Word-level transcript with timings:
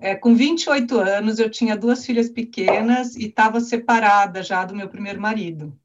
É, 0.00 0.14
com 0.14 0.34
28 0.34 0.98
anos, 0.98 1.38
eu 1.38 1.48
tinha 1.48 1.76
duas 1.76 2.04
filhas 2.04 2.28
pequenas 2.28 3.16
e 3.16 3.26
estava 3.26 3.60
separada 3.60 4.42
já 4.42 4.64
do 4.64 4.74
meu 4.74 4.88
primeiro 4.88 5.20
marido. 5.20 5.78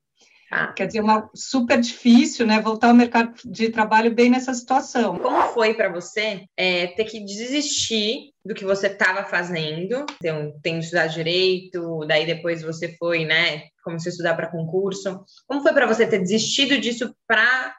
Ah. 0.51 0.73
Quer 0.73 0.87
dizer, 0.87 0.99
uma 0.99 1.29
super 1.33 1.79
difícil, 1.79 2.45
né? 2.45 2.59
Voltar 2.59 2.89
ao 2.89 2.93
mercado 2.93 3.33
de 3.45 3.69
trabalho 3.69 4.13
bem 4.13 4.29
nessa 4.29 4.53
situação. 4.53 5.17
Como 5.17 5.41
foi 5.53 5.73
para 5.73 5.87
você 5.87 6.43
é, 6.57 6.87
ter 6.87 7.05
que 7.05 7.21
desistir 7.21 8.33
do 8.43 8.53
que 8.53 8.65
você 8.65 8.87
estava 8.87 9.23
fazendo, 9.23 10.05
então, 10.21 10.53
tendo 10.61 10.79
estudado 10.79 11.13
direito, 11.13 12.05
daí 12.05 12.25
depois 12.25 12.61
você 12.61 12.93
foi, 12.97 13.23
né? 13.23 13.63
Começou 13.81 14.09
a 14.09 14.11
estudar 14.11 14.35
para 14.35 14.51
concurso. 14.51 15.23
Como 15.47 15.61
foi 15.61 15.71
para 15.71 15.87
você 15.87 16.05
ter 16.05 16.19
desistido 16.19 16.77
disso 16.77 17.15
para 17.25 17.73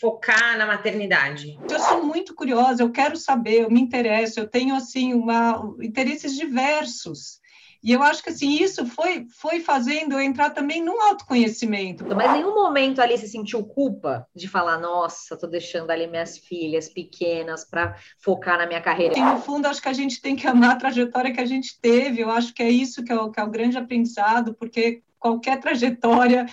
focar 0.00 0.56
na 0.56 0.66
maternidade? 0.66 1.58
Eu 1.70 1.80
sou 1.80 2.04
muito 2.04 2.34
curiosa, 2.34 2.82
eu 2.82 2.90
quero 2.90 3.16
saber, 3.16 3.62
eu 3.62 3.70
me 3.70 3.80
interesso, 3.80 4.40
eu 4.40 4.48
tenho 4.48 4.74
assim 4.74 5.14
uma 5.14 5.74
interesses 5.80 6.34
diversos. 6.34 7.38
E 7.82 7.92
eu 7.92 8.02
acho 8.02 8.22
que 8.22 8.30
assim, 8.30 8.60
isso 8.60 8.84
foi, 8.86 9.26
foi 9.30 9.60
fazendo 9.60 10.14
eu 10.14 10.20
entrar 10.20 10.50
também 10.50 10.82
num 10.82 11.00
autoconhecimento. 11.00 12.04
Mas 12.04 12.32
nenhum 12.32 12.52
momento 12.52 13.00
ali 13.00 13.16
se 13.16 13.28
sentiu 13.28 13.64
culpa 13.64 14.26
de 14.34 14.48
falar, 14.48 14.78
nossa, 14.78 15.36
tô 15.36 15.46
deixando 15.46 15.90
ali 15.90 16.08
minhas 16.08 16.38
filhas 16.38 16.88
pequenas 16.88 17.64
para 17.64 17.96
focar 18.18 18.58
na 18.58 18.66
minha 18.66 18.80
carreira. 18.80 19.16
E 19.16 19.22
no 19.22 19.40
fundo, 19.40 19.66
acho 19.66 19.80
que 19.80 19.88
a 19.88 19.92
gente 19.92 20.20
tem 20.20 20.34
que 20.34 20.46
amar 20.46 20.72
a 20.72 20.76
trajetória 20.76 21.32
que 21.32 21.40
a 21.40 21.46
gente 21.46 21.80
teve. 21.80 22.20
Eu 22.20 22.30
acho 22.30 22.52
que 22.52 22.64
é 22.64 22.70
isso 22.70 23.04
que 23.04 23.12
é 23.12 23.16
o, 23.16 23.30
que 23.30 23.38
é 23.38 23.44
o 23.44 23.50
grande 23.50 23.78
aprendizado, 23.78 24.54
porque 24.54 25.02
qualquer 25.16 25.60
trajetória 25.60 26.46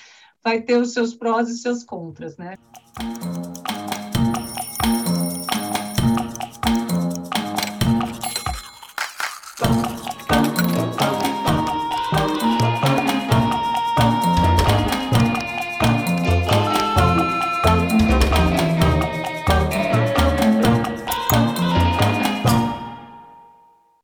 vai 0.44 0.62
ter 0.62 0.78
os 0.78 0.94
seus 0.94 1.16
prós 1.16 1.50
e 1.50 1.58
seus 1.58 1.84
contras, 1.84 2.38
né? 2.38 2.56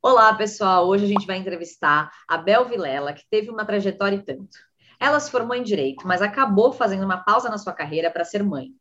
Olá, 0.01 0.33
pessoal. 0.33 0.87
Hoje 0.87 1.05
a 1.05 1.07
gente 1.07 1.25
vai 1.25 1.37
entrevistar 1.37 2.11
a 2.27 2.37
Bel 2.37 2.65
Vilela, 2.65 3.13
que 3.13 3.23
teve 3.29 3.49
uma 3.49 3.63
trajetória 3.63 4.17
e 4.17 4.23
tanto. 4.23 4.57
Ela 4.99 5.19
se 5.19 5.31
formou 5.31 5.55
em 5.55 5.63
direito, 5.63 6.05
mas 6.05 6.21
acabou 6.21 6.71
fazendo 6.73 7.05
uma 7.05 7.23
pausa 7.23 7.49
na 7.49 7.57
sua 7.57 7.73
carreira 7.73 8.11
para 8.11 8.23
ser 8.25 8.43
mãe. 8.43 8.71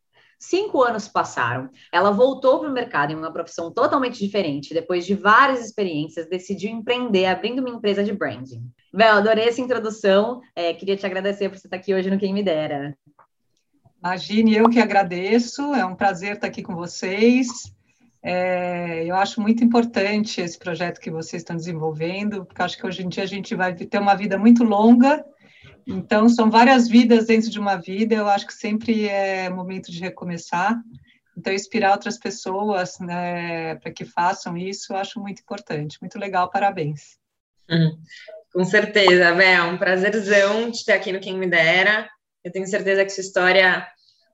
Cinco 0.41 0.81
anos 0.81 1.07
passaram. 1.07 1.69
Ela 1.93 2.09
voltou 2.09 2.59
para 2.59 2.67
o 2.67 2.73
mercado 2.73 3.13
em 3.13 3.15
uma 3.15 3.31
profissão 3.31 3.71
totalmente 3.71 4.17
diferente. 4.17 4.73
Depois 4.73 5.05
de 5.05 5.13
várias 5.13 5.63
experiências, 5.63 6.27
decidiu 6.27 6.71
empreender, 6.71 7.27
abrindo 7.27 7.59
uma 7.59 7.69
empresa 7.69 8.03
de 8.03 8.11
branding. 8.11 8.63
Bel, 8.91 9.17
adorei 9.17 9.47
essa 9.47 9.61
introdução. 9.61 10.41
É, 10.55 10.73
queria 10.73 10.97
te 10.97 11.05
agradecer 11.05 11.47
por 11.47 11.59
você 11.59 11.67
estar 11.67 11.77
aqui 11.77 11.93
hoje 11.93 12.09
no 12.09 12.17
Quem 12.17 12.33
Me 12.33 12.41
Dera. 12.41 12.97
Imagine, 14.03 14.55
eu 14.55 14.67
que 14.67 14.79
agradeço. 14.79 15.75
É 15.75 15.85
um 15.85 15.95
prazer 15.95 16.33
estar 16.33 16.47
aqui 16.47 16.63
com 16.63 16.73
vocês. 16.73 17.47
É, 18.23 19.05
eu 19.05 19.15
acho 19.17 19.39
muito 19.39 19.63
importante 19.63 20.41
esse 20.41 20.57
projeto 20.57 20.99
que 20.99 21.11
vocês 21.11 21.43
estão 21.43 21.55
desenvolvendo, 21.55 22.45
porque 22.45 22.63
acho 22.63 22.77
que 22.79 22.87
hoje 22.87 23.03
em 23.03 23.09
dia 23.09 23.23
a 23.23 23.27
gente 23.27 23.53
vai 23.53 23.75
ter 23.75 23.99
uma 23.99 24.15
vida 24.15 24.39
muito 24.39 24.63
longa 24.63 25.23
então, 25.87 26.29
são 26.29 26.49
várias 26.49 26.87
vidas 26.87 27.27
dentro 27.27 27.49
de 27.49 27.59
uma 27.59 27.75
vida, 27.75 28.15
eu 28.15 28.27
acho 28.27 28.47
que 28.47 28.53
sempre 28.53 29.07
é 29.07 29.49
momento 29.49 29.91
de 29.91 29.99
recomeçar. 29.99 30.81
Então, 31.37 31.53
inspirar 31.53 31.93
outras 31.93 32.17
pessoas 32.17 32.99
né, 32.99 33.75
para 33.75 33.91
que 33.91 34.05
façam 34.05 34.57
isso, 34.57 34.93
eu 34.93 34.97
acho 34.97 35.19
muito 35.19 35.41
importante. 35.41 35.97
Muito 36.01 36.19
legal, 36.19 36.49
parabéns. 36.49 37.17
Hum, 37.69 37.97
com 38.53 38.63
certeza, 38.65 39.33
Bé, 39.33 39.53
é 39.53 39.63
um 39.63 39.77
prazerzão 39.77 40.69
te 40.71 40.83
ter 40.83 40.93
aqui 40.93 41.11
no 41.11 41.21
Quem 41.21 41.37
Me 41.37 41.47
Dera. 41.47 42.09
Eu 42.43 42.51
tenho 42.51 42.67
certeza 42.67 43.05
que 43.05 43.11
sua 43.11 43.21
história 43.21 43.87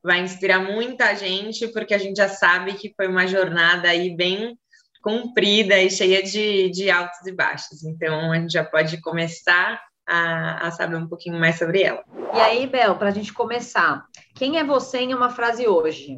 vai 0.04 0.22
inspirar 0.22 0.60
muita 0.60 1.14
gente, 1.16 1.68
porque 1.68 1.94
a 1.94 1.98
gente 1.98 2.18
já 2.18 2.30
sabe 2.30 2.74
que 2.74 2.94
foi 2.96 3.08
uma 3.08 3.28
jornada 3.28 3.90
aí 3.90 4.16
bem 4.16 4.58
comprida 5.02 5.80
e 5.82 5.90
cheia 5.92 6.24
de, 6.24 6.70
de 6.72 6.90
altos 6.90 7.26
e 7.26 7.32
baixos. 7.32 7.84
Então, 7.84 8.32
a 8.32 8.40
gente 8.40 8.52
já 8.52 8.64
pode 8.64 9.00
começar 9.02 9.80
a, 10.08 10.68
a 10.68 10.72
saber 10.72 10.96
um 10.96 11.08
pouquinho 11.08 11.40
mais 11.40 11.58
sobre 11.58 11.84
ela. 11.84 12.04
E 12.34 12.40
aí, 12.40 12.66
Bel, 12.66 12.96
para 12.96 13.10
a 13.10 13.12
gente 13.12 13.34
começar, 13.34 14.06
quem 14.34 14.58
é 14.58 14.64
você 14.64 15.00
em 15.00 15.14
uma 15.14 15.30
frase 15.30 15.68
hoje? 15.68 16.18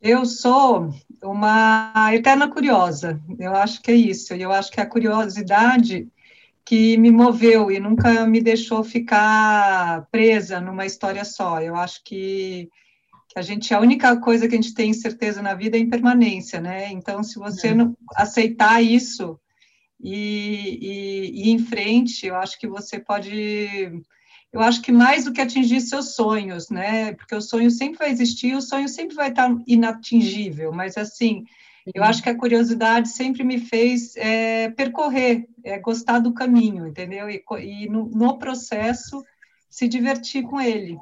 Eu 0.00 0.24
sou 0.24 0.90
uma 1.22 2.10
eterna 2.12 2.48
curiosa, 2.48 3.20
eu 3.38 3.54
acho 3.54 3.82
que 3.82 3.90
é 3.90 3.94
isso, 3.94 4.34
eu 4.34 4.52
acho 4.52 4.70
que 4.70 4.80
é 4.80 4.82
a 4.82 4.88
curiosidade 4.88 6.08
que 6.64 6.96
me 6.96 7.12
moveu 7.12 7.70
e 7.70 7.78
nunca 7.78 8.26
me 8.26 8.40
deixou 8.40 8.82
ficar 8.82 10.06
presa 10.10 10.60
numa 10.60 10.84
história 10.84 11.24
só. 11.24 11.60
Eu 11.60 11.76
acho 11.76 12.02
que, 12.02 12.68
que 13.28 13.38
a 13.38 13.42
gente, 13.42 13.72
a 13.72 13.80
única 13.80 14.16
coisa 14.20 14.48
que 14.48 14.54
a 14.54 14.60
gente 14.60 14.74
tem 14.74 14.92
certeza 14.92 15.40
na 15.40 15.54
vida 15.54 15.76
é 15.76 15.80
impermanência, 15.80 16.60
né? 16.60 16.90
Então, 16.90 17.22
se 17.22 17.38
você 17.38 17.70
uhum. 17.70 17.76
não 17.76 17.96
aceitar 18.16 18.82
isso, 18.82 19.38
e, 20.00 20.78
e, 20.80 21.44
e 21.44 21.50
em 21.50 21.58
frente, 21.58 22.26
eu 22.26 22.36
acho 22.36 22.58
que 22.58 22.66
você 22.66 22.98
pode 22.98 24.02
eu 24.52 24.60
acho 24.60 24.80
que 24.80 24.92
mais 24.92 25.24
do 25.24 25.32
que 25.32 25.40
atingir 25.40 25.80
seus 25.82 26.14
sonhos, 26.14 26.70
né? 26.70 27.12
Porque 27.14 27.34
o 27.34 27.42
sonho 27.42 27.70
sempre 27.70 27.98
vai 27.98 28.10
existir, 28.10 28.54
o 28.54 28.62
sonho 28.62 28.88
sempre 28.88 29.14
vai 29.14 29.28
estar 29.28 29.54
inatingível, 29.66 30.72
mas 30.72 30.96
assim, 30.96 31.44
eu 31.94 32.02
acho 32.02 32.22
que 32.22 32.30
a 32.30 32.36
curiosidade 32.36 33.08
sempre 33.08 33.44
me 33.44 33.58
fez 33.58 34.16
é, 34.16 34.70
percorrer, 34.70 35.46
é, 35.62 35.78
gostar 35.78 36.20
do 36.20 36.32
caminho, 36.32 36.86
entendeu? 36.86 37.28
E, 37.28 37.44
e 37.60 37.88
no, 37.88 38.06
no, 38.06 38.38
processo 38.38 39.22
se 39.68 39.86
divertir 39.86 40.42
com 40.42 40.60
ele. 40.60 40.98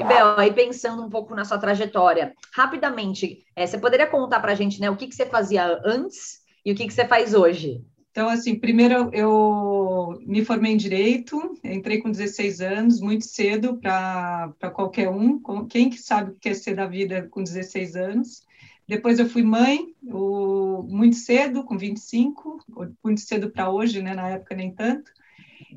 E 0.00 0.04
Bel, 0.04 0.38
aí 0.38 0.52
pensando 0.52 1.04
um 1.04 1.10
pouco 1.10 1.34
na 1.34 1.44
sua 1.44 1.58
trajetória, 1.58 2.34
rapidamente, 2.52 3.44
é, 3.54 3.66
você 3.66 3.78
poderia 3.78 4.06
contar 4.06 4.40
para 4.40 4.52
a 4.52 4.54
gente, 4.54 4.80
né, 4.80 4.88
o 4.90 4.96
que, 4.96 5.06
que 5.06 5.14
você 5.14 5.26
fazia 5.26 5.80
antes 5.84 6.40
e 6.64 6.72
o 6.72 6.74
que, 6.74 6.86
que 6.86 6.94
você 6.94 7.06
faz 7.06 7.34
hoje? 7.34 7.84
Então, 8.14 8.28
assim, 8.28 8.54
primeiro 8.54 9.10
eu 9.12 10.22
me 10.24 10.44
formei 10.44 10.70
em 10.70 10.76
Direito, 10.76 11.58
entrei 11.64 12.00
com 12.00 12.12
16 12.12 12.60
anos, 12.60 13.00
muito 13.00 13.24
cedo 13.24 13.76
para 13.78 14.70
qualquer 14.72 15.08
um, 15.08 15.42
quem 15.66 15.90
que 15.90 15.98
sabe 15.98 16.30
o 16.30 16.34
que 16.36 16.50
é 16.50 16.54
ser 16.54 16.76
da 16.76 16.86
vida 16.86 17.26
com 17.28 17.42
16 17.42 17.96
anos. 17.96 18.46
Depois 18.86 19.18
eu 19.18 19.28
fui 19.28 19.42
mãe, 19.42 19.92
o, 20.04 20.84
muito 20.84 21.16
cedo, 21.16 21.64
com 21.64 21.76
25, 21.76 22.64
muito 23.02 23.20
cedo 23.20 23.50
para 23.50 23.68
hoje, 23.68 24.00
né, 24.00 24.14
na 24.14 24.28
época 24.28 24.54
nem 24.54 24.72
tanto. 24.72 25.10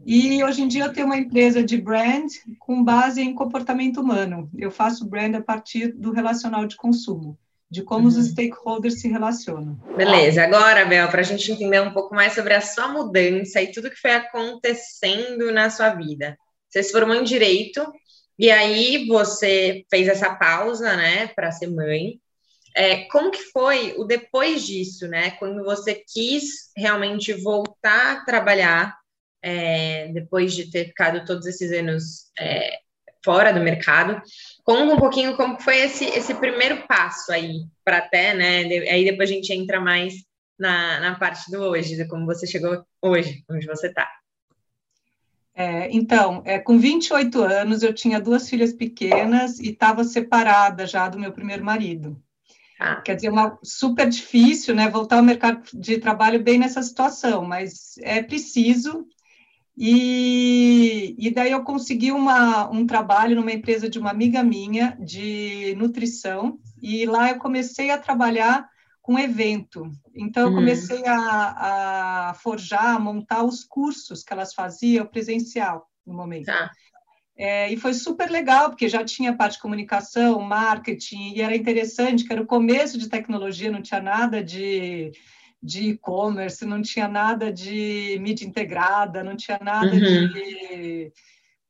E 0.05 0.43
hoje 0.43 0.61
em 0.61 0.67
dia 0.67 0.83
eu 0.83 0.93
tenho 0.93 1.07
uma 1.07 1.17
empresa 1.17 1.63
de 1.63 1.75
brand 1.81 2.29
com 2.59 2.83
base 2.83 3.19
em 3.19 3.33
comportamento 3.33 3.99
humano. 3.99 4.47
Eu 4.55 4.69
faço 4.69 5.09
brand 5.09 5.33
a 5.33 5.41
partir 5.41 5.91
do 5.91 6.11
relacional 6.11 6.67
de 6.67 6.75
consumo 6.77 7.35
de 7.69 7.83
como 7.83 8.07
uhum. 8.07 8.07
os 8.07 8.27
stakeholders 8.27 9.01
se 9.01 9.09
relacionam. 9.09 9.75
Beleza, 9.95 10.43
agora, 10.43 10.85
Bel, 10.85 11.09
para 11.09 11.19
a 11.19 11.23
gente 11.23 11.51
entender 11.51 11.81
um 11.81 11.91
pouco 11.91 12.15
mais 12.15 12.33
sobre 12.33 12.53
a 12.53 12.61
sua 12.61 12.87
mudança 12.87 13.61
e 13.61 13.71
tudo 13.71 13.89
que 13.89 13.99
foi 13.99 14.11
acontecendo 14.11 15.51
na 15.51 15.69
sua 15.69 15.89
vida. 15.89 16.37
Você 16.69 16.83
se 16.83 16.91
formou 16.91 17.15
em 17.15 17.23
Direito, 17.23 17.85
e 18.39 18.51
aí 18.51 19.07
você 19.07 19.83
fez 19.89 20.07
essa 20.07 20.35
pausa, 20.35 20.95
né, 20.95 21.27
para 21.27 21.51
ser 21.51 21.67
mãe. 21.67 22.21
É, 22.75 23.05
como 23.05 23.31
que 23.31 23.41
foi 23.51 23.95
o 23.97 24.03
depois 24.05 24.65
disso, 24.65 25.07
né, 25.07 25.31
quando 25.31 25.63
você 25.63 25.95
quis 25.95 26.71
realmente 26.77 27.33
voltar 27.33 28.17
a 28.17 28.25
trabalhar, 28.25 28.95
é, 29.41 30.09
depois 30.09 30.53
de 30.53 30.69
ter 30.69 30.85
ficado 30.85 31.25
todos 31.25 31.47
esses 31.47 31.71
anos 31.71 32.31
é, 32.39 32.77
fora 33.27 33.51
do 33.51 33.59
mercado. 33.59 34.21
Conta 34.63 34.93
um 34.93 34.97
pouquinho 34.97 35.35
como 35.35 35.59
foi 35.59 35.79
esse, 35.79 36.05
esse 36.05 36.33
primeiro 36.33 36.87
passo 36.87 37.33
aí, 37.33 37.65
para 37.83 37.97
até, 37.97 38.33
né? 38.33 38.61
Aí 38.89 39.03
depois 39.03 39.29
a 39.29 39.33
gente 39.33 39.51
entra 39.51 39.81
mais 39.81 40.13
na, 40.57 41.01
na 41.01 41.15
parte 41.19 41.51
do 41.51 41.59
hoje, 41.59 41.97
de 41.97 42.07
como 42.07 42.25
você 42.25 42.47
chegou 42.47 42.85
hoje, 43.01 43.43
onde 43.51 43.67
você 43.67 43.87
está. 43.87 44.09
É, 45.53 45.89
então, 45.91 46.41
é, 46.45 46.57
com 46.57 46.79
28 46.79 47.41
anos, 47.41 47.83
eu 47.83 47.93
tinha 47.93 48.21
duas 48.21 48.49
filhas 48.49 48.71
pequenas 48.71 49.59
e 49.59 49.71
estava 49.71 50.05
separada 50.05 50.87
já 50.87 51.09
do 51.09 51.19
meu 51.19 51.33
primeiro 51.33 51.65
marido. 51.65 52.17
Ah. 52.79 53.01
Quer 53.01 53.15
dizer, 53.15 53.29
uma 53.29 53.59
super 53.61 54.07
difícil, 54.07 54.73
né? 54.73 54.87
Voltar 54.89 55.17
ao 55.17 55.23
mercado 55.23 55.63
de 55.73 55.97
trabalho 55.97 56.41
bem 56.41 56.59
nessa 56.59 56.81
situação, 56.81 57.43
mas 57.43 57.95
é 58.03 58.23
preciso 58.23 59.05
e, 59.77 61.15
e 61.19 61.29
daí 61.29 61.51
eu 61.51 61.63
consegui 61.63 62.11
uma, 62.11 62.67
um 62.71 62.87
trabalho 62.87 63.35
numa 63.35 63.51
empresa 63.51 63.87
de 63.87 63.99
uma 63.99 64.09
amiga 64.09 64.43
minha 64.43 64.97
de 64.99 65.75
nutrição, 65.77 66.57
e 66.81 67.05
lá 67.05 67.29
eu 67.29 67.37
comecei 67.37 67.91
a 67.91 67.97
trabalhar 67.97 68.67
com 69.03 69.19
evento. 69.19 69.89
Então, 70.15 70.43
eu 70.43 70.49
uhum. 70.49 70.55
comecei 70.55 71.05
a, 71.05 72.29
a 72.29 72.33
forjar, 72.33 72.95
a 72.95 72.99
montar 72.99 73.43
os 73.43 73.63
cursos 73.63 74.23
que 74.23 74.33
elas 74.33 74.53
faziam 74.53 75.05
presencial 75.05 75.87
no 76.05 76.13
momento. 76.13 76.47
Tá. 76.47 76.71
É, 77.37 77.71
e 77.71 77.77
foi 77.77 77.93
super 77.93 78.31
legal, 78.31 78.69
porque 78.69 78.89
já 78.89 79.05
tinha 79.05 79.35
parte 79.35 79.53
de 79.53 79.61
comunicação, 79.61 80.41
marketing, 80.41 81.33
e 81.35 81.41
era 81.41 81.55
interessante, 81.55 82.23
que 82.23 82.33
era 82.33 82.41
o 82.41 82.47
começo 82.47 82.97
de 82.97 83.07
tecnologia, 83.07 83.71
não 83.71 83.81
tinha 83.81 84.01
nada 84.01 84.43
de 84.43 85.11
de 85.61 85.89
e-commerce, 85.89 86.65
não 86.65 86.81
tinha 86.81 87.07
nada 87.07 87.51
de 87.51 88.17
mídia 88.21 88.45
integrada, 88.45 89.23
não 89.23 89.35
tinha 89.35 89.59
nada 89.61 89.91
uhum. 89.91 89.99
de, 89.99 91.11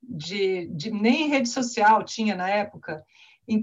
de, 0.03 0.67
de, 0.67 0.91
nem 0.91 1.29
rede 1.29 1.49
social 1.49 2.03
tinha 2.03 2.35
na 2.35 2.49
época. 2.49 3.03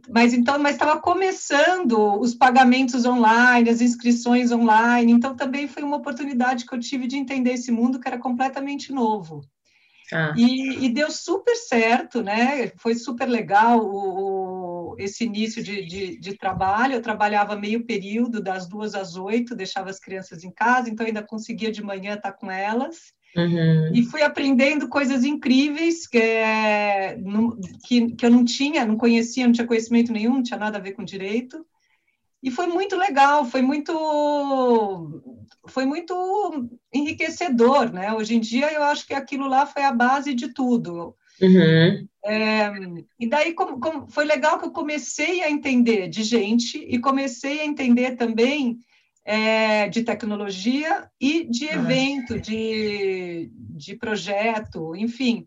Mas 0.09 0.33
então, 0.33 0.59
mas 0.59 0.77
estava 0.77 0.99
começando 0.99 2.19
os 2.19 2.35
pagamentos 2.35 3.05
online, 3.05 3.69
as 3.69 3.83
inscrições 3.83 4.51
online. 4.51 5.13
Então 5.13 5.37
também 5.37 5.69
foi 5.69 5.83
uma 5.83 5.99
oportunidade 5.99 6.65
que 6.65 6.75
eu 6.75 6.81
tive 6.81 7.07
de 7.07 7.17
entender 7.17 7.53
esse 7.53 7.71
mundo 7.71 8.01
que 8.01 8.09
era 8.09 8.19
completamente 8.19 8.91
novo. 8.93 9.43
Ah. 10.13 10.33
E, 10.37 10.85
e, 10.85 10.89
deu 10.89 11.11
super 11.11 11.57
certo, 11.57 12.23
né? 12.23 12.69
Foi 12.77 12.95
super 12.95 13.27
legal 13.27 13.81
o, 13.81 14.44
o 14.95 14.97
esse 14.99 15.25
início 15.25 15.63
de, 15.63 15.85
de, 15.85 16.19
de, 16.19 16.37
trabalho. 16.37 16.95
Eu 16.95 17.03
trabalhava 17.03 17.57
meio 17.57 17.85
período, 17.85 18.43
das 18.43 18.69
duas 18.69 18.95
às 18.95 19.17
oito, 19.17 19.55
deixava 19.55 19.91
as 19.91 19.99
crianças 19.99 20.45
em 20.45 20.51
casa, 20.51 20.89
então 20.89 21.07
ainda 21.07 21.23
conseguia 21.23 21.71
de 21.71 21.83
manhã 21.83 22.15
estar 22.15 22.33
com 22.33 22.51
elas. 22.51 23.13
Uhum. 23.37 23.91
E 23.93 24.05
fui 24.05 24.23
aprendendo 24.23 24.89
coisas 24.89 25.25
incríveis 25.25 26.07
que, 26.07 26.19
é, 26.19 27.19
que, 27.85 28.13
que 28.13 28.27
eu 28.27 28.31
não 28.31 28.45
tinha, 28.45 28.87
não 28.87 28.97
conhecia, 28.97 29.47
não 29.47 29.53
tinha 29.53 29.67
conhecimento 29.67 30.13
nenhum, 30.13 30.35
não 30.35 30.43
tinha 30.43 30.59
nada 30.59 30.79
a 30.79 30.81
ver 30.81 30.93
com 30.93 31.05
direito. 31.05 31.67
E 32.43 32.51
foi 32.51 32.67
muito 32.67 32.95
legal, 32.95 33.47
foi 33.47 33.63
muito, 33.63 33.93
foi 35.67 35.87
muito 35.87 36.69
enriquecedor, 36.93 37.91
né? 37.91 38.13
Hoje 38.13 38.37
em 38.37 38.41
dia 38.41 38.71
eu 38.73 38.83
acho 38.83 39.07
que 39.07 39.15
aquilo 39.15 39.49
lá 39.49 39.65
foi 39.65 39.83
a 39.83 39.91
base 39.91 40.35
de 40.35 40.53
tudo. 40.53 41.17
Uhum. 41.41 42.07
É, 42.25 42.71
e 43.19 43.29
daí 43.29 43.53
como, 43.53 43.79
como, 43.81 44.07
foi 44.09 44.25
legal 44.25 44.59
que 44.59 44.65
eu 44.65 44.71
comecei 44.71 45.43
a 45.43 45.51
entender 45.51 46.09
de 46.09 46.23
gente 46.23 46.79
e 46.79 46.99
comecei 46.99 47.61
a 47.61 47.67
entender 47.67 48.17
também 48.17 48.79
é, 49.25 49.89
de 49.89 50.03
tecnologia 50.03 51.09
e 51.21 51.45
de 51.45 51.67
evento, 51.67 52.39
de, 52.39 53.51
de 53.55 53.97
projeto, 53.97 54.95
enfim. 54.95 55.47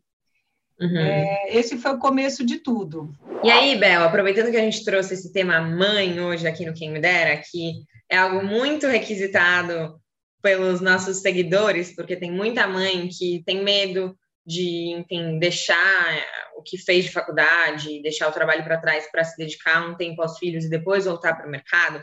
Uhum. 0.80 0.98
É, 0.98 1.58
esse 1.58 1.78
foi 1.78 1.92
o 1.92 2.00
começo 2.00 2.46
de 2.46 2.60
tudo. 2.60 3.12
E 3.44 3.50
aí, 3.50 3.78
Bel, 3.78 4.04
aproveitando 4.04 4.52
que 4.52 4.58
a 4.58 4.62
gente 4.62 4.84
trouxe 4.84 5.16
esse 5.16 5.32
tema 5.32 5.60
mãe 5.60 6.20
hoje 6.20 6.48
aqui 6.48 6.66
no 6.66 6.74
Quem 6.74 6.92
Me 6.92 7.00
Dera, 7.00 7.38
que 7.38 7.84
é 8.10 8.18
algo 8.18 8.46
muito 8.46 8.88
requisitado 8.88 10.00
pelos 10.42 10.80
nossos 10.82 11.18
seguidores, 11.18 11.96
porque 11.96 12.16
tem 12.16 12.32
muita 12.32 12.68
mãe 12.68 13.10
que 13.10 13.42
tem 13.46 13.64
medo 13.64 14.16
de, 14.48 14.94
enfim, 14.94 15.38
deixar 15.38 16.26
o 16.56 16.64
que 16.64 16.78
fez 16.78 17.04
de 17.04 17.12
faculdade, 17.12 18.02
deixar 18.02 18.30
o 18.30 18.32
trabalho 18.32 18.64
para 18.64 18.80
trás 18.80 19.12
para 19.12 19.26
se 19.26 19.36
dedicar 19.36 19.90
um 19.90 19.98
tempo 19.98 20.22
aos 20.22 20.38
filhos 20.38 20.64
e 20.64 20.70
depois 20.70 21.04
voltar 21.04 21.36
para 21.36 21.46
o 21.46 21.52
mercado. 21.52 22.02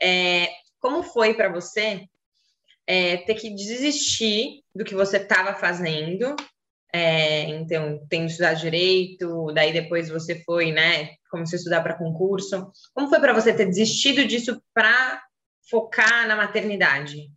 É, 0.00 0.48
como 0.78 1.02
foi 1.02 1.34
para 1.34 1.52
você 1.52 2.04
é, 2.86 3.16
ter 3.18 3.34
que 3.34 3.50
desistir 3.50 4.62
do 4.72 4.84
que 4.84 4.94
você 4.94 5.16
estava 5.16 5.52
fazendo 5.54 6.36
é, 6.92 7.42
então, 7.50 8.04
tendo 8.08 8.26
estudado 8.26 8.60
direito, 8.60 9.52
daí 9.52 9.72
depois 9.72 10.08
você 10.08 10.42
foi, 10.44 10.72
né, 10.72 11.10
começou 11.30 11.56
a 11.56 11.58
estudar 11.58 11.82
para 11.82 11.98
concurso. 11.98 12.70
Como 12.92 13.08
foi 13.08 13.20
para 13.20 13.32
você 13.32 13.52
ter 13.52 13.66
desistido 13.66 14.24
disso 14.24 14.60
para 14.74 15.22
focar 15.68 16.26
na 16.26 16.36
maternidade? 16.36 17.30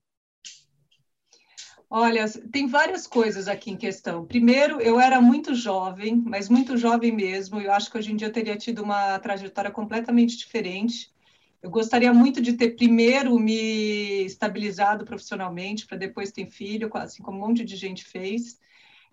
Olha, 1.95 2.27
tem 2.51 2.65
várias 2.65 3.05
coisas 3.05 3.47
aqui 3.47 3.69
em 3.69 3.77
questão. 3.77 4.25
Primeiro, 4.25 4.81
eu 4.81 4.99
era 4.99 5.21
muito 5.21 5.53
jovem, 5.53 6.23
mas 6.25 6.49
muito 6.49 6.75
jovem 6.75 7.11
mesmo. 7.11 7.61
Eu 7.61 7.71
acho 7.71 7.91
que 7.91 7.95
hoje 7.95 8.11
em 8.11 8.15
dia 8.15 8.29
eu 8.29 8.33
teria 8.33 8.57
tido 8.57 8.81
uma 8.81 9.19
trajetória 9.19 9.69
completamente 9.69 10.35
diferente. 10.35 11.13
Eu 11.61 11.69
gostaria 11.69 12.11
muito 12.11 12.41
de 12.41 12.53
ter 12.53 12.71
primeiro 12.71 13.37
me 13.37 14.25
estabilizado 14.25 15.05
profissionalmente, 15.05 15.85
para 15.85 15.95
depois 15.95 16.31
ter 16.31 16.47
filho, 16.47 16.89
assim 16.95 17.21
como 17.21 17.37
um 17.37 17.41
monte 17.41 17.63
de 17.63 17.75
gente 17.75 18.03
fez. 18.03 18.57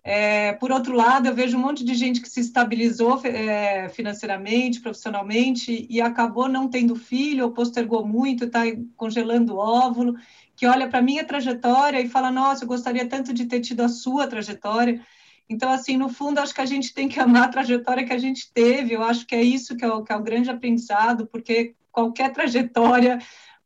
É, 0.03 0.53
por 0.53 0.71
outro 0.71 0.95
lado, 0.95 1.27
eu 1.27 1.35
vejo 1.35 1.55
um 1.55 1.61
monte 1.61 1.83
de 1.83 1.93
gente 1.93 2.19
que 2.19 2.29
se 2.29 2.39
estabilizou 2.39 3.21
é, 3.23 3.89
financeiramente, 3.89 4.81
profissionalmente 4.81 5.85
e 5.87 6.01
acabou 6.01 6.49
não 6.49 6.67
tendo 6.67 6.95
filho 6.95 7.45
ou 7.45 7.51
postergou 7.51 8.03
muito, 8.03 8.45
está 8.45 8.61
congelando 8.97 9.57
óvulo, 9.57 10.15
que 10.61 10.67
olha 10.67 10.87
para 10.87 10.99
a 10.99 11.01
minha 11.01 11.25
trajetória 11.25 11.99
e 11.99 12.07
fala: 12.07 12.29
Nossa, 12.29 12.65
eu 12.65 12.67
gostaria 12.67 13.07
tanto 13.07 13.33
de 13.33 13.47
ter 13.47 13.61
tido 13.61 13.81
a 13.81 13.89
sua 13.89 14.27
trajetória. 14.27 15.01
Então, 15.49 15.71
assim, 15.71 15.97
no 15.97 16.07
fundo, 16.07 16.37
acho 16.37 16.53
que 16.53 16.61
a 16.61 16.67
gente 16.67 16.93
tem 16.93 17.09
que 17.09 17.19
amar 17.19 17.45
a 17.45 17.47
trajetória 17.47 18.05
que 18.05 18.13
a 18.13 18.17
gente 18.19 18.53
teve. 18.53 18.93
Eu 18.93 19.01
acho 19.01 19.25
que 19.25 19.33
é 19.33 19.41
isso 19.41 19.75
que 19.75 19.83
é 19.83 19.91
o, 19.91 20.03
que 20.03 20.13
é 20.13 20.15
o 20.15 20.21
grande 20.21 20.51
aprendizado, 20.51 21.25
porque 21.25 21.73
qualquer 21.91 22.31
trajetória 22.31 23.17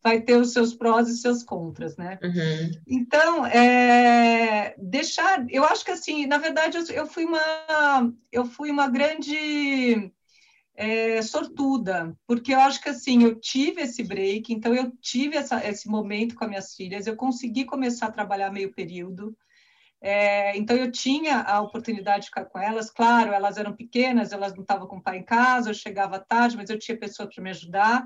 vai 0.02 0.22
ter 0.22 0.38
os 0.38 0.54
seus 0.54 0.74
prós 0.74 1.10
e 1.10 1.18
seus 1.18 1.44
contras, 1.44 1.98
né? 1.98 2.18
Uhum. 2.24 2.72
Então, 2.88 3.46
é, 3.46 4.74
deixar, 4.78 5.46
eu 5.50 5.66
acho 5.66 5.84
que 5.84 5.92
assim, 5.92 6.26
na 6.26 6.38
verdade, 6.38 6.78
eu 6.94 7.08
fui 7.08 7.26
uma, 7.26 8.14
eu 8.32 8.46
fui 8.46 8.72
uma 8.72 8.88
grande 8.88 10.14
é, 10.76 11.22
sortuda, 11.22 12.16
porque 12.28 12.54
eu 12.54 12.60
acho 12.60 12.82
que 12.82 12.90
assim, 12.90 13.24
eu 13.24 13.36
tive 13.40 13.82
esse 13.82 14.04
break, 14.04 14.54
então 14.54 14.74
eu 14.76 14.92
tive 15.02 15.38
essa, 15.38 15.66
esse 15.66 15.88
momento 15.88 16.36
com 16.36 16.44
as 16.44 16.50
minhas 16.50 16.76
filhas, 16.76 17.08
eu 17.08 17.16
consegui 17.16 17.64
começar 17.64 18.08
a 18.08 18.12
trabalhar 18.12 18.52
meio 18.52 18.74
período, 18.74 19.36
é, 20.02 20.56
então 20.58 20.76
eu 20.76 20.92
tinha 20.92 21.40
a 21.42 21.62
oportunidade 21.62 22.24
de 22.24 22.28
ficar 22.28 22.46
com 22.46 22.60
elas, 22.60 22.92
claro, 22.92 23.32
elas 23.32 23.58
eram 23.58 23.74
pequenas, 23.74 24.34
elas 24.34 24.54
não 24.54 24.62
estavam 24.62 24.86
com 24.88 24.98
o 24.98 25.02
pai 25.02 25.20
em 25.20 25.24
casa, 25.24 25.70
eu 25.70 25.74
chegava 25.74 26.20
tarde, 26.20 26.58
mas 26.58 26.70
eu 26.70 26.78
tinha 26.78 27.00
pessoa 27.00 27.30
para 27.30 27.42
me 27.42 27.50
ajudar, 27.52 28.06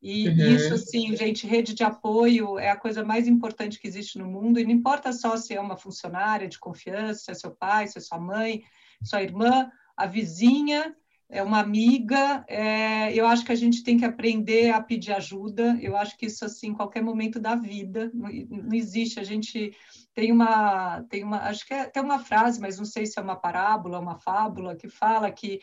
e 0.00 0.28
uhum. 0.28 0.54
isso, 0.54 0.74
assim, 0.74 1.16
gente, 1.16 1.46
rede 1.46 1.74
de 1.74 1.82
apoio 1.82 2.58
é 2.58 2.70
a 2.70 2.76
coisa 2.76 3.04
mais 3.04 3.26
importante 3.26 3.80
que 3.80 3.88
existe 3.88 4.18
no 4.18 4.26
mundo, 4.26 4.60
e 4.60 4.64
não 4.64 4.70
importa 4.70 5.12
só 5.12 5.36
se 5.36 5.54
é 5.54 5.60
uma 5.60 5.76
funcionária 5.76 6.46
de 6.46 6.60
confiança, 6.60 7.24
se 7.24 7.30
é 7.32 7.34
seu 7.34 7.50
pai, 7.50 7.88
se 7.88 7.98
é 7.98 8.00
sua 8.00 8.20
mãe, 8.20 8.62
sua 9.02 9.22
irmã, 9.22 9.68
a 9.96 10.06
vizinha, 10.06 10.94
é 11.34 11.42
uma 11.42 11.58
amiga, 11.58 12.44
é, 12.46 13.12
eu 13.12 13.26
acho 13.26 13.44
que 13.44 13.50
a 13.50 13.56
gente 13.56 13.82
tem 13.82 13.98
que 13.98 14.04
aprender 14.04 14.70
a 14.70 14.80
pedir 14.80 15.12
ajuda, 15.12 15.76
eu 15.82 15.96
acho 15.96 16.16
que 16.16 16.26
isso, 16.26 16.44
assim, 16.44 16.68
em 16.68 16.74
qualquer 16.74 17.02
momento 17.02 17.40
da 17.40 17.56
vida, 17.56 18.08
não, 18.14 18.28
não 18.48 18.72
existe, 18.72 19.18
a 19.18 19.24
gente 19.24 19.72
tem 20.14 20.30
uma, 20.30 21.02
tem 21.10 21.24
uma, 21.24 21.38
acho 21.38 21.66
que 21.66 21.74
é, 21.74 21.86
tem 21.86 22.00
uma 22.00 22.20
frase, 22.20 22.60
mas 22.60 22.78
não 22.78 22.84
sei 22.84 23.04
se 23.04 23.18
é 23.18 23.22
uma 23.22 23.34
parábola, 23.34 23.98
uma 23.98 24.16
fábula, 24.16 24.76
que 24.76 24.88
fala 24.88 25.28
que 25.28 25.58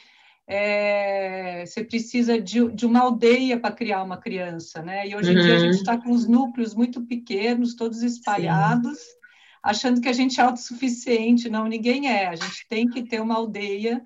é, 0.45 1.65
você 1.65 1.85
precisa 1.85 2.37
de, 2.37 2.67
de 2.73 2.85
uma 2.85 2.99
aldeia 2.99 3.57
para 3.57 3.73
criar 3.73 4.03
uma 4.03 4.17
criança, 4.17 4.81
né? 4.81 5.07
E 5.07 5.15
hoje 5.15 5.31
em 5.31 5.37
uhum. 5.37 5.41
dia 5.41 5.55
a 5.55 5.59
gente 5.59 5.75
está 5.75 5.97
com 5.97 6.11
os 6.11 6.27
núcleos 6.27 6.75
muito 6.75 7.01
pequenos, 7.05 7.75
todos 7.75 8.03
espalhados, 8.03 8.97
Sim. 8.97 9.15
achando 9.63 10.01
que 10.01 10.09
a 10.09 10.13
gente 10.13 10.37
é 10.37 10.43
autossuficiente. 10.43 11.49
Não, 11.49 11.65
ninguém 11.65 12.09
é. 12.09 12.27
A 12.27 12.35
gente 12.35 12.67
tem 12.67 12.89
que 12.89 13.03
ter 13.03 13.21
uma 13.21 13.35
aldeia 13.35 14.01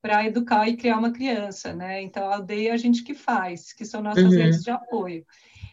para 0.00 0.24
educar 0.24 0.68
e 0.68 0.76
criar 0.76 0.98
uma 0.98 1.12
criança, 1.12 1.74
né? 1.74 2.02
Então, 2.02 2.28
a 2.28 2.36
aldeia 2.36 2.70
é 2.70 2.72
a 2.72 2.76
gente 2.76 3.02
que 3.02 3.14
faz, 3.14 3.72
que 3.72 3.84
são 3.84 4.02
nossas 4.02 4.24
uhum. 4.24 4.38
redes 4.38 4.62
de 4.62 4.70
apoio. 4.70 5.26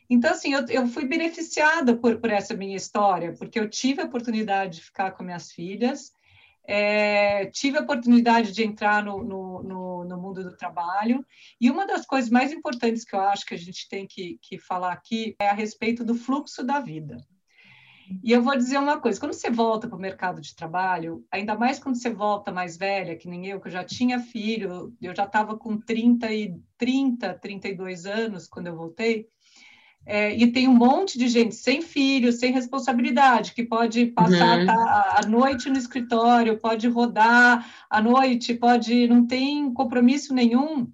Então, 0.10 0.32
assim, 0.32 0.54
eu, 0.54 0.66
eu 0.68 0.88
fui 0.88 1.06
beneficiada 1.06 1.96
por, 1.96 2.18
por 2.20 2.30
essa 2.30 2.56
minha 2.56 2.76
história, 2.76 3.34
porque 3.34 3.60
eu 3.60 3.70
tive 3.70 4.02
a 4.02 4.06
oportunidade 4.06 4.78
de 4.78 4.84
ficar 4.84 5.12
com 5.12 5.24
minhas 5.24 5.52
filhas, 5.52 6.14
é, 6.68 7.46
tive 7.48 7.78
a 7.78 7.82
oportunidade 7.82 8.52
de 8.52 8.64
entrar 8.64 9.04
no, 9.04 9.24
no, 9.24 9.64
no, 9.64 10.06
no, 10.06 10.18
mundo 10.18 10.44
do 10.44 10.56
trabalho, 10.56 11.26
e 11.62 11.70
uma 11.70 11.86
das 11.86 12.06
coisas 12.06 12.30
mais 12.30 12.52
importantes 12.52 13.04
que 13.04 13.16
eu 13.16 13.22
acho 13.22 13.46
que 13.46 13.54
a 13.54 13.58
gente 13.58 13.88
tem 13.88 14.08
que, 14.08 14.40
que 14.42 14.58
falar 14.58 14.92
aqui 14.92 15.36
é 15.40 15.50
a 15.50 15.54
respeito 15.54 16.04
do 16.04 16.16
fluxo 16.16 16.64
da 16.64 16.80
vida. 16.80 17.18
E 18.24 18.32
eu 18.32 18.42
vou 18.42 18.56
dizer 18.56 18.78
uma 18.78 19.00
coisa: 19.00 19.20
quando 19.20 19.34
você 19.34 19.50
volta 19.50 19.88
para 19.88 19.98
o 19.98 20.02
mercado 20.02 20.42
de 20.42 20.56
trabalho, 20.56 21.26
ainda 21.32 21.56
mais 21.56 21.80
quando 21.80 21.96
você 21.96 22.10
volta 22.10 22.52
mais 22.52 22.78
velha, 22.78 23.16
que 23.16 23.28
nem 23.28 23.48
eu, 23.48 23.60
que 23.60 23.68
eu 23.68 23.72
já 23.72 23.84
tinha 23.84 24.20
filho, 24.20 24.94
eu 25.02 25.16
já 25.16 25.24
estava 25.24 25.58
com 25.58 25.78
30, 25.78 26.32
e, 26.34 26.56
30, 26.78 27.34
32 27.36 28.06
anos 28.06 28.48
quando 28.48 28.68
eu 28.68 28.76
voltei, 28.76 29.28
é, 30.06 30.36
e 30.36 30.52
tem 30.52 30.68
um 30.68 30.76
monte 30.76 31.18
de 31.18 31.28
gente 31.28 31.56
sem 31.56 31.82
filho, 31.82 32.32
sem 32.32 32.52
responsabilidade, 32.52 33.54
que 33.54 33.64
pode 33.64 34.08
passar 34.08 34.60
uhum. 34.60 34.70
a, 34.70 35.20
a 35.20 35.28
noite 35.28 35.70
no 35.70 35.78
escritório, 35.78 36.60
pode 36.60 36.88
rodar 36.88 37.66
à 37.90 38.02
noite, 38.02 38.54
pode 38.54 39.08
não 39.08 39.26
tem 39.26 39.74
compromisso 39.74 40.34
nenhum. 40.34 40.88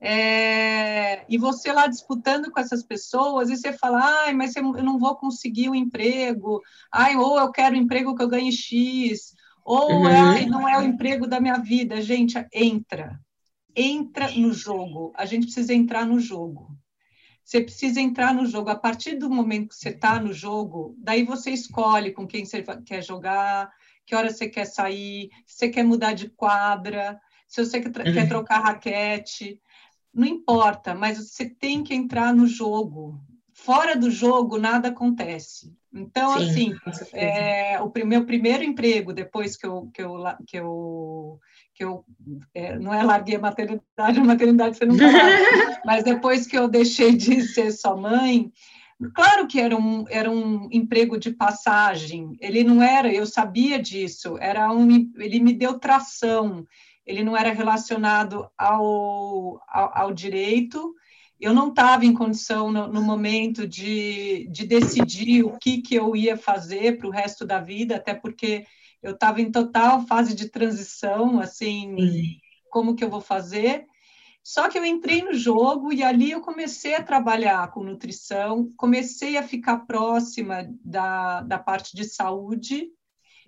É, 0.00 1.24
e 1.28 1.38
você 1.38 1.72
lá 1.72 1.86
disputando 1.86 2.50
com 2.50 2.60
essas 2.60 2.82
pessoas, 2.82 3.48
e 3.48 3.56
você 3.56 3.72
fala, 3.72 4.24
ai, 4.24 4.34
mas 4.34 4.54
eu 4.56 4.62
não 4.62 4.98
vou 4.98 5.16
conseguir 5.16 5.68
o 5.68 5.72
um 5.72 5.74
emprego, 5.74 6.60
ai, 6.92 7.16
ou 7.16 7.38
eu 7.38 7.50
quero 7.50 7.74
um 7.74 7.78
emprego 7.78 8.14
que 8.14 8.22
eu 8.22 8.28
ganhe 8.28 8.52
X, 8.52 9.34
ou 9.64 9.90
uhum. 9.90 10.06
ai, 10.06 10.46
não 10.46 10.68
é 10.68 10.78
o 10.78 10.82
emprego 10.82 11.26
da 11.26 11.40
minha 11.40 11.58
vida. 11.58 12.02
Gente, 12.02 12.34
entra, 12.52 13.18
entra 13.74 14.30
no 14.32 14.52
jogo, 14.52 15.12
a 15.16 15.24
gente 15.24 15.46
precisa 15.46 15.72
entrar 15.72 16.04
no 16.04 16.20
jogo. 16.20 16.76
Você 17.42 17.60
precisa 17.60 18.00
entrar 18.00 18.34
no 18.34 18.46
jogo. 18.46 18.70
A 18.70 18.76
partir 18.76 19.16
do 19.16 19.28
momento 19.28 19.68
que 19.68 19.74
você 19.74 19.90
está 19.90 20.18
no 20.18 20.32
jogo, 20.32 20.94
daí 20.98 21.22
você 21.24 21.50
escolhe 21.50 22.10
com 22.10 22.26
quem 22.26 22.44
você 22.44 22.62
quer 22.86 23.02
jogar, 23.02 23.70
que 24.06 24.14
hora 24.14 24.30
você 24.30 24.48
quer 24.48 24.64
sair, 24.64 25.28
se 25.46 25.58
você 25.58 25.68
quer 25.68 25.84
mudar 25.84 26.14
de 26.14 26.30
quadra, 26.30 27.20
se 27.46 27.64
você 27.64 27.80
quer, 27.80 27.88
uhum. 27.88 28.12
quer 28.14 28.28
trocar 28.28 28.60
raquete. 28.60 29.60
Não 30.14 30.26
importa, 30.26 30.94
mas 30.94 31.18
você 31.18 31.48
tem 31.48 31.82
que 31.82 31.94
entrar 31.94 32.32
no 32.32 32.46
jogo. 32.46 33.20
fora 33.52 33.96
do 33.96 34.10
jogo 34.10 34.58
nada 34.58 34.88
acontece. 34.88 35.72
Então, 35.92 36.38
Sim, 36.40 36.74
assim, 36.86 37.06
é, 37.12 37.80
o 37.80 37.90
meu 38.04 38.26
primeiro 38.26 38.64
emprego, 38.64 39.12
depois 39.12 39.56
que 39.56 39.64
eu, 39.64 39.88
que 39.94 40.02
eu, 40.02 40.16
que 40.46 40.58
eu, 40.58 41.38
que 41.72 41.84
eu 41.84 42.04
é, 42.52 42.76
não 42.76 42.92
é 42.92 43.02
larguei 43.02 43.36
a 43.36 43.40
maternidade, 43.40 43.84
a 44.18 44.24
maternidade 44.24 44.76
você 44.76 44.84
nunca 44.84 45.10
larga, 45.10 45.80
mas 45.84 46.02
depois 46.02 46.46
que 46.46 46.58
eu 46.58 46.66
deixei 46.66 47.14
de 47.14 47.42
ser 47.42 47.70
só 47.70 47.96
mãe, 47.96 48.52
claro 49.14 49.46
que 49.46 49.60
era 49.60 49.76
um, 49.76 50.04
era 50.08 50.28
um 50.28 50.68
emprego 50.72 51.16
de 51.16 51.30
passagem, 51.30 52.36
ele 52.40 52.64
não 52.64 52.82
era, 52.82 53.12
eu 53.12 53.24
sabia 53.24 53.78
disso, 53.80 54.36
era 54.40 54.72
um, 54.72 54.88
ele 55.16 55.38
me 55.38 55.52
deu 55.52 55.78
tração, 55.78 56.66
ele 57.06 57.22
não 57.22 57.36
era 57.36 57.52
relacionado 57.52 58.48
ao, 58.56 59.60
ao, 59.68 59.98
ao 59.98 60.12
direito, 60.12 60.94
eu 61.40 61.52
não 61.52 61.68
estava 61.68 62.06
em 62.06 62.14
condição 62.14 62.70
no, 62.70 62.86
no 62.88 63.02
momento 63.02 63.66
de, 63.66 64.48
de, 64.50 64.66
decidir 64.66 65.44
o 65.44 65.58
que, 65.58 65.82
que 65.82 65.94
eu 65.94 66.16
ia 66.16 66.36
fazer 66.36 66.96
para 66.96 67.06
o 67.06 67.10
resto 67.10 67.44
da 67.44 67.60
vida, 67.60 67.96
até 67.96 68.14
porque 68.14 68.64
eu 69.02 69.12
estava 69.12 69.42
em 69.42 69.50
total 69.50 70.06
fase 70.06 70.34
de 70.34 70.48
transição, 70.48 71.40
assim, 71.40 71.96
como 72.70 72.94
que 72.94 73.04
eu 73.04 73.10
vou 73.10 73.20
fazer? 73.20 73.84
Só 74.42 74.68
que 74.68 74.78
eu 74.78 74.84
entrei 74.84 75.22
no 75.22 75.34
jogo 75.34 75.92
e 75.92 76.02
ali 76.02 76.30
eu 76.30 76.40
comecei 76.40 76.94
a 76.94 77.02
trabalhar 77.02 77.70
com 77.70 77.82
nutrição, 77.82 78.70
comecei 78.76 79.36
a 79.36 79.42
ficar 79.42 79.86
próxima 79.86 80.68
da, 80.84 81.40
da 81.42 81.58
parte 81.58 81.96
de 81.96 82.04
saúde, 82.04 82.88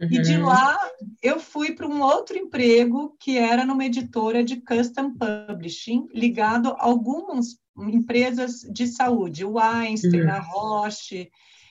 Uhum. 0.01 0.09
E 0.11 0.21
de 0.21 0.37
uhum. 0.37 0.47
lá 0.47 0.79
eu 1.23 1.41
fui 1.41 1.73
para 1.73 1.87
um 1.87 2.03
outro 2.03 2.37
emprego 2.37 3.17
que 3.19 3.39
era 3.39 3.65
numa 3.65 3.85
editora 3.85 4.45
de 4.45 4.57
custom 4.57 5.15
publishing, 5.15 6.07
ligado 6.13 6.71
a 6.73 6.85
algumas 6.85 7.59
empresas 7.79 8.61
de 8.61 8.87
saúde, 8.87 9.45
o 9.45 9.59
Einstein, 9.59 10.23
uhum. 10.23 10.31
a 10.31 10.39
Roche 10.39 11.31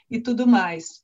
e 0.10 0.20
tudo 0.20 0.48
mais. 0.48 1.04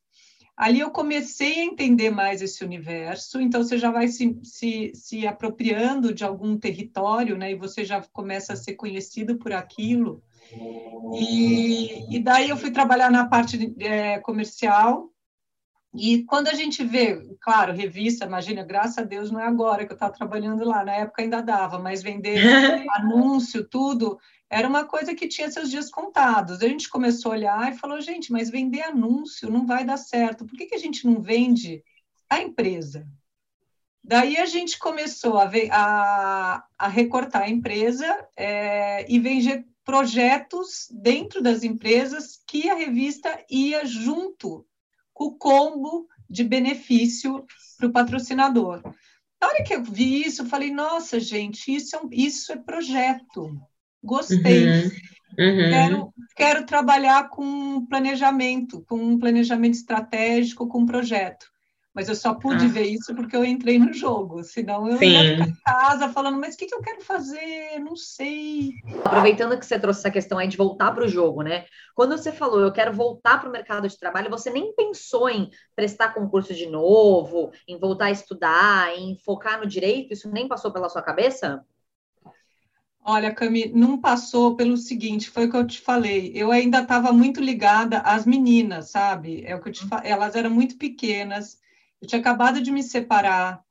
Ali 0.56 0.80
eu 0.80 0.92
comecei 0.92 1.60
a 1.60 1.66
entender 1.66 2.12
mais 2.12 2.42
esse 2.42 2.64
universo, 2.64 3.42
então 3.42 3.64
você 3.64 3.78
já 3.78 3.90
vai 3.90 4.08
se, 4.08 4.40
se, 4.44 4.92
se 4.94 5.26
apropriando 5.26 6.14
de 6.14 6.24
algum 6.24 6.56
território, 6.56 7.36
né? 7.36 7.52
E 7.52 7.56
você 7.56 7.84
já 7.84 8.02
começa 8.14 8.54
a 8.54 8.56
ser 8.56 8.76
conhecido 8.76 9.38
por 9.38 9.54
aquilo. 9.54 10.22
E, 11.18 12.16
e 12.16 12.20
daí 12.20 12.50
eu 12.50 12.58
fui 12.58 12.70
trabalhar 12.70 13.10
na 13.10 13.26
parte 13.28 13.74
é, 13.80 14.20
comercial, 14.20 15.10
e 15.94 16.24
quando 16.24 16.48
a 16.48 16.54
gente 16.54 16.84
vê, 16.84 17.22
claro, 17.42 17.74
revista, 17.74 18.26
imagina, 18.26 18.64
graças 18.64 18.98
a 18.98 19.04
Deus 19.04 19.30
não 19.30 19.42
é 19.42 19.46
agora 19.46 19.86
que 19.86 19.92
eu 19.92 19.96
estava 19.96 20.14
trabalhando 20.14 20.64
lá, 20.64 20.86
na 20.86 20.94
época 20.94 21.22
ainda 21.22 21.42
dava, 21.42 21.78
mas 21.80 22.02
vender 22.02 22.38
anúncio, 22.96 23.68
tudo, 23.68 24.18
era 24.50 24.68
uma 24.68 24.86
coisa 24.86 25.14
que 25.14 25.28
tinha 25.28 25.52
seus 25.52 25.70
dias 25.70 25.90
contados. 25.90 26.62
A 26.62 26.68
gente 26.68 26.90
começou 26.90 27.32
a 27.32 27.36
olhar 27.36 27.72
e 27.72 27.78
falou, 27.78 28.00
gente, 28.00 28.32
mas 28.32 28.50
vender 28.50 28.84
anúncio 28.84 29.50
não 29.50 29.66
vai 29.66 29.84
dar 29.84 29.98
certo, 29.98 30.46
por 30.46 30.58
que, 30.58 30.66
que 30.66 30.76
a 30.76 30.80
gente 30.80 31.06
não 31.06 31.22
vende 31.22 31.84
a 32.30 32.42
empresa? 32.42 33.06
Daí 34.04 34.38
a 34.38 34.46
gente 34.46 34.80
começou 34.80 35.38
a, 35.38 35.46
ver, 35.46 35.70
a, 35.72 36.64
a 36.78 36.88
recortar 36.88 37.44
a 37.44 37.50
empresa 37.50 38.28
é, 38.36 39.06
e 39.12 39.20
vender 39.20 39.66
projetos 39.84 40.88
dentro 40.90 41.42
das 41.42 41.64
empresas 41.64 42.42
que 42.48 42.70
a 42.70 42.76
revista 42.76 43.44
ia 43.50 43.86
junto 43.86 44.66
o 45.22 45.32
combo 45.34 46.08
de 46.28 46.44
benefício 46.44 47.46
para 47.78 47.88
o 47.88 47.92
patrocinador. 47.92 48.82
Na 49.40 49.48
hora 49.48 49.64
que 49.64 49.74
eu 49.74 49.84
vi 49.84 50.24
isso, 50.24 50.42
eu 50.42 50.46
falei, 50.48 50.72
nossa, 50.72 51.20
gente, 51.20 51.74
isso 51.74 51.96
é, 51.96 52.00
um, 52.00 52.10
isso 52.12 52.52
é 52.52 52.58
projeto. 52.58 53.56
Gostei. 54.04 54.66
Uhum, 54.66 54.92
uhum. 55.40 55.70
Quero, 55.70 56.14
quero 56.36 56.66
trabalhar 56.66 57.30
com 57.30 57.86
planejamento, 57.86 58.84
com 58.88 58.96
um 58.96 59.20
planejamento 59.20 59.76
estratégico, 59.76 60.68
com 60.68 60.80
um 60.80 60.86
projeto. 60.86 61.51
Mas 61.94 62.08
eu 62.08 62.16
só 62.16 62.34
pude 62.34 62.66
ah. 62.66 62.70
ver 62.70 62.84
isso 62.84 63.14
porque 63.14 63.36
eu 63.36 63.44
entrei 63.44 63.78
no 63.78 63.92
jogo, 63.92 64.44
senão 64.44 64.88
eu 64.88 64.98
Sim. 64.98 65.10
ia 65.10 65.32
ficar 65.34 65.50
em 65.50 65.56
casa 65.66 66.10
falando, 66.10 66.40
mas 66.40 66.56
o 66.56 66.58
que, 66.58 66.66
que 66.66 66.74
eu 66.74 66.82
quero 66.82 67.02
fazer? 67.02 67.80
Não 67.80 67.98
sei. 67.98 68.76
Aproveitando 69.04 69.60
que 69.60 69.66
você 69.66 69.78
trouxe 69.78 70.00
essa 70.00 70.10
questão 70.10 70.38
aí 70.38 70.48
de 70.48 70.56
voltar 70.56 70.94
para 70.94 71.04
o 71.04 71.10
jogo, 71.10 71.42
né? 71.42 71.66
Quando 71.94 72.18
você 72.18 72.32
falou, 72.32 72.62
eu 72.62 72.72
quero 72.72 72.94
voltar 72.94 73.42
para 73.42 73.50
o 73.50 73.52
mercado 73.52 73.90
de 73.90 73.98
trabalho, 73.98 74.30
você 74.30 74.50
nem 74.50 74.74
pensou 74.74 75.30
em 75.30 75.50
prestar 75.76 76.14
concurso 76.14 76.54
de 76.54 76.66
novo, 76.66 77.52
em 77.68 77.78
voltar 77.78 78.06
a 78.06 78.12
estudar, 78.12 78.98
em 78.98 79.18
focar 79.18 79.60
no 79.60 79.68
direito? 79.68 80.14
Isso 80.14 80.30
nem 80.32 80.48
passou 80.48 80.72
pela 80.72 80.88
sua 80.88 81.02
cabeça? 81.02 81.66
Olha, 83.04 83.34
Cami, 83.34 83.70
não 83.74 84.00
passou 84.00 84.56
pelo 84.56 84.78
seguinte, 84.78 85.30
foi 85.30 85.48
o 85.48 85.52
que 85.52 85.58
eu 85.58 85.68
te 85.68 85.82
falei. 85.82 86.32
Eu 86.36 86.52
ainda 86.52 86.84
estava 86.84 87.12
muito 87.12 87.42
ligada 87.42 87.98
às 88.00 88.26
meninas, 88.26 88.92
sabe? 88.92 89.44
É 89.46 89.56
o 89.56 89.62
que 89.62 89.70
eu 89.70 89.74
te 89.74 89.88
fa... 89.88 90.02
Elas 90.06 90.36
eram 90.36 90.52
muito 90.52 90.78
pequenas 90.78 91.60
eu 92.02 92.08
tinha 92.08 92.20
acabado 92.20 92.62
de 92.62 92.72
me 92.72 92.82
separar. 92.82 93.62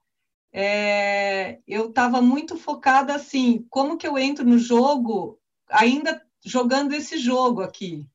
É, 0.53 1.59
eu 1.67 1.89
estava 1.89 2.21
muito 2.21 2.57
focada 2.57 3.15
assim, 3.15 3.67
como 3.69 3.97
que 3.97 4.07
eu 4.07 4.19
entro 4.19 4.45
no 4.45 4.59
jogo, 4.59 5.39
ainda 5.69 6.23
jogando 6.45 6.93
esse 6.93 7.19
jogo 7.19 7.63
aqui. 7.63 8.07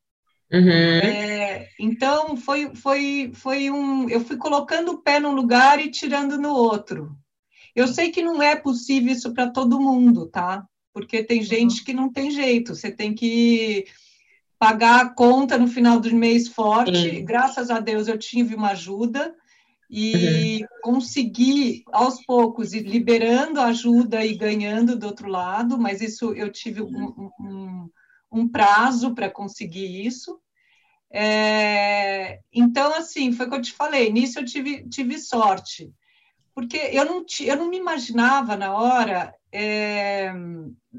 Uhum. 0.52 0.70
É, 0.70 1.70
então 1.80 2.38
foi, 2.38 2.74
foi, 2.76 3.32
foi 3.34 3.72
um. 3.72 4.10
Eu 4.10 4.22
fui 4.22 4.38
colocando 4.38 4.92
o 4.92 4.98
pé 5.00 5.20
num 5.20 5.34
lugar 5.34 5.80
e 5.80 5.92
tirando 5.92 6.38
no 6.38 6.54
outro. 6.54 7.16
Eu 7.76 7.88
sei 7.88 8.10
que 8.10 8.22
não 8.22 8.42
é 8.42 8.56
possível 8.56 9.12
isso 9.12 9.34
para 9.34 9.50
todo 9.50 9.82
mundo, 9.82 10.28
tá? 10.28 10.66
Porque 10.94 11.24
tem 11.24 11.40
uhum. 11.40 11.46
gente 11.46 11.84
que 11.84 11.94
não 11.94 12.12
tem 12.12 12.32
jeito. 12.32 12.74
Você 12.74 12.90
tem 12.90 13.14
que 13.14 13.86
pagar 14.58 15.02
a 15.02 15.10
conta 15.10 15.58
no 15.58 15.68
final 15.68 16.00
do 16.00 16.14
mês 16.16 16.48
forte. 16.48 17.10
Uhum. 17.10 17.26
Graças 17.26 17.70
a 17.70 17.80
Deus 17.80 18.08
eu 18.08 18.18
tive 18.18 18.56
uma 18.56 18.70
ajuda 18.70 19.36
e 19.90 20.62
uhum. 20.62 20.68
conseguir 20.82 21.84
aos 21.92 22.24
poucos 22.26 22.74
ir 22.74 22.84
liberando 22.84 23.62
ajuda 23.62 24.26
e 24.26 24.36
ganhando 24.36 24.98
do 24.98 25.08
outro 25.08 25.30
lado, 25.30 25.78
mas 25.78 26.02
isso 26.02 26.34
eu 26.34 26.52
tive 26.52 26.82
um, 26.82 27.32
um, 27.40 27.90
um 28.32 28.48
prazo 28.48 29.14
para 29.14 29.30
conseguir 29.30 30.06
isso. 30.06 30.40
É, 31.12 32.40
então, 32.52 32.94
assim, 32.96 33.32
foi 33.32 33.46
o 33.46 33.50
que 33.50 33.56
eu 33.56 33.62
te 33.62 33.74
falei, 33.74 34.12
nisso 34.12 34.40
eu 34.40 34.46
tive, 34.46 34.88
tive 34.90 35.18
sorte, 35.20 35.94
porque 36.54 36.78
eu 36.78 37.06
não, 37.06 37.26
eu 37.42 37.56
não 37.56 37.70
me 37.70 37.78
imaginava 37.78 38.58
na 38.58 38.74
hora 38.74 39.34
é, 39.52 40.34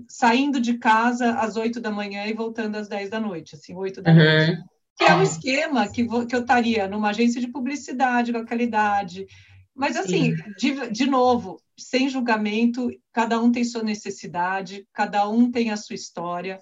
saindo 0.08 0.60
de 0.60 0.78
casa 0.78 1.32
às 1.38 1.56
oito 1.56 1.80
da 1.80 1.90
manhã 1.90 2.24
e 2.26 2.32
voltando 2.32 2.76
às 2.76 2.88
dez 2.88 3.10
da 3.10 3.20
noite, 3.20 3.56
assim, 3.56 3.74
oito 3.74 4.00
da 4.00 4.10
uhum. 4.10 4.16
noite 4.16 4.75
que 4.96 5.04
é 5.04 5.14
um 5.14 5.22
esquema 5.22 5.88
que, 5.88 6.04
vou, 6.04 6.26
que 6.26 6.34
eu 6.34 6.40
estaria 6.40 6.88
numa 6.88 7.10
agência 7.10 7.40
de 7.40 7.48
publicidade, 7.48 8.32
localidade. 8.32 9.26
Mas, 9.74 9.94
assim, 9.96 10.34
de, 10.56 10.90
de 10.90 11.06
novo, 11.06 11.60
sem 11.76 12.08
julgamento, 12.08 12.88
cada 13.12 13.38
um 13.38 13.52
tem 13.52 13.62
sua 13.62 13.82
necessidade, 13.82 14.86
cada 14.92 15.28
um 15.28 15.50
tem 15.50 15.70
a 15.70 15.76
sua 15.76 15.94
história. 15.94 16.58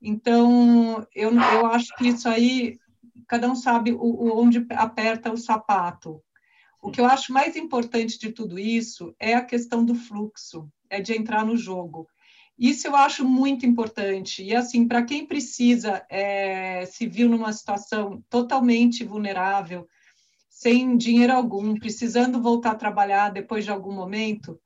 Então, 0.00 1.06
eu, 1.14 1.32
eu 1.32 1.66
acho 1.66 1.96
que 1.96 2.08
isso 2.08 2.28
aí, 2.28 2.78
cada 3.26 3.50
um 3.50 3.54
sabe 3.54 3.92
o, 3.92 3.98
o, 3.98 4.38
onde 4.38 4.66
aperta 4.70 5.32
o 5.32 5.38
sapato. 5.38 6.22
O 6.82 6.90
que 6.90 7.00
eu 7.00 7.06
acho 7.06 7.32
mais 7.32 7.56
importante 7.56 8.18
de 8.18 8.32
tudo 8.32 8.58
isso 8.58 9.14
é 9.18 9.34
a 9.34 9.44
questão 9.44 9.82
do 9.82 9.94
fluxo, 9.94 10.68
é 10.90 11.00
de 11.00 11.16
entrar 11.16 11.46
no 11.46 11.56
jogo. 11.56 12.06
Isso 12.58 12.86
eu 12.86 12.94
acho 12.94 13.24
muito 13.24 13.66
importante. 13.66 14.42
E, 14.42 14.54
assim, 14.54 14.86
para 14.86 15.02
quem 15.02 15.26
precisa, 15.26 16.04
é, 16.08 16.84
se 16.86 17.06
viu 17.06 17.28
numa 17.28 17.52
situação 17.52 18.22
totalmente 18.28 19.04
vulnerável, 19.04 19.86
sem 20.48 20.96
dinheiro 20.96 21.32
algum, 21.32 21.74
precisando 21.74 22.40
voltar 22.40 22.72
a 22.72 22.76
trabalhar 22.76 23.30
depois 23.30 23.64
de 23.64 23.70
algum 23.70 23.92
momento, 23.92 24.60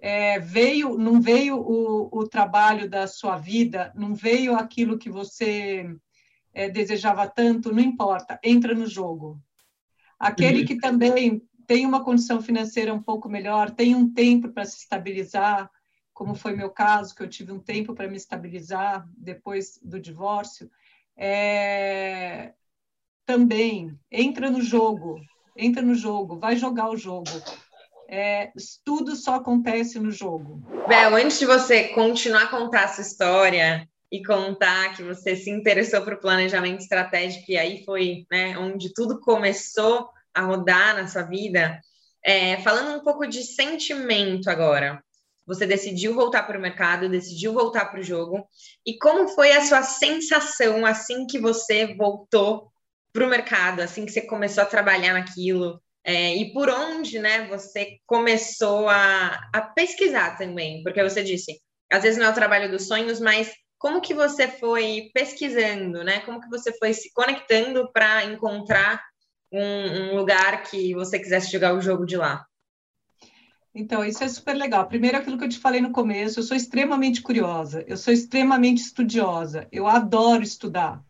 é, 0.00 0.38
veio, 0.38 0.98
não 0.98 1.20
veio 1.20 1.56
o, 1.56 2.08
o, 2.12 2.28
trabalho 2.28 2.88
da 2.88 3.06
sua 3.06 3.36
vida, 3.36 3.92
não 3.94 4.14
veio 4.14 4.54
aquilo 4.54 4.98
que 4.98 5.08
você 5.08 5.86
é, 6.52 6.68
desejava 6.68 7.26
tanto, 7.26 7.72
não 7.72 7.82
importa, 7.82 8.38
entra 8.42 8.74
no 8.74 8.86
jogo. 8.86 9.40
Aquele 10.18 10.60
uhum. 10.60 10.66
que 10.66 10.76
também 10.76 11.42
tem 11.66 11.86
uma 11.86 12.04
condição 12.04 12.42
financeira 12.42 12.92
um 12.92 13.02
pouco 13.02 13.28
melhor, 13.28 13.70
tem 13.70 13.94
um 13.94 14.12
tempo 14.12 14.48
para 14.48 14.64
se 14.64 14.78
estabilizar, 14.78 15.70
como 16.12 16.34
foi 16.34 16.54
meu 16.54 16.70
caso, 16.70 17.14
que 17.14 17.22
eu 17.22 17.28
tive 17.28 17.52
um 17.52 17.58
tempo 17.58 17.94
para 17.94 18.08
me 18.08 18.16
estabilizar 18.16 19.06
depois 19.16 19.78
do 19.82 20.00
divórcio, 20.00 20.70
é, 21.16 22.52
também 23.24 23.98
entra 24.10 24.50
no 24.50 24.60
jogo, 24.60 25.20
entra 25.56 25.82
no 25.82 25.94
jogo, 25.94 26.38
vai 26.38 26.56
jogar 26.56 26.90
o 26.90 26.96
jogo. 26.96 27.30
É, 28.08 28.52
tudo 28.84 29.16
só 29.16 29.36
acontece 29.36 29.98
no 29.98 30.10
jogo. 30.10 30.62
Bel, 30.86 31.16
antes 31.16 31.38
de 31.38 31.46
você 31.46 31.88
continuar 31.88 32.44
a 32.44 32.48
contar 32.48 32.84
a 32.84 32.88
sua 32.88 33.02
história 33.02 33.88
e 34.10 34.22
contar 34.22 34.94
que 34.94 35.02
você 35.02 35.34
se 35.34 35.48
interessou 35.48 36.02
por 36.02 36.20
planejamento 36.20 36.80
estratégico 36.80 37.50
e 37.50 37.56
aí 37.56 37.82
foi 37.84 38.26
né, 38.30 38.58
onde 38.58 38.92
tudo 38.92 39.18
começou 39.20 40.10
a 40.34 40.42
rodar 40.42 40.94
na 40.94 41.06
sua 41.06 41.22
vida, 41.22 41.80
é, 42.22 42.58
falando 42.58 42.98
um 42.98 43.02
pouco 43.02 43.26
de 43.26 43.42
sentimento 43.42 44.50
agora. 44.50 45.02
Você 45.54 45.66
decidiu 45.66 46.14
voltar 46.14 46.44
para 46.44 46.58
o 46.58 46.60
mercado, 46.60 47.08
decidiu 47.08 47.52
voltar 47.52 47.86
para 47.86 48.00
o 48.00 48.04
jogo. 48.04 48.46
E 48.86 48.98
como 48.98 49.28
foi 49.28 49.52
a 49.52 49.64
sua 49.64 49.82
sensação 49.82 50.84
assim 50.86 51.26
que 51.26 51.38
você 51.38 51.94
voltou 51.94 52.70
para 53.12 53.26
o 53.26 53.28
mercado, 53.28 53.80
assim 53.80 54.06
que 54.06 54.12
você 54.12 54.22
começou 54.22 54.62
a 54.62 54.66
trabalhar 54.66 55.12
naquilo? 55.12 55.80
É, 56.04 56.34
e 56.36 56.52
por 56.52 56.68
onde 56.68 57.18
né, 57.18 57.46
você 57.46 57.98
começou 58.06 58.88
a, 58.88 59.40
a 59.52 59.60
pesquisar 59.60 60.36
também? 60.36 60.82
Porque 60.82 61.02
você 61.02 61.22
disse, 61.22 61.60
às 61.92 62.02
vezes 62.02 62.18
não 62.18 62.26
é 62.26 62.30
o 62.30 62.34
trabalho 62.34 62.70
dos 62.70 62.88
sonhos, 62.88 63.20
mas 63.20 63.52
como 63.78 64.00
que 64.00 64.14
você 64.14 64.48
foi 64.48 65.10
pesquisando, 65.12 66.02
né? 66.04 66.20
Como 66.20 66.40
que 66.40 66.48
você 66.48 66.72
foi 66.78 66.94
se 66.94 67.12
conectando 67.12 67.90
para 67.92 68.24
encontrar 68.24 69.02
um, 69.52 69.60
um, 69.60 70.16
lugar 70.16 70.62
que 70.62 70.94
você 70.94 71.18
quisesse 71.18 71.50
jogar 71.50 71.74
o 71.74 71.80
jogo 71.80 72.06
de 72.06 72.16
lá? 72.16 72.44
Então, 73.74 74.04
isso 74.04 74.22
é 74.22 74.28
super 74.28 74.54
legal. 74.54 74.86
Primeiro, 74.86 75.16
aquilo 75.16 75.38
que 75.38 75.44
eu 75.44 75.48
te 75.48 75.58
falei 75.58 75.80
no 75.80 75.92
começo, 75.92 76.38
eu 76.38 76.42
sou 76.42 76.56
extremamente 76.56 77.22
curiosa, 77.22 77.82
eu 77.86 77.96
sou 77.96 78.12
extremamente 78.12 78.82
estudiosa, 78.82 79.66
eu 79.72 79.86
adoro 79.86 80.42
estudar. 80.42 81.02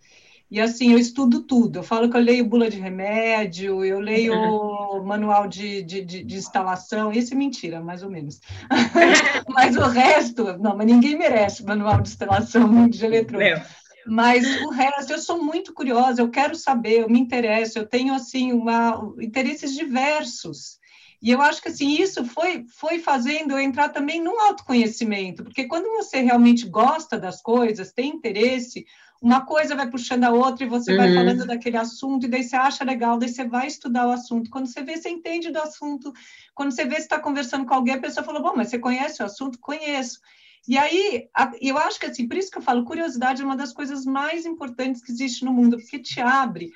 E 0.53 0.61
assim, 0.61 0.93
eu 0.93 0.99
estudo 0.99 1.45
tudo. 1.45 1.79
Eu 1.79 1.83
falo 1.83 2.11
que 2.11 2.17
eu 2.17 2.21
leio 2.21 2.45
bula 2.45 2.69
de 2.69 2.79
remédio, 2.79 3.83
eu 3.83 3.99
leio 3.99 4.35
manual 5.03 5.49
de, 5.49 5.83
de, 5.83 6.05
de, 6.05 6.23
de 6.23 6.37
instalação, 6.37 7.11
isso 7.11 7.33
é 7.33 7.37
mentira, 7.37 7.81
mais 7.81 8.03
ou 8.03 8.11
menos. 8.11 8.39
mas 9.49 9.75
o 9.77 9.87
resto, 9.89 10.59
não, 10.59 10.77
mas 10.77 10.87
ninguém 10.87 11.17
merece 11.17 11.65
manual 11.65 12.03
de 12.03 12.11
instalação 12.11 12.87
de 12.87 13.05
eletrônica. 13.05 13.67
Mas 14.07 14.45
o 14.63 14.69
resto, 14.69 15.13
eu 15.13 15.19
sou 15.19 15.43
muito 15.43 15.73
curiosa, 15.73 16.21
eu 16.21 16.29
quero 16.29 16.55
saber, 16.55 17.01
eu 17.01 17.09
me 17.09 17.19
interesso, 17.19 17.79
eu 17.79 17.87
tenho 17.87 18.13
assim 18.13 18.53
uma 18.53 19.01
interesses 19.21 19.73
diversos. 19.75 20.82
E 21.23 21.31
eu 21.31 21.41
acho 21.41 21.63
que 21.63 21.69
assim, 21.69 22.03
isso 22.03 22.25
foi, 22.25 22.67
foi 22.69 22.99
fazendo 22.99 23.53
eu 23.53 23.61
entrar 23.61 23.91
também 23.91 24.21
no 24.21 24.37
autoconhecimento, 24.41 25.45
porque 25.45 25.67
quando 25.67 25.89
você 25.97 26.21
realmente 26.21 26.69
gosta 26.69 27.17
das 27.17 27.41
coisas, 27.41 27.93
tem 27.93 28.11
interesse, 28.11 28.85
uma 29.23 29.47
coisa 29.47 29.77
vai 29.77 29.89
puxando 29.89 30.25
a 30.25 30.33
outra 30.33 30.65
e 30.65 30.69
você 30.69 30.91
uhum. 30.91 30.97
vai 30.97 31.15
falando 31.15 31.47
daquele 31.47 31.77
assunto, 31.77 32.27
e 32.27 32.29
daí 32.29 32.43
você 32.43 32.57
acha 32.57 32.83
legal, 32.83 33.17
daí 33.17 33.29
você 33.29 33.45
vai 33.45 33.69
estudar 33.69 34.09
o 34.09 34.11
assunto. 34.11 34.51
Quando 34.51 34.67
você 34.67 34.83
vê, 34.83 34.97
você 34.97 35.11
entende 35.11 35.53
do 35.53 35.61
assunto. 35.61 36.13
Quando 36.57 36.73
você 36.73 36.85
vê, 36.85 36.97
você 36.97 37.03
está 37.03 37.21
conversando 37.21 37.65
com 37.65 37.73
alguém, 37.73 37.95
a 37.95 38.01
pessoa 38.01 38.27
falou: 38.27 38.43
Bom, 38.43 38.55
mas 38.57 38.69
você 38.69 38.81
conhece 38.81 39.23
o 39.23 39.27
assunto? 39.27 39.61
Conheço. 39.61 40.19
E 40.67 40.77
aí, 40.77 41.29
eu 41.61 41.79
acho 41.79 42.01
que 42.01 42.07
assim, 42.07 42.27
por 42.27 42.37
isso 42.37 42.51
que 42.51 42.59
eu 42.59 42.63
falo, 42.63 42.85
curiosidade 42.85 43.43
é 43.43 43.45
uma 43.45 43.57
das 43.57 43.73
coisas 43.73 44.05
mais 44.05 44.45
importantes 44.45 45.01
que 45.01 45.13
existe 45.13 45.45
no 45.45 45.53
mundo, 45.53 45.77
porque 45.77 46.01
te 46.01 46.21
abre 46.21 46.71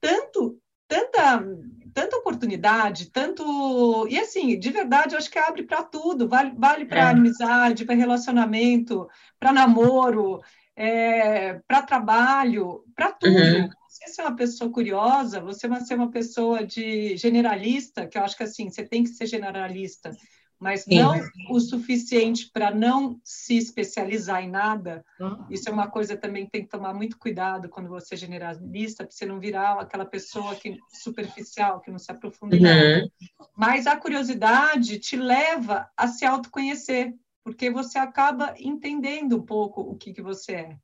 tanto, 0.00 0.58
tanta, 0.92 1.44
tanta 1.94 2.16
oportunidade, 2.16 3.10
tanto. 3.10 4.06
E 4.08 4.18
assim, 4.18 4.58
de 4.58 4.70
verdade, 4.70 5.14
eu 5.14 5.18
acho 5.18 5.30
que 5.30 5.38
abre 5.38 5.62
para 5.62 5.82
tudo, 5.82 6.28
vale, 6.28 6.52
vale 6.56 6.84
para 6.84 7.00
é. 7.00 7.12
amizade, 7.12 7.84
para 7.84 7.94
relacionamento, 7.94 9.08
para 9.38 9.52
namoro 9.52 10.40
é, 10.76 11.60
para 11.66 11.82
trabalho, 11.82 12.84
para 12.94 13.12
tudo. 13.12 13.32
Uhum. 13.32 13.68
Você 13.88 14.08
ser 14.08 14.22
uma 14.22 14.36
pessoa 14.36 14.70
curiosa, 14.70 15.40
você 15.40 15.68
vai 15.68 15.80
ser 15.80 15.94
uma 15.94 16.10
pessoa 16.10 16.66
de 16.66 17.16
generalista, 17.16 18.06
que 18.06 18.16
eu 18.16 18.22
acho 18.22 18.36
que 18.36 18.42
assim, 18.42 18.70
você 18.70 18.84
tem 18.84 19.04
que 19.04 19.10
ser 19.10 19.26
generalista, 19.26 20.10
mas 20.62 20.82
Sim. 20.84 21.00
não 21.00 21.20
o 21.50 21.58
suficiente 21.58 22.48
para 22.48 22.70
não 22.70 23.20
se 23.24 23.56
especializar 23.56 24.44
em 24.44 24.48
nada. 24.48 25.04
Uhum. 25.18 25.44
Isso 25.50 25.68
é 25.68 25.72
uma 25.72 25.90
coisa 25.90 26.16
também 26.16 26.44
que 26.44 26.52
tem 26.52 26.62
que 26.62 26.70
tomar 26.70 26.94
muito 26.94 27.18
cuidado 27.18 27.68
quando 27.68 27.88
você 27.88 28.14
é 28.14 28.16
generalista, 28.16 29.02
para 29.04 29.12
você 29.12 29.26
não 29.26 29.40
virar 29.40 29.80
aquela 29.80 30.04
pessoa 30.04 30.54
que 30.54 30.78
superficial, 30.92 31.80
que 31.80 31.90
não 31.90 31.98
se 31.98 32.12
aprofunda 32.12 32.54
em 32.54 32.60
uhum. 32.60 32.64
nada. 32.64 33.12
Mas 33.56 33.88
a 33.88 33.96
curiosidade 33.96 35.00
te 35.00 35.16
leva 35.16 35.90
a 35.96 36.06
se 36.06 36.24
autoconhecer 36.24 37.12
porque 37.42 37.68
você 37.68 37.98
acaba 37.98 38.54
entendendo 38.56 39.38
um 39.38 39.42
pouco 39.42 39.80
o 39.80 39.96
que, 39.96 40.12
que 40.12 40.22
você 40.22 40.52
é. 40.52 40.76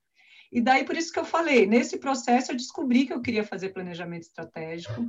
E 0.50 0.60
daí, 0.60 0.84
por 0.84 0.96
isso 0.96 1.12
que 1.12 1.20
eu 1.20 1.24
falei, 1.24 1.68
nesse 1.68 1.98
processo 1.98 2.50
eu 2.50 2.56
descobri 2.56 3.06
que 3.06 3.12
eu 3.12 3.22
queria 3.22 3.44
fazer 3.44 3.68
planejamento 3.68 4.22
estratégico. 4.22 5.08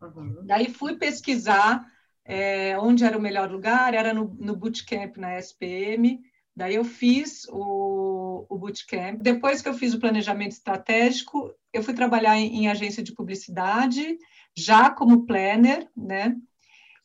Uhum. 0.00 0.44
Daí 0.44 0.68
fui 0.68 0.96
pesquisar 0.96 1.86
é, 2.24 2.78
onde 2.78 3.04
era 3.04 3.16
o 3.16 3.20
melhor 3.20 3.50
lugar, 3.50 3.94
era 3.94 4.14
no, 4.14 4.36
no 4.38 4.56
bootcamp 4.56 5.16
na 5.16 5.38
SPM. 5.38 6.20
Daí 6.54 6.74
eu 6.74 6.84
fiz 6.84 7.46
o, 7.50 8.46
o 8.48 8.58
bootcamp. 8.58 9.20
Depois 9.20 9.62
que 9.62 9.68
eu 9.68 9.74
fiz 9.74 9.94
o 9.94 10.00
planejamento 10.00 10.52
estratégico, 10.52 11.52
eu 11.72 11.82
fui 11.82 11.94
trabalhar 11.94 12.36
em, 12.36 12.62
em 12.62 12.68
agência 12.68 13.02
de 13.02 13.14
publicidade, 13.14 14.18
já 14.54 14.90
como 14.90 15.26
planner, 15.26 15.88
né? 15.96 16.36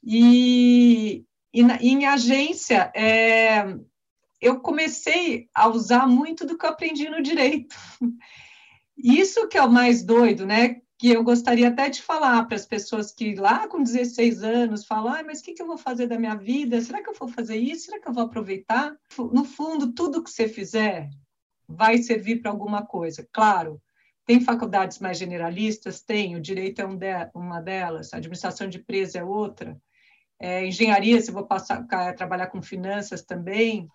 E, 0.04 1.26
e 1.54 1.64
na, 1.64 1.78
em 1.82 2.06
agência, 2.06 2.92
é, 2.96 3.78
eu 4.42 4.60
comecei 4.60 5.50
a 5.54 5.68
usar 5.68 6.08
muito 6.08 6.46
do 6.46 6.58
que 6.58 6.66
eu 6.66 6.70
aprendi 6.70 7.10
no 7.10 7.22
direito. 7.22 7.76
Isso 8.98 9.48
que 9.48 9.58
é 9.58 9.64
o 9.64 9.72
mais 9.72 10.04
doido, 10.04 10.46
né? 10.46 10.82
Que 10.98 11.10
eu 11.10 11.24
gostaria 11.24 11.68
até 11.68 11.90
de 11.90 12.02
falar 12.02 12.44
para 12.46 12.56
as 12.56 12.66
pessoas 12.66 13.12
que 13.12 13.36
lá 13.36 13.68
com 13.68 13.84
16 13.84 14.44
anos 14.44 14.86
falam: 14.86 15.14
ah, 15.14 15.24
mas 15.24 15.40
o 15.40 15.44
que, 15.44 15.54
que 15.54 15.62
eu 15.62 15.68
vou 15.68 15.78
fazer 15.78 16.08
da 16.08 16.18
minha 16.18 16.36
vida? 16.36 16.82
Será 16.82 17.04
que 17.04 17.10
eu 17.10 17.14
vou 17.14 17.28
fazer 17.28 17.58
isso? 17.58 17.86
Será 17.86 18.00
que 18.00 18.08
eu 18.08 18.14
vou 18.14 18.24
aproveitar? 18.24 18.96
No 19.32 19.44
fundo, 19.44 19.94
tudo 19.94 20.24
que 20.24 20.32
você 20.32 20.48
fizer 20.48 21.10
vai 21.68 21.98
servir 22.00 22.42
para 22.42 22.50
alguma 22.50 22.86
coisa. 22.86 23.28
Claro, 23.32 23.82
tem 24.26 24.42
faculdades 24.42 25.00
mais 25.00 25.18
generalistas? 25.18 26.02
Tem, 26.02 26.36
o 26.36 26.42
direito 26.42 26.82
é 26.82 26.86
um 26.86 26.96
de, 26.96 27.30
uma 27.36 27.62
delas, 27.62 28.14
a 28.14 28.18
administração 28.18 28.68
de 28.68 28.80
empresa 28.80 29.20
é 29.20 29.24
outra 29.24 29.80
é, 30.40 30.66
engenharia, 30.66 31.20
se 31.20 31.32
vou 31.32 31.46
passar 31.46 31.86
trabalhar 32.16 32.48
com 32.48 32.62
finanças 32.62 33.24
também. 33.24 33.88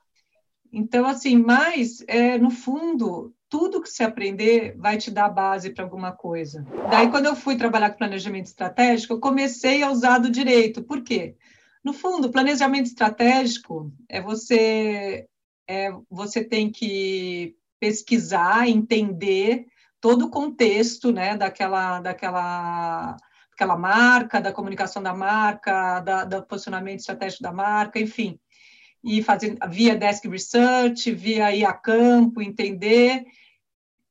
Então, 0.73 1.07
assim, 1.07 1.37
mas, 1.37 2.03
é, 2.09 2.39
no 2.39 2.51
fundo, 2.51 3.35
tudo 3.53 3.83
que 3.83 3.91
você 3.91 4.03
aprender 4.03 4.75
vai 4.79 4.97
te 4.97 5.11
dar 5.11 5.29
base 5.29 5.69
para 5.69 5.85
alguma 5.85 6.11
coisa. 6.11 6.65
Daí, 6.91 7.11
quando 7.11 7.27
eu 7.27 7.37
fui 7.37 7.55
trabalhar 7.55 7.91
com 7.91 7.99
planejamento 7.99 8.47
estratégico, 8.47 9.13
eu 9.13 9.21
comecei 9.21 9.83
a 9.83 9.91
usar 9.91 10.17
do 10.17 10.31
direito. 10.31 10.83
Por 10.83 11.03
quê? 11.03 11.37
No 11.85 11.93
fundo, 11.93 12.31
planejamento 12.31 12.87
estratégico 12.87 13.93
é 14.09 14.23
você, 14.23 15.27
é, 15.69 15.91
você 16.11 16.43
tem 16.43 16.73
que 16.73 17.55
pesquisar, 17.79 18.67
entender 18.67 19.67
todo 20.01 20.25
o 20.25 20.31
contexto 20.31 21.13
né, 21.13 21.37
daquela, 21.37 22.01
daquela 22.01 23.19
aquela 23.53 23.77
marca, 23.77 24.41
da 24.41 24.51
comunicação 24.51 25.03
da 25.03 25.13
marca, 25.13 26.01
da, 26.01 26.25
do 26.25 26.43
posicionamento 26.45 27.01
estratégico 27.01 27.43
da 27.43 27.53
marca, 27.53 28.01
enfim. 28.01 28.41
E 29.05 29.23
fazer 29.23 29.59
via 29.69 29.95
desk 29.95 30.27
research, 30.27 31.13
via 31.13 31.55
ir 31.55 31.67
a 31.67 31.75
campo, 31.75 32.41
entender, 32.41 33.27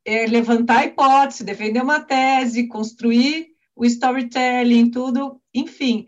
é, 0.06 0.26
levantar 0.26 0.80
a 0.80 0.86
hipótese, 0.86 1.44
defender 1.44 1.82
uma 1.82 2.00
tese, 2.00 2.68
construir 2.68 3.48
o 3.76 3.86
storytelling, 3.86 4.92
tudo, 4.92 5.40
enfim. 5.54 6.08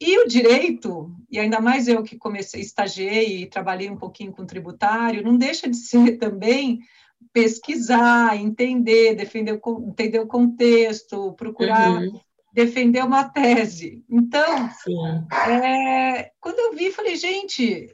E 0.00 0.18
o 0.18 0.26
direito, 0.26 1.14
e 1.30 1.38
ainda 1.38 1.60
mais 1.60 1.88
eu 1.88 2.02
que 2.02 2.16
comecei, 2.16 2.60
estagiei 2.60 3.42
e 3.42 3.46
trabalhei 3.46 3.90
um 3.90 3.96
pouquinho 3.96 4.32
com 4.32 4.46
tributário, 4.46 5.22
não 5.22 5.36
deixa 5.36 5.68
de 5.68 5.76
ser 5.78 6.18
também 6.18 6.80
pesquisar, 7.32 8.36
entender, 8.36 9.14
defender, 9.14 9.60
entender 9.88 10.18
o 10.20 10.26
contexto, 10.26 11.32
procurar 11.34 12.02
uhum 12.02 12.20
defender 12.54 13.04
uma 13.04 13.28
tese. 13.28 14.04
Então, 14.08 14.70
é, 15.50 16.30
quando 16.40 16.60
eu 16.60 16.72
vi, 16.72 16.92
falei, 16.92 17.16
gente, 17.16 17.92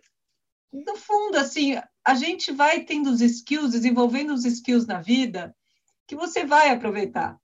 no 0.70 0.96
fundo, 0.96 1.38
assim, 1.38 1.80
a 2.04 2.14
gente 2.14 2.52
vai 2.52 2.84
tendo 2.84 3.10
os 3.10 3.20
skills, 3.20 3.72
desenvolvendo 3.72 4.32
os 4.32 4.44
skills 4.44 4.86
na 4.86 5.00
vida, 5.00 5.54
que 6.06 6.16
você 6.16 6.44
vai 6.44 6.70
aproveitar. 6.70 7.38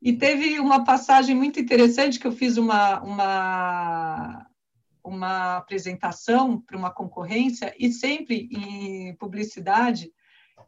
E 0.00 0.12
teve 0.12 0.58
uma 0.58 0.84
passagem 0.84 1.34
muito 1.34 1.60
interessante 1.60 2.18
que 2.18 2.26
eu 2.26 2.32
fiz 2.32 2.56
uma, 2.56 3.00
uma, 3.00 4.46
uma 5.02 5.56
apresentação 5.58 6.60
para 6.60 6.76
uma 6.76 6.90
concorrência, 6.90 7.74
e 7.78 7.92
sempre 7.92 8.48
em 8.50 9.14
publicidade, 9.14 10.12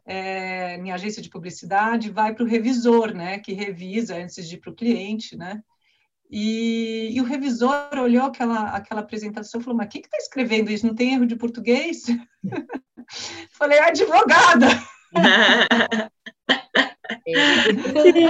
é, 0.05 0.77
minha 0.77 0.95
agência 0.95 1.21
de 1.21 1.29
publicidade 1.29 2.09
vai 2.09 2.33
para 2.33 2.43
o 2.43 2.47
revisor, 2.47 3.13
né, 3.13 3.39
que 3.39 3.53
revisa 3.53 4.15
antes 4.15 4.47
de 4.47 4.55
ir 4.55 4.59
para 4.59 4.71
o 4.71 4.75
cliente, 4.75 5.35
né, 5.35 5.61
e, 6.29 7.11
e, 7.13 7.21
o 7.21 7.23
revisor 7.23 7.89
olhou 7.93 8.25
aquela, 8.25 8.69
aquela 8.69 9.01
apresentação 9.01 9.61
e 9.61 9.63
falou: 9.63 9.77
Mas 9.77 9.89
quem 9.89 10.01
que 10.01 10.07
está 10.07 10.17
escrevendo 10.17 10.71
isso? 10.71 10.87
Não 10.87 10.95
tem 10.95 11.13
erro 11.13 11.25
de 11.25 11.35
português? 11.35 12.05
Falei: 13.51 13.79
Advogada! 13.79 14.67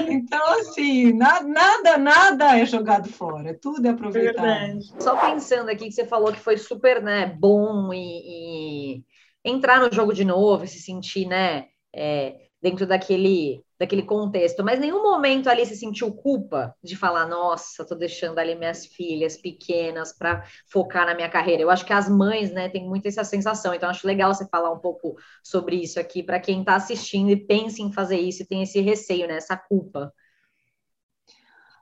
então, 0.10 0.60
assim, 0.60 1.14
na, 1.14 1.42
nada, 1.42 1.98
nada 1.98 2.60
é 2.60 2.66
jogado 2.66 3.10
fora, 3.10 3.58
tudo 3.60 3.86
é 3.86 3.90
aproveitado. 3.90 4.46
É 4.46 4.80
Só 5.00 5.16
pensando 5.18 5.70
aqui 5.70 5.86
que 5.86 5.94
você 5.94 6.06
falou 6.06 6.32
que 6.32 6.40
foi 6.40 6.58
super 6.58 7.02
né, 7.02 7.26
bom 7.26 7.94
e, 7.94 8.98
e 8.98 9.04
entrar 9.44 9.80
no 9.80 9.94
jogo 9.94 10.14
de 10.14 10.26
novo, 10.26 10.68
se 10.68 10.82
sentir 10.82 11.28
né, 11.28 11.68
é, 11.94 12.36
dentro 12.62 12.86
daquele 12.86 13.65
daquele 13.80 14.04
contexto, 14.04 14.64
mas 14.64 14.80
nenhum 14.80 15.04
momento 15.04 15.50
ali 15.50 15.66
se 15.66 15.76
sentiu 15.76 16.14
culpa 16.14 16.74
de 16.84 16.96
falar, 16.96 17.28
nossa, 17.28 17.86
tô 17.86 17.96
deixando 17.96 18.40
ali 18.40 18.56
minhas 18.56 18.86
filhas 18.86 19.38
pequenas 19.38 20.14
para 20.18 20.44
focar 20.68 21.06
na 21.06 21.14
minha 21.14 21.30
carreira. 21.30 21.62
Eu 21.62 21.70
acho 21.70 21.86
que 21.86 21.94
as 21.94 22.10
mães, 22.10 22.52
né, 22.52 22.70
têm 22.70 22.88
muito 22.88 23.08
essa 23.08 23.24
sensação, 23.24 23.74
então 23.74 23.90
acho 23.90 24.08
legal 24.08 24.34
você 24.34 24.48
falar 24.48 24.72
um 24.72 24.80
pouco 24.80 25.16
sobre 25.44 25.76
isso 25.76 26.00
aqui 26.00 26.24
para 26.24 26.40
quem 26.40 26.62
está 26.62 26.76
assistindo 26.76 27.30
e 27.32 27.36
pensa 27.36 27.82
em 27.82 27.92
fazer 27.92 28.20
isso 28.20 28.44
e 28.44 28.48
tem 28.48 28.64
esse 28.64 28.80
receio, 28.80 29.28
né, 29.28 29.38
essa 29.38 29.58
culpa. 29.58 30.12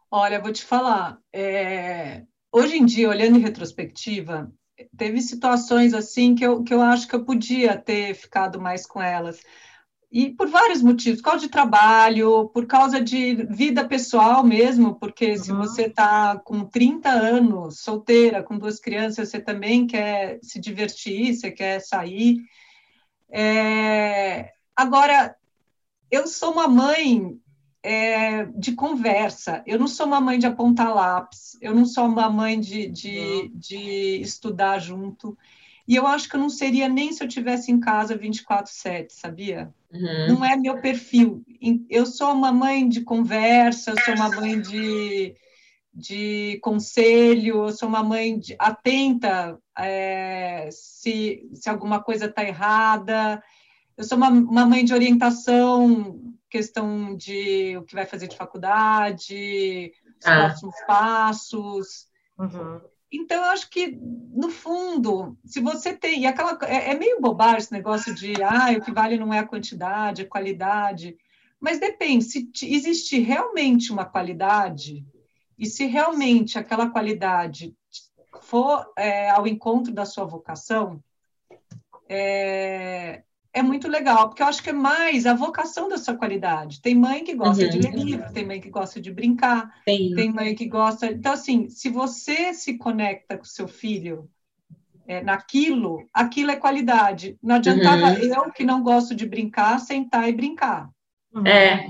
Olha, 0.09 0.39
vou 0.39 0.51
te 0.51 0.63
falar, 0.63 1.17
é... 1.33 2.23
hoje 2.51 2.77
em 2.77 2.85
dia, 2.85 3.09
olhando 3.09 3.37
em 3.37 3.41
retrospectiva, 3.41 4.51
teve 4.97 5.21
situações 5.21 5.93
assim 5.93 6.35
que 6.35 6.45
eu, 6.45 6.63
que 6.63 6.73
eu 6.73 6.81
acho 6.81 7.07
que 7.07 7.15
eu 7.15 7.25
podia 7.25 7.77
ter 7.77 8.13
ficado 8.13 8.61
mais 8.61 8.85
com 8.85 9.01
elas 9.01 9.41
e 10.13 10.29
por 10.29 10.47
vários 10.47 10.83
motivos, 10.83 11.19
por 11.21 11.31
causa 11.31 11.41
de 11.47 11.49
trabalho, 11.49 12.47
por 12.49 12.67
causa 12.67 13.01
de 13.01 13.33
vida 13.49 13.83
pessoal 13.83 14.43
mesmo, 14.43 14.93
porque 14.93 15.31
uhum. 15.31 15.37
se 15.37 15.51
você 15.51 15.81
está 15.87 16.37
com 16.37 16.63
30 16.65 17.09
anos, 17.09 17.79
solteira, 17.79 18.43
com 18.43 18.55
duas 18.55 18.79
crianças, 18.79 19.29
você 19.29 19.39
também 19.39 19.87
quer 19.87 20.37
se 20.43 20.59
divertir, 20.59 21.33
você 21.33 21.49
quer 21.49 21.79
sair. 21.79 22.37
É... 23.27 24.51
Agora, 24.75 25.35
eu 26.11 26.27
sou 26.27 26.51
uma 26.51 26.67
mãe 26.67 27.35
é, 27.81 28.45
de 28.45 28.73
conversa, 28.73 29.63
eu 29.65 29.79
não 29.79 29.87
sou 29.87 30.05
uma 30.05 30.21
mãe 30.21 30.37
de 30.37 30.45
apontar 30.45 30.93
lápis, 30.93 31.57
eu 31.59 31.73
não 31.73 31.87
sou 31.87 32.05
uma 32.05 32.29
mãe 32.29 32.59
de, 32.59 32.87
de, 32.87 33.17
uhum. 33.17 33.51
de 33.55 34.21
estudar 34.21 34.77
junto. 34.77 35.35
E 35.87 35.95
eu 35.95 36.07
acho 36.07 36.29
que 36.29 36.35
eu 36.35 36.39
não 36.39 36.49
seria 36.49 36.87
nem 36.87 37.11
se 37.11 37.23
eu 37.23 37.27
tivesse 37.27 37.71
em 37.71 37.79
casa 37.79 38.17
24/7, 38.17 39.07
sabia? 39.09 39.73
Uhum. 39.91 40.35
Não 40.35 40.45
é 40.45 40.55
meu 40.55 40.79
perfil. 40.79 41.43
Eu 41.89 42.05
sou 42.05 42.31
uma 42.31 42.51
mãe 42.51 42.87
de 42.87 43.01
conversa, 43.01 43.91
eu 43.91 43.99
sou 43.99 44.15
uma 44.15 44.29
mãe 44.29 44.59
de, 44.61 45.35
de 45.93 46.59
conselho, 46.61 47.65
eu 47.65 47.71
sou 47.71 47.89
uma 47.89 48.01
mãe 48.01 48.39
de, 48.39 48.55
atenta 48.57 49.59
é, 49.77 50.69
se, 50.71 51.49
se 51.53 51.69
alguma 51.69 52.01
coisa 52.01 52.25
está 52.25 52.43
errada. 52.43 53.43
Eu 53.97 54.03
sou 54.05 54.17
uma, 54.17 54.29
uma 54.29 54.65
mãe 54.65 54.85
de 54.85 54.93
orientação, 54.93 56.19
questão 56.49 57.15
de 57.15 57.75
o 57.77 57.83
que 57.83 57.93
vai 57.93 58.05
fazer 58.05 58.27
de 58.27 58.37
faculdade, 58.37 59.91
os 60.19 60.25
ah. 60.25 60.47
próximos 60.47 60.75
passos. 60.87 62.07
Uhum. 62.39 62.81
Então, 63.13 63.37
eu 63.37 63.51
acho 63.51 63.69
que, 63.69 63.95
no 64.31 64.49
fundo, 64.49 65.37
se 65.45 65.59
você 65.59 65.93
tem. 65.93 66.25
Aquela, 66.25 66.57
é, 66.63 66.89
é 66.89 66.97
meio 66.97 67.21
bobagem 67.21 67.59
esse 67.59 67.71
negócio 67.71 68.13
de 68.15 68.41
ah, 68.41 68.71
o 68.75 68.81
que 68.81 68.91
vale 68.91 69.17
não 69.17 69.31
é 69.31 69.37
a 69.37 69.47
quantidade, 69.47 70.23
é 70.23 70.25
a 70.25 70.27
qualidade. 70.27 71.15
Mas 71.59 71.79
depende, 71.79 72.25
se 72.25 72.49
existe 72.63 73.19
realmente 73.19 73.91
uma 73.91 74.03
qualidade, 74.03 75.05
e 75.57 75.67
se 75.67 75.85
realmente 75.85 76.57
aquela 76.57 76.89
qualidade 76.89 77.75
for 78.41 78.91
é, 78.97 79.29
ao 79.29 79.45
encontro 79.45 79.93
da 79.93 80.05
sua 80.05 80.25
vocação, 80.25 81.01
é, 82.09 83.23
é 83.53 83.61
muito 83.61 83.87
legal, 83.87 84.27
porque 84.27 84.41
eu 84.41 84.47
acho 84.47 84.63
que 84.63 84.71
é 84.71 84.73
mais 84.73 85.27
a 85.27 85.35
vocação 85.35 85.87
da 85.87 85.97
sua 85.97 86.15
qualidade. 86.15 86.81
Tem 86.81 86.95
mãe 86.95 87.23
que 87.23 87.35
gosta 87.35 87.63
uhum. 87.63 87.69
de 87.69 87.77
ler 87.77 87.93
livro, 87.93 88.33
tem 88.33 88.45
mãe 88.45 88.59
que 88.59 88.69
gosta 88.69 88.99
de 88.99 89.11
brincar, 89.11 89.71
Sim. 89.87 90.13
tem 90.15 90.33
mãe 90.33 90.55
que 90.55 90.65
gosta. 90.65 91.05
Então, 91.05 91.33
assim, 91.33 91.69
se 91.69 91.87
você 91.87 92.53
se 92.53 92.77
conecta 92.77 93.37
com 93.37 93.45
seu 93.45 93.67
filho 93.67 94.27
é, 95.07 95.21
naquilo, 95.21 96.03
aquilo 96.11 96.49
é 96.49 96.55
qualidade. 96.55 97.37
Não 97.43 97.55
adiantava 97.55 98.07
uhum. 98.07 98.17
eu, 98.17 98.51
que 98.51 98.63
não 98.63 98.81
gosto 98.81 99.13
de 99.13 99.27
brincar, 99.27 99.79
sentar 99.79 100.27
e 100.27 100.33
brincar. 100.33 100.89
É. 101.45 101.87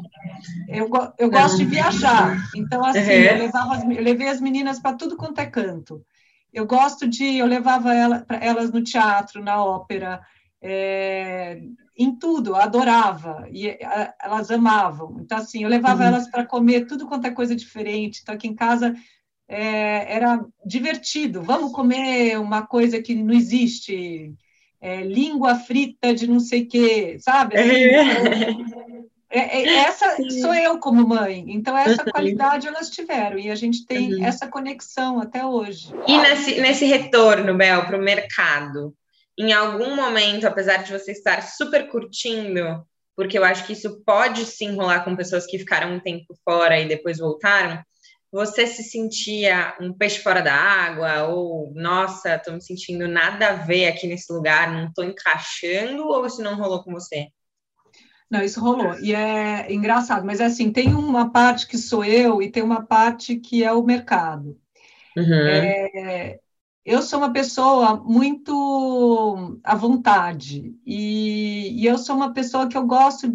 Eu, 0.70 0.90
eu 1.18 1.30
gosto 1.30 1.58
de 1.58 1.66
viajar, 1.66 2.38
então, 2.56 2.84
assim, 2.84 3.00
uhum. 3.00 3.08
eu, 3.08 3.38
levava 3.38 3.76
as, 3.76 3.84
eu 3.84 4.02
levei 4.02 4.28
as 4.28 4.40
meninas 4.40 4.80
para 4.80 4.96
tudo 4.96 5.18
quanto 5.18 5.40
é 5.40 5.46
canto. 5.46 6.04
Eu 6.52 6.66
gosto 6.66 7.08
de, 7.08 7.38
eu 7.38 7.46
levava 7.46 7.94
ela, 7.94 8.26
elas 8.30 8.72
no 8.72 8.84
teatro, 8.84 9.44
na 9.44 9.64
ópera, 9.64 10.22
é, 10.66 11.62
em 11.96 12.16
tudo, 12.16 12.56
adorava, 12.56 13.46
e 13.52 13.70
a, 13.70 14.14
elas 14.24 14.50
amavam. 14.50 15.18
Então, 15.20 15.38
assim, 15.38 15.64
eu 15.64 15.70
levava 15.70 16.04
uhum. 16.04 16.08
elas 16.08 16.30
para 16.30 16.46
comer 16.46 16.88
tudo 16.88 17.06
quanto 17.06 17.28
é 17.28 17.32
coisa 17.32 17.54
diferente. 17.54 18.22
Então, 18.24 18.34
aqui 18.34 18.48
em 18.48 18.56
casa 18.56 18.96
é, 19.46 20.16
era 20.16 20.44
divertido. 20.66 21.42
Vamos 21.42 21.74
comer 21.74 22.40
uma 22.40 22.66
coisa 22.66 23.02
que 23.02 23.14
não 23.14 23.34
existe, 23.34 24.34
é, 24.80 25.04
língua 25.04 25.56
frita 25.56 26.14
de 26.14 26.28
não 26.28 26.40
sei 26.40 26.64
o 26.64 26.68
quê, 26.68 27.18
sabe? 27.20 27.58
Assim, 27.58 27.70
é, 29.30 29.40
é, 29.40 29.64
é 29.64 29.76
essa 29.80 30.16
Sim. 30.16 30.30
sou 30.42 30.54
eu 30.54 30.80
como 30.80 31.06
mãe. 31.06 31.44
Então, 31.50 31.78
essa 31.78 32.06
qualidade 32.06 32.68
elas 32.68 32.90
tiveram, 32.90 33.38
e 33.38 33.52
a 33.52 33.56
gente 33.56 33.86
tem 33.86 34.14
uhum. 34.14 34.26
essa 34.26 34.48
conexão 34.48 35.20
até 35.20 35.46
hoje. 35.46 35.94
E 36.08 36.18
nesse, 36.18 36.62
nesse 36.62 36.86
retorno, 36.86 37.54
Bel, 37.54 37.86
para 37.86 37.98
o 37.98 38.02
mercado? 38.02 38.96
Em 39.38 39.52
algum 39.52 39.96
momento, 39.96 40.46
apesar 40.46 40.84
de 40.84 40.92
você 40.92 41.12
estar 41.12 41.42
super 41.42 41.90
curtindo, 41.90 42.86
porque 43.16 43.38
eu 43.38 43.44
acho 43.44 43.66
que 43.66 43.74
isso 43.74 44.04
pode 44.04 44.46
se 44.46 44.66
enrolar 44.66 45.04
com 45.04 45.16
pessoas 45.16 45.46
que 45.46 45.60
ficaram 45.60 45.96
um 45.96 46.00
tempo 46.00 46.36
fora 46.44 46.80
e 46.80 46.88
depois 46.88 47.20
voltaram, 47.20 47.84
você 48.32 48.66
se 48.66 48.84
sentia 48.84 49.76
um 49.80 49.94
peixe 49.94 50.20
fora 50.20 50.42
da 50.42 50.56
água? 50.56 51.28
Ou, 51.28 51.72
nossa, 51.76 52.36
estou 52.36 52.56
me 52.56 52.62
sentindo 52.64 53.08
nada 53.08 53.50
a 53.50 53.54
ver 53.54 53.88
aqui 53.88 54.08
nesse 54.08 54.34
lugar, 54.34 54.72
não 54.72 54.88
estou 54.88 55.04
encaixando? 55.04 56.08
Ou 56.08 56.26
isso 56.26 56.42
não 56.42 56.56
rolou 56.56 56.84
com 56.84 56.92
você? 56.92 57.28
Não, 58.30 58.42
isso 58.42 58.60
rolou. 58.60 58.98
E 59.00 59.14
é 59.14 59.72
engraçado, 59.72 60.26
mas 60.26 60.40
é 60.40 60.46
assim, 60.46 60.72
tem 60.72 60.96
uma 60.96 61.32
parte 61.32 61.68
que 61.68 61.78
sou 61.78 62.04
eu 62.04 62.42
e 62.42 62.50
tem 62.50 62.64
uma 62.64 62.84
parte 62.84 63.36
que 63.36 63.64
é 63.64 63.72
o 63.72 63.84
mercado. 63.84 64.58
Uhum. 65.16 65.48
É, 65.48 66.40
eu 66.86 67.02
sou 67.02 67.20
uma 67.20 67.32
pessoa 67.32 67.96
muito 67.98 69.60
à 69.64 69.76
vontade 69.76 70.76
e, 70.86 71.82
e, 71.82 71.86
eu 71.86 71.98
sou 71.98 72.16
uma 72.16 72.34
pessoa 72.34 72.68
que 72.68 72.78
eu 72.78 72.86
gosto 72.86 73.32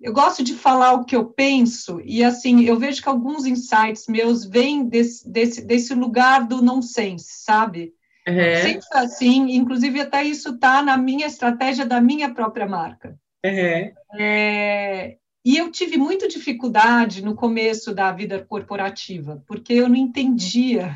eu 0.00 0.12
gosto 0.12 0.44
de 0.44 0.54
falar 0.54 0.92
o 0.92 1.04
que 1.04 1.16
eu 1.16 1.24
penso 1.26 2.00
e 2.04 2.22
assim 2.22 2.64
eu 2.64 2.78
vejo 2.78 3.02
que 3.02 3.08
alguns 3.08 3.46
insights 3.46 4.06
meus 4.08 4.44
vêm 4.44 4.88
desse, 4.88 5.28
desse, 5.28 5.64
desse 5.64 5.94
lugar 5.94 6.46
do 6.46 6.62
nonsense, 6.62 7.42
sabe? 7.42 7.92
Uhum. 8.28 8.62
Sempre 8.62 8.86
assim, 8.92 9.52
inclusive 9.52 10.00
até 10.00 10.22
isso 10.22 10.50
está 10.50 10.82
na 10.82 10.96
minha 10.96 11.26
estratégia 11.26 11.86
da 11.86 12.00
minha 12.00 12.32
própria 12.32 12.66
marca. 12.66 13.18
Uhum. 13.44 13.92
É, 14.20 15.16
e 15.44 15.56
eu 15.56 15.70
tive 15.70 15.96
muita 15.96 16.28
dificuldade 16.28 17.24
no 17.24 17.34
começo 17.34 17.94
da 17.94 18.12
vida 18.12 18.44
corporativa, 18.44 19.42
porque 19.46 19.72
eu 19.72 19.88
não 19.88 19.96
entendia 19.96 20.94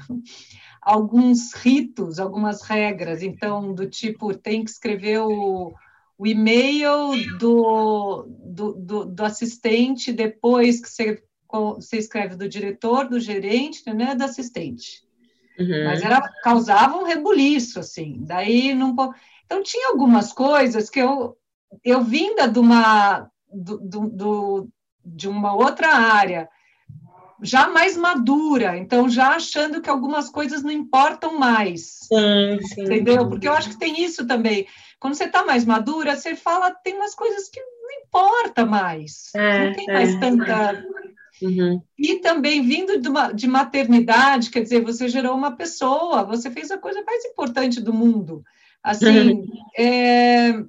alguns 0.82 1.52
ritos, 1.52 2.18
algumas 2.18 2.62
regras. 2.62 3.22
Então, 3.22 3.72
do 3.72 3.88
tipo, 3.88 4.34
tem 4.34 4.64
que 4.64 4.70
escrever 4.70 5.20
o, 5.20 5.72
o 6.18 6.26
e-mail 6.26 7.12
do, 7.38 8.26
do, 8.44 8.72
do, 8.72 9.04
do, 9.06 9.24
assistente 9.24 10.12
depois 10.12 10.80
que 10.80 10.90
você, 10.90 11.22
você 11.48 11.98
escreve 11.98 12.34
do 12.34 12.48
diretor, 12.48 13.08
do 13.08 13.20
gerente, 13.20 13.88
né, 13.94 14.16
do 14.16 14.24
assistente. 14.24 15.04
Uhum. 15.58 15.84
Mas 15.84 16.02
era, 16.02 16.20
causava 16.42 16.96
um 16.96 17.04
rebuliço, 17.04 17.78
assim. 17.78 18.24
Daí 18.26 18.74
não. 18.74 18.94
Então, 19.46 19.62
tinha 19.62 19.88
algumas 19.90 20.32
coisas 20.32 20.90
que 20.90 20.98
eu, 20.98 21.36
eu 21.84 22.02
vinda 22.02 22.48
de 22.48 22.58
uma, 22.58 23.30
do, 23.52 23.78
do, 23.78 24.08
do 24.08 24.68
de 25.04 25.28
uma 25.28 25.54
outra 25.54 25.88
área 25.88 26.48
já 27.42 27.68
mais 27.68 27.96
madura, 27.96 28.76
então 28.78 29.08
já 29.08 29.30
achando 29.30 29.82
que 29.82 29.90
algumas 29.90 30.30
coisas 30.30 30.62
não 30.62 30.70
importam 30.70 31.38
mais. 31.38 31.98
Sim, 32.02 32.58
sim. 32.62 32.82
Entendeu? 32.82 33.28
Porque 33.28 33.48
eu 33.48 33.52
acho 33.52 33.70
que 33.70 33.78
tem 33.78 34.02
isso 34.02 34.26
também. 34.26 34.66
Quando 35.00 35.14
você 35.14 35.24
está 35.24 35.44
mais 35.44 35.64
madura, 35.64 36.14
você 36.14 36.36
fala, 36.36 36.70
tem 36.70 36.94
umas 36.94 37.14
coisas 37.14 37.48
que 37.48 37.60
não 37.60 37.90
importa 38.06 38.64
mais. 38.64 39.30
É, 39.34 39.66
não 39.66 39.72
tem 39.74 39.90
é, 39.90 39.92
mais 39.92 40.20
tanta. 40.20 40.86
Uhum. 41.42 41.82
E 41.98 42.20
também 42.20 42.62
vindo 42.62 43.00
de, 43.00 43.08
uma, 43.08 43.32
de 43.32 43.48
maternidade, 43.48 44.50
quer 44.50 44.60
dizer, 44.60 44.80
você 44.80 45.08
gerou 45.08 45.34
uma 45.34 45.56
pessoa, 45.56 46.22
você 46.22 46.48
fez 46.50 46.70
a 46.70 46.78
coisa 46.78 47.02
mais 47.04 47.24
importante 47.24 47.80
do 47.80 47.92
mundo. 47.92 48.44
Assim, 48.80 49.32
uhum. 49.32 49.46
é, 49.76 50.64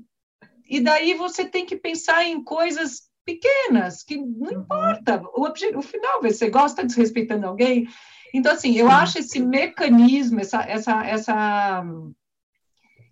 e 0.67 0.81
daí 0.81 1.13
você 1.13 1.45
tem 1.45 1.65
que 1.67 1.75
pensar 1.75 2.25
em 2.25 2.43
coisas 2.43 3.12
pequenas, 3.25 4.03
que 4.03 4.17
não 4.17 4.49
uhum. 4.49 4.61
importa, 4.61 5.21
o, 5.33 5.47
o 5.77 5.81
final, 5.81 6.21
você 6.21 6.49
gosta 6.49 6.85
desrespeitando 6.85 7.47
alguém. 7.47 7.87
Então, 8.33 8.51
assim, 8.51 8.75
eu 8.75 8.89
acho 8.89 9.19
esse 9.19 9.39
mecanismo, 9.39 10.39
essa, 10.39 10.63
essa, 10.63 11.05
essa, 11.05 11.85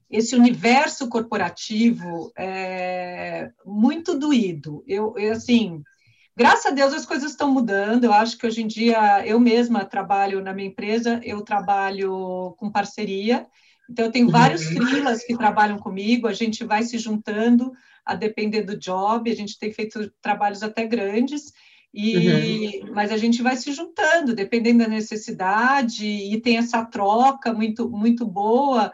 esse 0.10 0.36
universo 0.36 1.08
corporativo 1.08 2.32
é, 2.38 3.52
muito 3.66 4.18
doído. 4.18 4.84
Eu, 4.88 5.14
eu, 5.18 5.32
assim, 5.34 5.84
graças 6.36 6.66
a 6.66 6.76
Deus 6.76 6.94
as 6.94 7.06
coisas 7.06 7.32
estão 7.32 7.52
mudando. 7.52 8.06
Eu 8.06 8.14
acho 8.14 8.38
que 8.38 8.48
hoje 8.48 8.64
em 8.64 8.68
dia 8.68 9.26
eu 9.26 9.40
mesma 9.40 9.86
trabalho 9.86 10.42
na 10.42 10.54
minha 10.54 10.70
empresa, 10.70 11.22
eu 11.24 11.42
trabalho 11.42 12.56
com 12.58 12.72
parceria. 12.72 13.46
Então, 13.90 14.06
eu 14.06 14.12
tenho 14.12 14.30
vários 14.30 14.66
uhum. 14.66 14.88
freelas 14.88 15.24
que 15.24 15.38
trabalham 15.38 15.78
comigo, 15.78 16.28
a 16.28 16.34
gente 16.34 16.64
vai 16.64 16.82
se 16.84 16.98
juntando 16.98 17.72
a 18.06 18.16
depender 18.16 18.64
do 18.64 18.78
job, 18.78 19.30
a 19.30 19.36
gente 19.36 19.58
tem 19.58 19.72
feito 19.72 20.12
trabalhos 20.22 20.64
até 20.64 20.86
grandes, 20.86 21.54
e, 21.94 22.80
uhum. 22.82 22.94
mas 22.94 23.12
a 23.12 23.18
gente 23.18 23.42
vai 23.42 23.58
se 23.58 23.72
juntando, 23.74 24.34
dependendo 24.34 24.80
da 24.80 24.88
necessidade, 24.88 26.06
e 26.08 26.40
tem 26.40 26.58
essa 26.58 26.86
troca 26.86 27.54
muito, 27.54 27.90
muito 27.90 28.26
boa. 28.26 28.94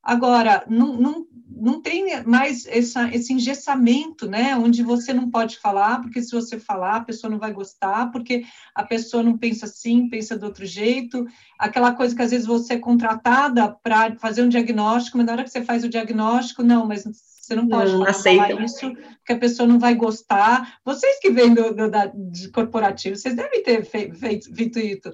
Agora, 0.00 0.64
não, 0.68 0.94
não, 0.94 1.26
não 1.48 1.82
tem 1.82 2.22
mais 2.24 2.64
essa, 2.66 3.12
esse 3.12 3.32
engessamento, 3.32 4.28
né? 4.28 4.56
Onde 4.56 4.84
você 4.84 5.12
não 5.12 5.28
pode 5.28 5.58
falar, 5.58 6.00
porque 6.00 6.22
se 6.22 6.30
você 6.30 6.60
falar, 6.60 6.96
a 6.96 7.04
pessoa 7.04 7.28
não 7.28 7.40
vai 7.40 7.52
gostar, 7.52 8.12
porque 8.12 8.44
a 8.72 8.84
pessoa 8.84 9.24
não 9.24 9.36
pensa 9.36 9.66
assim, 9.66 10.08
pensa 10.08 10.38
do 10.38 10.46
outro 10.46 10.64
jeito. 10.64 11.26
Aquela 11.58 11.92
coisa 11.92 12.14
que 12.14 12.22
às 12.22 12.30
vezes 12.30 12.46
você 12.46 12.74
é 12.74 12.78
contratada 12.78 13.68
para 13.82 14.14
fazer 14.16 14.42
um 14.42 14.48
diagnóstico, 14.48 15.16
mas 15.16 15.26
na 15.26 15.32
hora 15.32 15.44
que 15.44 15.50
você 15.50 15.64
faz 15.64 15.82
o 15.82 15.88
diagnóstico, 15.88 16.62
não, 16.62 16.86
mas 16.86 17.04
você 17.46 17.54
não 17.54 17.68
pode 17.68 17.92
não, 17.92 18.04
falar 18.04 18.64
isso, 18.64 18.92
porque 19.18 19.32
a 19.32 19.38
pessoa 19.38 19.68
não 19.68 19.78
vai 19.78 19.94
gostar. 19.94 20.78
Vocês 20.84 21.20
que 21.20 21.30
vêm 21.30 21.54
do, 21.54 21.72
do 21.72 21.88
da, 21.88 22.06
de 22.06 22.50
corporativo, 22.50 23.14
vocês 23.14 23.36
devem 23.36 23.62
ter 23.62 23.84
feito, 23.84 24.52
feito 24.52 24.78
isso. 24.80 25.12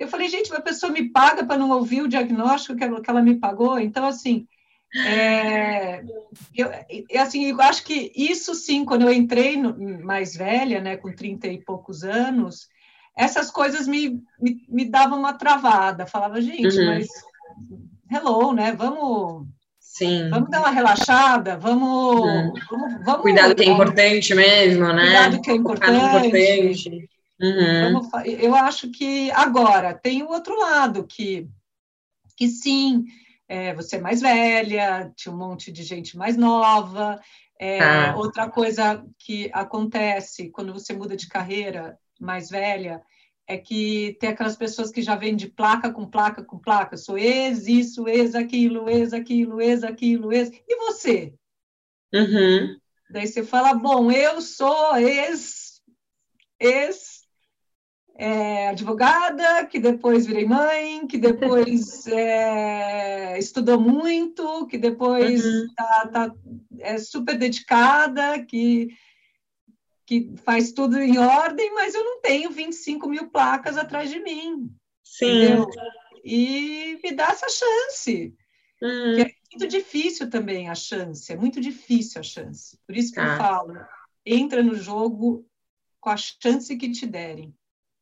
Eu 0.00 0.08
falei, 0.08 0.26
gente, 0.28 0.50
uma 0.50 0.60
pessoa 0.60 0.90
me 0.90 1.10
paga 1.10 1.44
para 1.44 1.58
não 1.58 1.70
ouvir 1.70 2.00
o 2.00 2.08
diagnóstico 2.08 2.76
que 2.76 2.82
ela, 2.82 3.02
que 3.02 3.10
ela 3.10 3.20
me 3.20 3.34
pagou. 3.34 3.78
Então, 3.78 4.06
assim, 4.06 4.46
é, 5.04 6.02
eu, 6.56 6.70
assim, 7.20 7.44
eu 7.44 7.60
acho 7.60 7.84
que 7.84 8.10
isso 8.16 8.54
sim, 8.54 8.82
quando 8.82 9.02
eu 9.02 9.12
entrei 9.12 9.58
no, 9.58 10.02
mais 10.02 10.34
velha, 10.34 10.80
né, 10.80 10.96
com 10.96 11.14
30 11.14 11.46
e 11.48 11.62
poucos 11.62 12.04
anos, 12.04 12.68
essas 13.14 13.50
coisas 13.50 13.86
me, 13.86 14.22
me, 14.40 14.64
me 14.66 14.86
davam 14.86 15.18
uma 15.18 15.34
travada. 15.34 16.06
Falava, 16.06 16.40
gente, 16.40 16.78
uhum. 16.78 16.86
mas 16.86 17.06
hello, 18.10 18.54
né? 18.54 18.72
Vamos 18.72 19.46
Sim. 19.96 20.28
Vamos 20.28 20.50
dar 20.50 20.58
uma 20.58 20.70
relaxada, 20.70 21.56
vamos. 21.56 22.20
Uhum. 22.20 22.52
vamos, 22.70 23.02
vamos 23.02 23.22
Cuidado 23.22 23.54
que 23.54 23.62
é 23.62 23.66
importante 23.66 24.34
mesmo, 24.34 24.92
né? 24.92 25.04
Cuidado 25.04 25.40
que 25.40 25.50
é 25.50 25.54
importante. 25.54 27.08
Uhum. 27.40 27.92
Vamos, 27.92 28.26
eu 28.26 28.54
acho 28.54 28.90
que 28.90 29.30
agora 29.30 29.94
tem 29.94 30.22
o 30.22 30.28
outro 30.28 30.54
lado, 30.58 31.06
que, 31.06 31.48
que 32.36 32.46
sim, 32.46 33.06
é, 33.48 33.72
você 33.72 33.96
é 33.96 34.00
mais 34.00 34.20
velha, 34.20 35.10
tinha 35.16 35.34
um 35.34 35.38
monte 35.38 35.72
de 35.72 35.82
gente 35.82 36.14
mais 36.14 36.36
nova. 36.36 37.18
É, 37.58 37.80
ah. 37.80 38.14
Outra 38.18 38.50
coisa 38.50 39.02
que 39.18 39.50
acontece 39.50 40.50
quando 40.50 40.74
você 40.74 40.92
muda 40.92 41.16
de 41.16 41.26
carreira 41.26 41.98
mais 42.20 42.50
velha 42.50 43.00
é 43.46 43.56
que 43.56 44.16
tem 44.20 44.30
aquelas 44.30 44.56
pessoas 44.56 44.90
que 44.90 45.00
já 45.00 45.14
vêm 45.14 45.36
de 45.36 45.48
placa 45.48 45.90
com 45.90 46.06
placa 46.06 46.42
com 46.42 46.58
placa, 46.58 46.96
sou 46.96 47.16
ex, 47.16 47.68
isso, 47.68 48.08
ex, 48.08 48.34
aquilo, 48.34 48.88
ex, 48.88 49.12
aquilo, 49.12 49.60
ex, 49.60 49.84
aquilo, 49.84 50.32
ex. 50.32 50.50
E 50.66 50.76
você? 50.76 51.32
Uhum. 52.12 52.76
Daí 53.10 53.26
você 53.26 53.44
fala, 53.44 53.72
bom, 53.72 54.10
eu 54.10 54.40
sou 54.40 54.96
ex, 54.96 55.80
ex, 56.58 57.22
é, 58.16 58.68
advogada, 58.68 59.64
que 59.66 59.78
depois 59.78 60.26
virei 60.26 60.44
mãe, 60.44 61.06
que 61.06 61.18
depois 61.18 62.06
é, 62.08 63.38
estudou 63.38 63.80
muito, 63.80 64.66
que 64.66 64.78
depois 64.78 65.44
uhum. 65.44 65.66
tá, 65.76 66.08
tá, 66.12 66.34
é 66.80 66.98
super 66.98 67.38
dedicada, 67.38 68.42
que 68.42 68.88
que 70.06 70.32
faz 70.44 70.72
tudo 70.72 70.98
em 70.98 71.18
ordem, 71.18 71.74
mas 71.74 71.94
eu 71.94 72.04
não 72.04 72.20
tenho 72.20 72.50
25 72.50 73.08
mil 73.08 73.28
placas 73.28 73.76
atrás 73.76 74.08
de 74.08 74.20
mim. 74.20 74.70
Sim. 75.02 75.44
Entendeu? 75.44 75.68
E 76.24 76.98
me 77.02 77.12
dá 77.12 77.26
essa 77.26 77.48
chance. 77.48 78.34
Uhum. 78.80 79.20
é 79.20 79.32
muito 79.50 79.66
difícil 79.68 80.28
também 80.28 80.68
a 80.68 80.74
chance, 80.74 81.32
é 81.32 81.36
muito 81.36 81.60
difícil 81.60 82.20
a 82.20 82.22
chance. 82.22 82.78
Por 82.86 82.94
isso 82.94 83.12
que 83.12 83.18
ah. 83.18 83.32
eu 83.32 83.36
falo, 83.38 83.74
entra 84.24 84.62
no 84.62 84.74
jogo 84.74 85.46
com 85.98 86.10
a 86.10 86.16
chance 86.16 86.76
que 86.76 86.90
te 86.90 87.06
derem. 87.06 87.54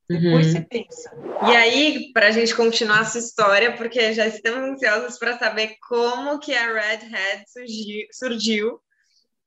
Depois 0.09 0.47
uhum. 0.47 0.53
você 0.53 0.61
pensa. 0.61 1.17
E 1.49 1.57
aí, 1.57 2.13
para 2.13 2.29
a 2.29 2.31
gente 2.31 2.55
continuar 2.55 3.03
essa 3.03 3.19
história, 3.19 3.75
porque 3.75 4.13
já 4.13 4.27
estamos 4.27 4.71
ansiosos 4.71 5.19
para 5.19 5.39
saber 5.39 5.77
como 5.89 6.39
que 6.39 6.53
a 6.53 6.73
Red 6.73 7.07
Hat 7.07 7.45
surgiu, 7.49 8.07
surgiu 8.13 8.81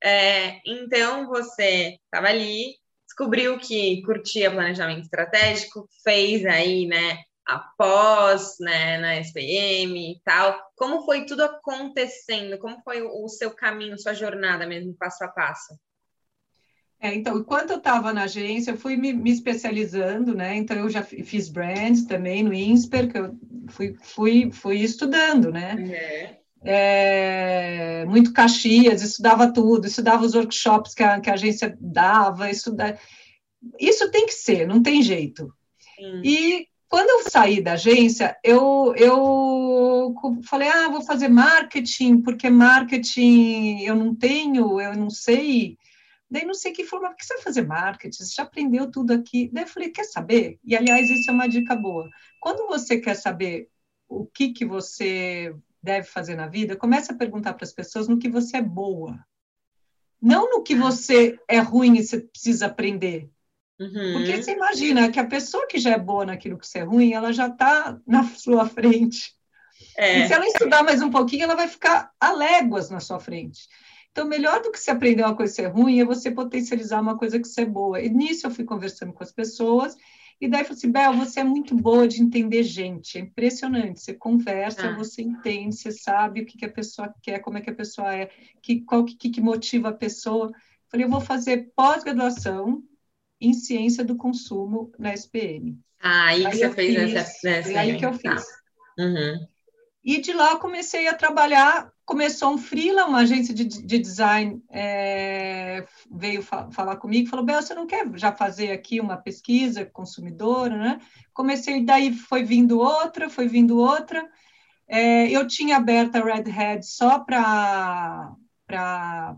é, 0.04 0.60
então 0.66 1.28
você 1.28 1.98
estava 2.06 2.28
ali, 2.28 2.76
descobriu 3.06 3.58
que 3.58 4.02
curtia 4.04 4.52
planejamento 4.52 5.02
estratégico, 5.02 5.88
fez 6.04 6.46
aí, 6.46 6.86
né, 6.86 7.20
após, 7.46 8.58
né, 8.60 8.98
na 8.98 9.16
SPM 9.18 10.12
e 10.12 10.22
tal. 10.24 10.60
Como 10.76 11.04
foi 11.04 11.26
tudo 11.26 11.44
acontecendo? 11.44 12.58
Como 12.60 12.82
foi 12.84 13.02
o 13.02 13.28
seu 13.28 13.52
caminho, 13.52 13.98
sua 13.98 14.14
jornada 14.14 14.68
mesmo, 14.68 14.94
passo 14.94 15.24
a 15.24 15.28
passo? 15.28 15.78
É, 17.00 17.14
então, 17.14 17.38
enquanto 17.38 17.72
eu 17.72 17.78
estava 17.78 18.12
na 18.12 18.24
agência, 18.24 18.72
eu 18.72 18.78
fui 18.78 18.98
me, 18.98 19.14
me, 19.14 19.32
especializando, 19.32 20.34
né? 20.34 20.56
Então, 20.56 20.76
eu 20.76 20.90
já 20.90 21.04
fiz 21.04 21.48
brands 21.48 22.06
também 22.06 22.44
no 22.44 22.52
INSPER, 22.52 23.12
que 23.12 23.18
eu 23.20 23.38
fui, 23.70 23.96
fui, 24.02 24.52
fui 24.52 24.78
estudando, 24.78 25.52
né? 25.52 25.76
É 25.94 26.47
é, 26.64 28.06
muito 28.06 28.34
Caxias, 28.34 29.02
estudava 29.02 29.52
tudo, 29.52 29.88
estudava 29.88 30.26
os 30.26 30.36
workshops 30.36 30.94
que 30.94 31.04
a, 31.04 31.20
que 31.20 31.30
a 31.30 31.34
agência 31.34 31.78
dava, 31.80 32.50
estuda... 32.50 33.00
isso 33.80 34.10
tem 34.12 34.26
que 34.26 34.34
ser, 34.34 34.68
não 34.68 34.82
tem 34.82 35.02
jeito. 35.02 35.54
Sim. 35.96 36.22
E 36.24 36.68
quando 36.90 37.10
eu 37.10 37.30
saí 37.30 37.62
da 37.62 37.74
agência, 37.74 38.38
eu, 38.44 38.94
eu 38.96 40.14
falei, 40.44 40.70
ah, 40.70 40.90
vou 40.90 41.02
fazer 41.02 41.28
marketing, 41.28 42.22
porque 42.22 42.50
marketing 42.50 43.82
eu 43.82 43.96
não 43.96 44.16
tenho, 44.16 44.80
eu 44.80 44.96
não 44.96 45.10
sei. 45.10 45.78
Daí 46.30 46.46
não 46.46 46.54
sei 46.54 46.72
que 46.72 46.84
forma, 46.84 47.10
por 47.10 47.18
que 47.18 47.26
você 47.26 47.36
vai 47.36 47.44
fazer 47.44 47.66
marketing? 47.66 48.24
Você 48.24 48.34
já 48.36 48.44
aprendeu 48.44 48.90
tudo 48.90 49.12
aqui. 49.12 49.50
Daí 49.52 49.64
eu 49.64 49.68
falei, 49.68 49.90
quer 49.90 50.06
saber? 50.06 50.60
E 50.64 50.76
aliás, 50.76 51.10
isso 51.10 51.30
é 51.30 51.34
uma 51.34 51.48
dica 51.48 51.76
boa. 51.76 52.10
Quando 52.40 52.68
você 52.68 53.00
quer 53.00 53.16
saber 53.16 53.70
o 54.08 54.26
que, 54.26 54.54
que 54.54 54.66
você 54.66 55.54
deve 55.88 56.06
fazer 56.06 56.36
na 56.36 56.48
vida, 56.48 56.76
comece 56.76 57.14
a 57.14 57.16
perguntar 57.16 57.54
para 57.54 57.64
as 57.64 57.72
pessoas 57.72 58.10
no 58.10 58.20
que 58.20 58.28
você 58.28 58.58
é 58.58 58.62
boa. 58.62 59.18
Não 60.22 60.50
no 60.50 60.62
que 60.62 60.76
você 60.76 61.40
é 61.48 61.60
ruim 61.60 61.98
e 61.98 62.04
você 62.04 62.20
precisa 62.20 62.66
aprender. 62.66 63.30
Uhum. 63.80 64.14
Porque 64.14 64.36
você 64.36 64.52
imagina 64.52 65.10
que 65.10 65.20
a 65.20 65.26
pessoa 65.26 65.66
que 65.66 65.80
já 65.80 65.92
é 65.92 65.98
boa 65.98 66.26
naquilo 66.26 66.58
que 66.58 66.68
você 66.68 66.80
é 66.80 66.84
ruim, 66.84 67.14
ela 67.14 67.32
já 67.32 67.48
está 67.48 67.98
na 68.06 68.24
sua 68.36 68.68
frente. 68.68 69.34
É. 69.96 70.20
E 70.20 70.28
se 70.28 70.34
ela 70.34 70.46
estudar 70.46 70.84
mais 70.84 71.02
um 71.02 71.10
pouquinho, 71.10 71.44
ela 71.44 71.56
vai 71.56 71.70
ficar 71.70 72.12
a 72.20 72.34
léguas 72.34 72.90
na 72.90 73.00
sua 73.00 73.20
frente. 73.20 73.70
Então, 74.12 74.28
melhor 74.28 74.62
do 74.62 74.72
que 74.72 74.80
você 74.80 74.92
aprender 74.92 75.24
uma 75.24 75.36
coisa 75.36 75.56
que 75.56 75.62
é 75.62 75.68
ruim 75.68 76.02
é 76.02 76.06
você 76.06 76.32
potencializar 76.32 77.00
uma 77.00 77.18
coisa 77.18 77.40
que 77.40 77.48
você 77.48 77.62
é 77.62 77.66
boa. 77.66 78.02
E 78.02 78.10
nisso 78.10 78.46
eu 78.46 78.52
fui 78.52 78.66
conversando 78.66 79.14
com 79.14 79.24
as 79.24 79.32
pessoas 79.32 79.96
e 80.40 80.48
daí 80.48 80.62
eu 80.62 80.66
falei 80.66 80.78
assim, 80.78 80.92
Bel, 80.92 81.14
você 81.14 81.40
é 81.40 81.44
muito 81.44 81.76
boa 81.76 82.08
de 82.08 82.22
entender 82.22 82.62
gente, 82.62 83.18
é 83.18 83.22
impressionante. 83.22 84.00
Você 84.00 84.14
conversa, 84.14 84.90
ah. 84.90 84.96
você 84.96 85.24
entende, 85.24 85.76
você 85.76 85.92
sabe 85.92 86.42
o 86.42 86.46
que, 86.46 86.60
que 86.60 86.66
a 86.66 86.72
pessoa 86.72 87.14
quer, 87.24 87.40
como 87.40 87.58
é 87.58 87.62
que 87.62 87.70
a 87.70 87.76
pessoa 87.76 88.14
é, 88.14 88.30
que, 88.62 88.82
qual 88.82 89.04
que, 89.04 89.16
que 89.16 89.42
motiva 89.42 89.90
a 89.90 89.94
pessoa. 89.94 90.52
Falei, 90.90 91.06
eu 91.06 91.10
vou 91.10 91.22
fazer 91.22 91.72
pós-graduação 91.76 92.84
em 93.42 93.54
ciência 93.54 94.04
do 94.04 94.16
consumo 94.16 94.92
na 95.00 95.14
SPM. 95.14 95.80
Ah, 96.00 96.28
aí, 96.28 96.46
aí 96.46 96.52
que 96.52 96.58
você 96.58 96.72
fez 96.72 96.96
fiz, 96.96 97.16
essa, 97.16 97.50
essa. 97.50 97.80
Aí 97.80 97.98
que 97.98 98.06
eu 98.06 98.14
fiz. 98.14 98.46
Tá. 98.46 99.04
Uhum. 99.04 99.48
E 100.08 100.22
de 100.22 100.32
lá 100.32 100.52
eu 100.52 100.60
comecei 100.60 101.06
a 101.10 101.14
trabalhar 101.14 101.92
começou 102.06 102.54
um 102.54 102.58
freela, 102.58 103.06
uma 103.06 103.20
agência 103.20 103.54
de, 103.54 103.66
de 103.66 104.00
design 104.00 104.64
é, 104.70 105.86
veio 106.10 106.42
fa 106.42 106.72
falar 106.72 106.96
comigo, 106.96 107.28
falou, 107.28 107.44
Bel, 107.44 107.62
você 107.62 107.76
não 107.76 107.86
quer 107.86 108.10
já 108.18 108.32
fazer 108.32 108.72
aqui 108.72 109.02
uma 109.02 109.18
pesquisa 109.18 109.86
consumidora, 109.86 110.78
né? 110.78 111.02
Comecei, 111.34 111.84
daí 111.84 112.14
foi 112.14 112.46
vindo 112.46 112.80
outra, 112.80 113.30
foi 113.30 113.50
vindo 113.50 113.78
outra. 113.78 114.26
É, 114.88 115.30
eu 115.30 115.46
tinha 115.46 115.76
aberto 115.76 116.16
a 116.16 116.24
Red 116.24 116.50
Hat 116.50 116.86
só 116.86 117.20
para 117.20 118.38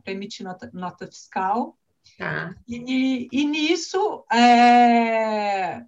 emitir 0.06 0.46
nota, 0.46 0.70
nota 0.72 1.08
fiscal. 1.08 1.76
Ah. 2.22 2.54
E, 2.68 3.28
e, 3.32 3.46
nisso, 3.46 4.24
é, 4.32 5.84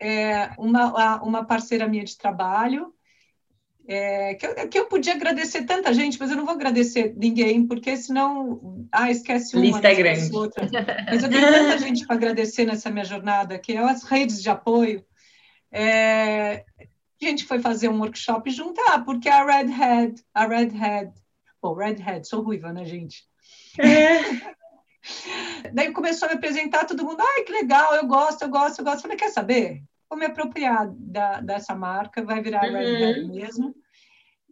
é, 0.00 0.50
uma, 0.58 1.22
uma 1.22 1.44
parceira 1.44 1.86
minha 1.86 2.04
de 2.04 2.18
trabalho 2.18 2.92
é, 3.92 4.34
que, 4.34 4.46
eu, 4.46 4.68
que, 4.68 4.78
eu, 4.78 4.86
podia 4.86 5.14
agradecer 5.14 5.64
tanta 5.64 5.92
gente, 5.92 6.16
mas 6.16 6.30
eu 6.30 6.36
não 6.36 6.44
vou 6.44 6.54
agradecer 6.54 7.12
ninguém, 7.16 7.66
porque 7.66 7.96
senão, 7.96 8.86
ah, 8.92 9.10
esquece 9.10 9.56
uma, 9.56 9.64
Lista 9.64 9.88
é 9.88 9.94
grande. 9.96 10.32
outra. 10.32 10.64
Mas 11.10 11.24
eu 11.24 11.28
tenho 11.28 11.52
tanta 11.52 11.76
gente 11.84 12.06
para 12.06 12.14
agradecer 12.14 12.64
nessa 12.64 12.88
minha 12.88 13.04
jornada, 13.04 13.58
que 13.58 13.72
é 13.72 13.78
as 13.78 14.04
redes 14.04 14.40
de 14.40 14.48
apoio. 14.48 15.04
É, 15.72 16.64
a 16.80 17.24
gente 17.24 17.44
foi 17.44 17.58
fazer 17.58 17.88
um 17.88 17.98
workshop 17.98 18.48
junto, 18.52 18.80
ah, 18.90 19.00
porque 19.00 19.28
a 19.28 19.44
Red 19.44 19.72
Hat, 19.72 20.22
a 20.32 20.46
Red 20.46 20.70
Hat, 20.80 21.12
bom, 21.60 21.74
Red 21.74 21.96
Hat, 22.00 22.28
sou 22.28 22.42
ruiva, 22.42 22.72
né, 22.72 22.84
gente? 22.84 23.24
É. 23.76 24.20
Daí 25.74 25.90
começou 25.90 26.28
a 26.28 26.30
me 26.30 26.36
apresentar, 26.36 26.84
todo 26.84 27.04
mundo, 27.04 27.20
ai, 27.20 27.42
que 27.42 27.50
legal, 27.50 27.96
eu 27.96 28.06
gosto, 28.06 28.42
eu 28.42 28.50
gosto, 28.50 28.78
eu 28.78 28.84
gosto. 28.84 29.02
Falei, 29.02 29.16
quer 29.16 29.30
saber? 29.30 29.82
vou 30.10 30.18
me 30.18 30.26
apropriar 30.26 30.88
da, 30.90 31.40
dessa 31.40 31.72
marca, 31.74 32.24
vai 32.24 32.42
virar 32.42 32.64
uhum. 32.64 32.72
Red 32.72 33.04
Hat 33.04 33.24
mesmo. 33.26 33.74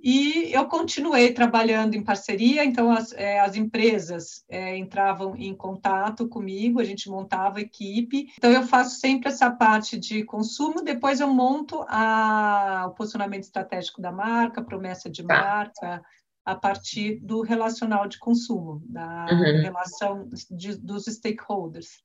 E 0.03 0.53
eu 0.53 0.67
continuei 0.67 1.33
trabalhando 1.33 1.95
em 1.95 2.05
parceria, 2.05 2.65
então 2.65 2.91
as, 2.91 3.13
é, 3.13 3.41
as 3.41 3.57
empresas 3.57 4.45
é, 4.49 4.77
entravam 4.77 5.35
em 5.37 5.55
contato 5.55 6.29
comigo, 6.29 6.81
a 6.81 6.85
gente 6.85 7.11
montava 7.11 7.61
equipe. 7.61 8.33
Então 8.37 8.51
eu 8.51 8.63
faço 8.63 9.01
sempre 9.01 9.29
essa 9.29 9.51
parte 9.51 9.99
de 9.99 10.23
consumo, 10.23 10.83
depois 10.83 11.21
eu 11.21 11.29
monto 11.29 11.85
a, 11.89 12.87
o 12.89 12.95
posicionamento 12.95 13.43
estratégico 13.43 14.01
da 14.01 14.13
marca, 14.13 14.63
promessa 14.63 15.11
de 15.11 15.25
tá. 15.25 15.35
marca, 15.35 16.03
a 16.45 16.55
partir 16.55 17.21
do 17.21 17.43
relacional 17.43 18.07
de 18.07 18.19
consumo, 18.19 18.81
da 18.87 19.27
uhum. 19.31 19.63
relação 19.63 20.29
de, 20.51 20.77
dos 20.77 21.05
stakeholders. 21.05 22.03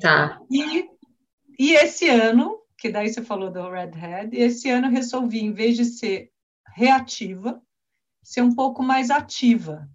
Tá. 0.00 0.40
E, 0.50 0.88
e 1.58 1.72
esse 1.72 2.08
ano, 2.08 2.58
que 2.78 2.90
daí 2.90 3.08
você 3.08 3.22
falou 3.22 3.50
do 3.50 3.68
Red 3.68 3.90
Hat, 4.00 4.28
esse 4.32 4.70
ano 4.70 4.86
eu 4.86 4.92
resolvi, 4.92 5.40
em 5.40 5.52
vez 5.52 5.76
de 5.76 5.86
ser 5.86 6.29
reativa, 6.74 7.60
ser 8.22 8.42
um 8.42 8.54
pouco 8.54 8.82
mais 8.82 9.10
ativa. 9.10 9.88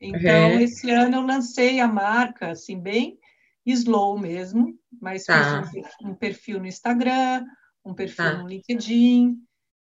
Então, 0.00 0.52
uhum. 0.52 0.60
esse 0.60 0.90
ano 0.90 1.16
eu 1.16 1.22
lancei 1.22 1.80
a 1.80 1.86
marca, 1.86 2.50
assim, 2.50 2.78
bem 2.78 3.18
slow 3.64 4.18
mesmo, 4.18 4.76
mas 5.00 5.24
tá. 5.24 5.70
um, 6.02 6.14
perfil 6.14 6.58
no 6.58 6.66
Instagram, 6.66 7.44
um 7.84 7.94
perfil 7.94 8.24
tá. 8.24 8.38
no 8.38 8.48
LinkedIn, 8.48 9.36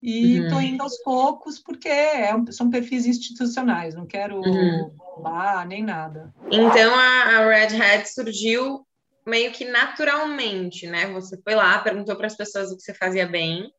e 0.01 0.39
estou 0.39 0.57
uhum. 0.57 0.63
indo 0.63 0.83
aos 0.83 0.97
poucos, 1.03 1.59
porque 1.59 1.87
é, 1.87 2.33
são 2.51 2.69
perfis 2.69 3.05
institucionais, 3.05 3.95
não 3.95 4.05
quero 4.05 4.41
uhum. 4.41 4.95
bombar 4.97 5.65
nem 5.67 5.83
nada. 5.83 6.33
Então, 6.51 6.93
a, 6.95 7.37
a 7.37 7.47
Red 7.47 7.79
Hat 7.79 8.11
surgiu 8.11 8.85
meio 9.25 9.51
que 9.51 9.63
naturalmente, 9.65 10.87
né? 10.87 11.07
Você 11.13 11.39
foi 11.41 11.55
lá, 11.55 11.77
perguntou 11.79 12.15
para 12.15 12.27
as 12.27 12.35
pessoas 12.35 12.71
o 12.71 12.75
que 12.75 12.81
você 12.81 12.93
fazia 12.93 13.27
bem, 13.27 13.71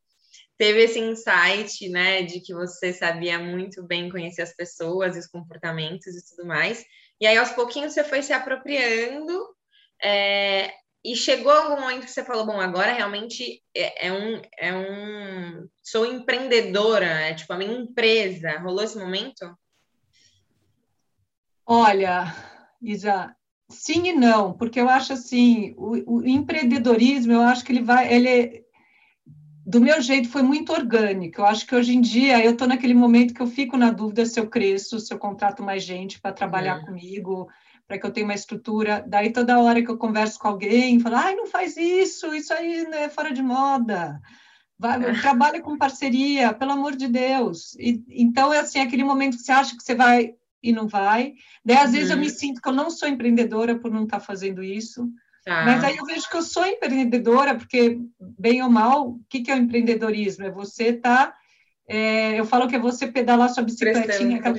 teve 0.62 0.84
esse 0.84 1.00
insight, 1.00 1.88
né, 1.88 2.22
de 2.22 2.38
que 2.38 2.54
você 2.54 2.92
sabia 2.92 3.36
muito 3.36 3.82
bem 3.82 4.08
conhecer 4.08 4.42
as 4.42 4.54
pessoas, 4.54 5.16
os 5.16 5.26
comportamentos 5.26 6.14
e 6.14 6.24
tudo 6.24 6.46
mais. 6.46 6.84
E 7.20 7.26
aí, 7.26 7.36
aos 7.36 7.50
pouquinhos, 7.50 7.92
você 7.92 8.04
foi 8.04 8.22
se 8.22 8.32
apropriando. 8.32 9.44
É, 10.00 10.72
e 11.04 11.16
chegou 11.16 11.50
algum 11.50 11.80
momento 11.80 12.04
que 12.04 12.12
você 12.12 12.24
falou, 12.24 12.46
bom, 12.46 12.60
agora 12.60 12.92
realmente 12.92 13.60
é, 13.74 14.06
é, 14.06 14.12
um, 14.12 14.40
é 14.56 14.72
um. 14.72 15.68
Sou 15.82 16.06
empreendedora, 16.06 17.06
é 17.06 17.34
tipo 17.34 17.52
a 17.52 17.58
minha 17.58 17.76
empresa. 17.76 18.60
Rolou 18.60 18.84
esse 18.84 18.96
momento? 18.96 19.58
Olha, 21.66 22.36
Isa, 22.80 23.34
sim 23.68 24.10
e 24.10 24.12
não, 24.12 24.52
porque 24.52 24.80
eu 24.80 24.88
acho 24.88 25.12
assim, 25.12 25.74
o, 25.76 26.18
o 26.18 26.24
empreendedorismo, 26.24 27.32
eu 27.32 27.40
acho 27.40 27.64
que 27.64 27.72
ele 27.72 27.82
vai, 27.82 28.14
ele 28.14 28.28
é, 28.28 28.62
do 29.64 29.80
meu 29.80 30.00
jeito 30.00 30.28
foi 30.28 30.42
muito 30.42 30.72
orgânico. 30.72 31.40
Eu 31.40 31.46
acho 31.46 31.66
que 31.66 31.74
hoje 31.74 31.94
em 31.94 32.00
dia 32.00 32.44
eu 32.44 32.52
estou 32.52 32.66
naquele 32.66 32.94
momento 32.94 33.32
que 33.32 33.40
eu 33.40 33.46
fico 33.46 33.76
na 33.76 33.90
dúvida 33.90 34.26
se 34.26 34.38
eu 34.38 34.48
cresço, 34.48 34.98
se 34.98 35.12
eu 35.12 35.18
contrato 35.18 35.62
mais 35.62 35.82
gente 35.84 36.20
para 36.20 36.32
trabalhar 36.32 36.78
uhum. 36.78 36.86
comigo, 36.86 37.48
para 37.86 37.98
que 37.98 38.06
eu 38.06 38.10
tenha 38.10 38.26
uma 38.26 38.34
estrutura. 38.34 39.04
Daí 39.06 39.32
toda 39.32 39.60
hora 39.60 39.82
que 39.82 39.90
eu 39.90 39.96
converso 39.96 40.38
com 40.38 40.48
alguém, 40.48 40.98
falo, 40.98 41.16
ai, 41.16 41.34
não 41.34 41.46
faz 41.46 41.76
isso, 41.76 42.34
isso 42.34 42.52
aí 42.52 42.86
é 42.92 43.08
fora 43.08 43.32
de 43.32 43.42
moda. 43.42 44.20
Vai, 44.78 44.98
trabalha 45.20 45.60
com 45.60 45.78
parceria, 45.78 46.52
pelo 46.52 46.72
amor 46.72 46.96
de 46.96 47.06
Deus. 47.06 47.74
E, 47.78 48.02
então 48.08 48.52
é 48.52 48.58
assim, 48.58 48.80
aquele 48.80 49.04
momento 49.04 49.36
que 49.36 49.44
você 49.44 49.52
acha 49.52 49.76
que 49.76 49.82
você 49.82 49.94
vai 49.94 50.34
e 50.60 50.72
não 50.72 50.88
vai. 50.88 51.34
Daí 51.64 51.76
às 51.76 51.86
uhum. 51.86 51.92
vezes 51.92 52.10
eu 52.10 52.16
me 52.16 52.26
uhum. 52.26 52.34
sinto 52.34 52.60
que 52.60 52.68
eu 52.68 52.72
não 52.72 52.90
sou 52.90 53.08
empreendedora 53.08 53.78
por 53.78 53.92
não 53.92 54.04
estar 54.04 54.18
tá 54.18 54.24
fazendo 54.24 54.62
isso. 54.62 55.08
Tá. 55.44 55.64
Mas 55.64 55.82
aí 55.82 55.96
eu 55.96 56.04
vejo 56.04 56.28
que 56.28 56.36
eu 56.36 56.42
sou 56.42 56.64
empreendedora, 56.64 57.54
porque, 57.54 57.98
bem 58.38 58.62
ou 58.62 58.70
mal, 58.70 59.08
o 59.08 59.20
que, 59.28 59.40
que 59.40 59.50
é 59.50 59.54
o 59.54 59.58
empreendedorismo? 59.58 60.44
É 60.44 60.50
você 60.50 60.90
estar. 60.90 61.32
Tá, 61.32 61.36
é, 61.88 62.38
eu 62.38 62.44
falo 62.44 62.68
que 62.68 62.76
é 62.76 62.78
você 62.78 63.08
pedalar 63.08 63.50
sua 63.50 63.64
bicicletinha, 63.64 64.38
aquela, 64.38 64.56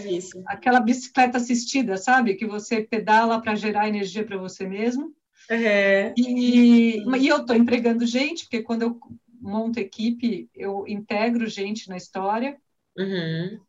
aquela, 0.47 0.79
bicicleta 0.81 1.37
assistida, 1.37 1.97
sabe? 1.97 2.35
Que 2.35 2.45
você 2.45 2.81
pedala 2.81 3.41
para 3.41 3.55
gerar 3.55 3.87
energia 3.87 4.25
para 4.25 4.37
você 4.37 4.67
mesmo. 4.67 5.13
Uhum. 5.49 6.13
E, 6.17 6.97
e 6.97 7.27
eu 7.27 7.37
estou 7.37 7.55
empregando 7.55 8.05
gente, 8.05 8.43
porque 8.43 8.61
quando 8.61 8.83
eu 8.83 8.99
monto 9.41 9.79
equipe, 9.79 10.49
eu 10.53 10.85
integro 10.87 11.47
gente 11.47 11.89
na 11.89 11.97
história. 11.97 12.57
Uhum. 12.97 13.59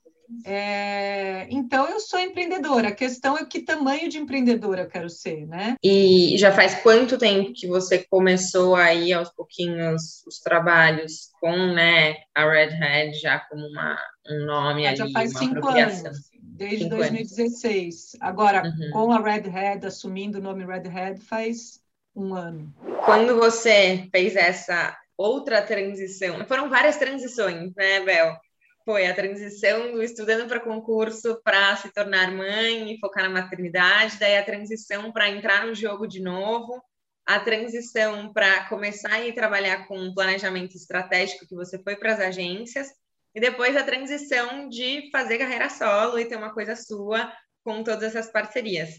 É, 0.44 1.46
então, 1.50 1.88
eu 1.88 2.00
sou 2.00 2.18
empreendedora. 2.18 2.88
A 2.88 2.94
questão 2.94 3.36
é 3.36 3.44
que 3.44 3.60
tamanho 3.60 4.08
de 4.08 4.18
empreendedora 4.18 4.82
eu 4.82 4.88
quero 4.88 5.08
ser, 5.10 5.46
né? 5.46 5.76
E 5.82 6.36
já 6.38 6.52
faz 6.52 6.74
quanto 6.76 7.18
tempo 7.18 7.52
que 7.52 7.66
você 7.66 8.04
começou 8.10 8.76
aí 8.76 9.12
aos 9.12 9.30
pouquinhos 9.30 10.24
os 10.26 10.38
trabalhos 10.40 11.30
com 11.40 11.54
né, 11.72 12.16
a 12.34 12.48
Red 12.48 12.74
Hat 12.82 13.18
já 13.18 13.38
como 13.40 13.66
uma, 13.66 13.98
um 14.28 14.46
nome 14.46 14.86
ali, 14.86 14.96
já 14.96 15.10
faz 15.10 15.36
cinco 15.36 15.66
anos, 15.68 16.30
desde 16.42 16.84
cinco 16.84 16.96
2016. 16.96 17.84
Anos. 17.84 18.16
Agora, 18.20 18.62
uhum. 18.62 18.90
com 18.92 19.12
a 19.12 19.20
Red 19.20 19.48
Hat, 19.50 19.86
assumindo 19.86 20.38
o 20.38 20.42
nome 20.42 20.64
Red 20.64 20.88
Hat, 20.88 21.20
faz 21.20 21.80
um 22.14 22.34
ano. 22.34 22.72
Quando 23.04 23.36
você 23.36 24.08
fez 24.10 24.36
essa 24.36 24.96
outra 25.16 25.62
transição, 25.62 26.44
foram 26.46 26.68
várias 26.68 26.96
transições, 26.96 27.74
né, 27.74 28.00
Bel? 28.00 28.36
Foi 28.84 29.06
a 29.06 29.14
transição 29.14 29.92
do 29.92 30.02
estudando 30.02 30.46
para 30.46 30.60
concurso 30.60 31.40
para 31.42 31.76
se 31.76 31.92
tornar 31.92 32.30
mãe 32.30 32.92
e 32.92 32.98
focar 32.98 33.24
na 33.24 33.30
maternidade, 33.30 34.18
daí 34.18 34.36
a 34.36 34.44
transição 34.44 35.10
para 35.10 35.30
entrar 35.30 35.66
no 35.66 35.74
jogo 35.74 36.06
de 36.06 36.20
novo, 36.20 36.82
a 37.26 37.40
transição 37.40 38.32
para 38.32 38.68
começar 38.68 39.14
a 39.14 39.26
ir 39.26 39.34
trabalhar 39.34 39.88
com 39.88 40.12
planejamento 40.12 40.76
estratégico 40.76 41.46
que 41.46 41.54
você 41.54 41.82
foi 41.82 41.96
para 41.96 42.12
as 42.12 42.20
agências, 42.20 42.88
e 43.34 43.40
depois 43.40 43.76
a 43.76 43.82
transição 43.82 44.68
de 44.68 45.10
fazer 45.10 45.38
carreira 45.38 45.68
solo 45.70 46.18
e 46.18 46.26
ter 46.26 46.36
uma 46.36 46.52
coisa 46.52 46.76
sua 46.76 47.32
com 47.64 47.82
todas 47.82 48.14
essas 48.14 48.30
parcerias. 48.30 48.90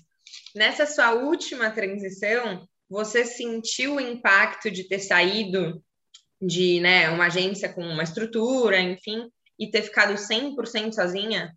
Nessa 0.55 0.85
sua 0.85 1.13
última 1.13 1.69
transição, 1.69 2.67
você 2.89 3.23
sentiu 3.23 3.95
o 3.95 4.01
impacto 4.01 4.69
de 4.69 4.87
ter 4.87 4.99
saído 4.99 5.81
de 6.41 6.79
né, 6.81 7.09
uma 7.09 7.27
agência 7.27 7.71
com 7.71 7.81
uma 7.81 8.03
estrutura, 8.03 8.79
enfim, 8.81 9.29
e 9.59 9.69
ter 9.69 9.83
ficado 9.83 10.13
100% 10.15 10.93
sozinha? 10.93 11.55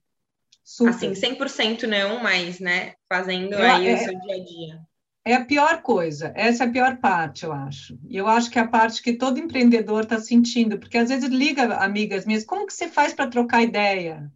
Super. 0.65 0.91
Assim, 0.91 1.15
100% 1.15 1.87
não, 1.87 2.23
mas, 2.23 2.61
né, 2.61 2.95
fazendo 3.09 3.55
eu, 3.55 3.71
aí 3.71 3.89
é, 3.89 3.95
o 3.95 3.99
seu 3.99 4.21
dia 4.21 4.35
a 4.35 4.45
dia. 4.45 4.81
É 5.25 5.35
a 5.35 5.45
pior 5.45 5.83
coisa, 5.83 6.33
essa 6.35 6.65
é 6.65 6.67
a 6.67 6.71
pior 6.71 6.97
parte, 6.99 7.45
eu 7.45 7.53
acho. 7.53 7.99
E 8.09 8.17
eu 8.17 8.27
acho 8.27 8.51
que 8.51 8.59
é 8.59 8.63
a 8.63 8.69
parte 8.69 9.03
que 9.03 9.15
todo 9.15 9.39
empreendedor 9.39 10.03
está 10.03 10.19
sentindo, 10.21 10.79
porque 10.79 10.99
às 10.99 11.09
vezes 11.09 11.29
liga 11.29 11.75
amigas 11.77 12.25
minhas, 12.25 12.45
como 12.45 12.67
que 12.67 12.73
você 12.73 12.89
faz 12.89 13.13
para 13.13 13.29
trocar 13.29 13.63
ideia? 13.63 14.31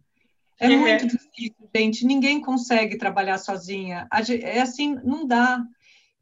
É 0.59 0.69
uhum. 0.69 0.79
muito 0.79 1.07
difícil, 1.07 1.69
gente, 1.75 2.05
ninguém 2.05 2.39
consegue 2.41 2.97
trabalhar 2.97 3.37
sozinha. 3.37 4.07
É 4.41 4.61
assim, 4.61 4.95
não 5.03 5.27
dá. 5.27 5.63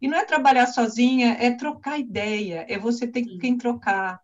E 0.01 0.07
não 0.07 0.17
é 0.17 0.25
trabalhar 0.25 0.67
sozinha, 0.67 1.37
é 1.39 1.51
trocar 1.51 1.99
ideia, 1.99 2.65
é 2.67 2.79
você 2.79 3.05
ter 3.05 3.23
quem 3.39 3.57
trocar. 3.57 4.19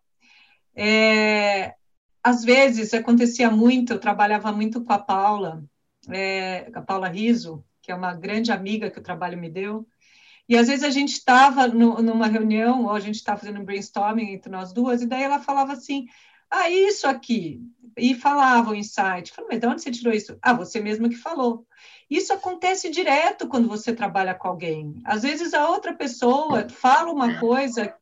É, 0.74 1.74
às 2.22 2.44
vezes 2.44 2.92
acontecia 2.94 3.50
muito, 3.50 3.92
eu 3.92 3.98
trabalhava 3.98 4.52
muito 4.52 4.82
com 4.84 4.92
a 4.92 4.98
Paula, 4.98 5.64
é, 6.08 6.70
a 6.74 6.82
Paula 6.82 7.08
Riso, 7.08 7.64
que 7.82 7.92
é 7.92 7.94
uma 7.94 8.14
grande 8.14 8.52
amiga 8.52 8.90
que 8.90 8.98
o 8.98 9.02
trabalho 9.02 9.38
me 9.38 9.48
deu, 9.50 9.86
e 10.48 10.56
às 10.56 10.68
vezes 10.68 10.84
a 10.84 10.90
gente 10.90 11.12
estava 11.12 11.68
numa 11.68 12.26
reunião, 12.26 12.84
ou 12.84 12.92
a 12.92 13.00
gente 13.00 13.16
estava 13.16 13.38
fazendo 13.38 13.60
um 13.60 13.64
brainstorming 13.64 14.32
entre 14.32 14.50
nós 14.50 14.72
duas, 14.72 15.02
e 15.02 15.06
daí 15.06 15.22
ela 15.22 15.40
falava 15.40 15.74
assim, 15.74 16.06
ah, 16.50 16.70
isso 16.70 17.06
aqui, 17.06 17.60
e 17.96 18.14
falava 18.14 18.70
o 18.70 18.74
insight, 18.74 19.32
falei, 19.32 19.50
mas 19.52 19.60
de 19.60 19.66
onde 19.66 19.82
você 19.82 19.90
tirou 19.90 20.14
isso? 20.14 20.38
Ah, 20.40 20.54
você 20.54 20.80
mesma 20.80 21.08
que 21.08 21.16
falou. 21.16 21.66
Isso 22.08 22.32
acontece 22.32 22.90
direto 22.90 23.48
quando 23.48 23.68
você 23.68 23.92
trabalha 23.92 24.34
com 24.34 24.48
alguém. 24.48 25.00
Às 25.04 25.22
vezes 25.22 25.52
a 25.52 25.68
outra 25.68 25.92
pessoa 25.92 26.66
fala 26.68 27.12
uma 27.12 27.38
coisa 27.38 27.94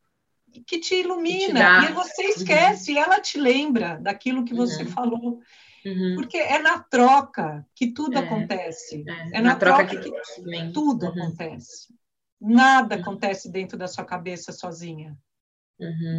que 0.65 0.79
te 0.79 0.95
ilumina, 0.95 1.81
que 1.81 1.87
te 1.87 1.91
e 1.91 1.95
você 1.95 2.23
uhum. 2.23 2.29
esquece, 2.29 2.91
uhum. 2.91 2.97
e 2.97 3.01
ela 3.01 3.19
te 3.19 3.37
lembra 3.37 3.97
daquilo 3.97 4.45
que 4.45 4.53
você 4.53 4.83
uhum. 4.83 4.89
falou. 4.89 5.41
Uhum. 5.85 6.15
Porque 6.15 6.37
é 6.37 6.59
na 6.59 6.79
troca 6.79 7.65
que 7.75 7.87
tudo 7.87 8.17
é. 8.17 8.19
acontece. 8.19 9.03
É, 9.07 9.37
é 9.37 9.41
na, 9.41 9.53
na, 9.53 9.55
troca, 9.55 9.85
troca 9.85 10.01
que, 10.01 10.11
que 10.11 10.71
tudo 10.73 11.05
uhum. 11.05 11.11
acontece. 11.11 11.93
Nada 12.39 12.95
uhum. 12.95 13.01
acontece 13.01 13.51
dentro 13.51 13.77
da 13.77 13.87
sua 13.87 14.03
cabeça 14.03 14.51
sozinha. 14.51 15.17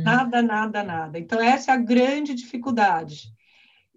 Nada, 0.04 0.40
nada, 0.40 0.84
nada. 0.84 1.18
Então, 1.18 1.40
essa 1.40 1.72
é 1.72 1.74
a 1.74 1.78
grande 1.78 2.32
dificuldade. 2.32 3.32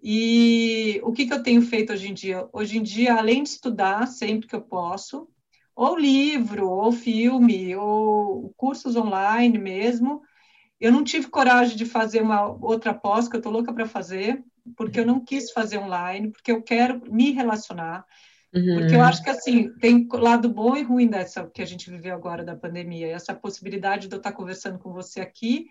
E 0.02 1.00
o 1.04 1.12
que, 1.12 1.26
que 1.26 1.32
eu 1.32 1.42
tenho 1.42 1.62
feito 1.62 1.92
hoje 1.92 2.08
em 2.08 2.14
dia? 2.14 2.48
Hoje 2.52 2.78
em 2.78 2.82
dia, 2.82 3.14
além 3.14 3.44
de 3.44 3.50
estudar 3.50 4.06
sempre 4.08 4.48
que 4.48 4.54
eu 4.54 4.60
posso, 4.60 5.28
ou 5.74 5.98
livro, 5.98 6.68
ou 6.68 6.92
filme, 6.92 7.74
ou 7.76 8.52
cursos 8.56 8.96
online 8.96 9.58
mesmo, 9.58 10.22
eu 10.80 10.90
não 10.90 11.04
tive 11.04 11.28
coragem 11.28 11.76
de 11.76 11.86
fazer 11.86 12.20
uma 12.20 12.44
outra 12.44 12.92
pós, 12.92 13.28
que 13.28 13.36
eu 13.36 13.38
estou 13.38 13.52
louca 13.52 13.72
para 13.72 13.86
fazer, 13.86 14.42
porque 14.76 15.00
eu 15.00 15.06
não 15.06 15.20
quis 15.20 15.52
fazer 15.52 15.78
online, 15.78 16.30
porque 16.30 16.50
eu 16.50 16.62
quero 16.62 17.00
me 17.10 17.30
relacionar. 17.30 18.04
Uhum. 18.54 18.74
Porque 18.74 18.94
eu 18.94 19.00
acho 19.00 19.22
que, 19.22 19.30
assim, 19.30 19.72
tem 19.78 20.06
lado 20.12 20.48
bom 20.48 20.76
e 20.76 20.82
ruim 20.82 21.06
dessa 21.06 21.48
que 21.48 21.62
a 21.62 21.64
gente 21.64 21.90
viveu 21.90 22.14
agora 22.14 22.44
da 22.44 22.54
pandemia. 22.54 23.08
Essa 23.08 23.34
possibilidade 23.34 24.08
de 24.08 24.14
eu 24.14 24.18
estar 24.18 24.32
conversando 24.32 24.78
com 24.78 24.92
você 24.92 25.20
aqui 25.20 25.68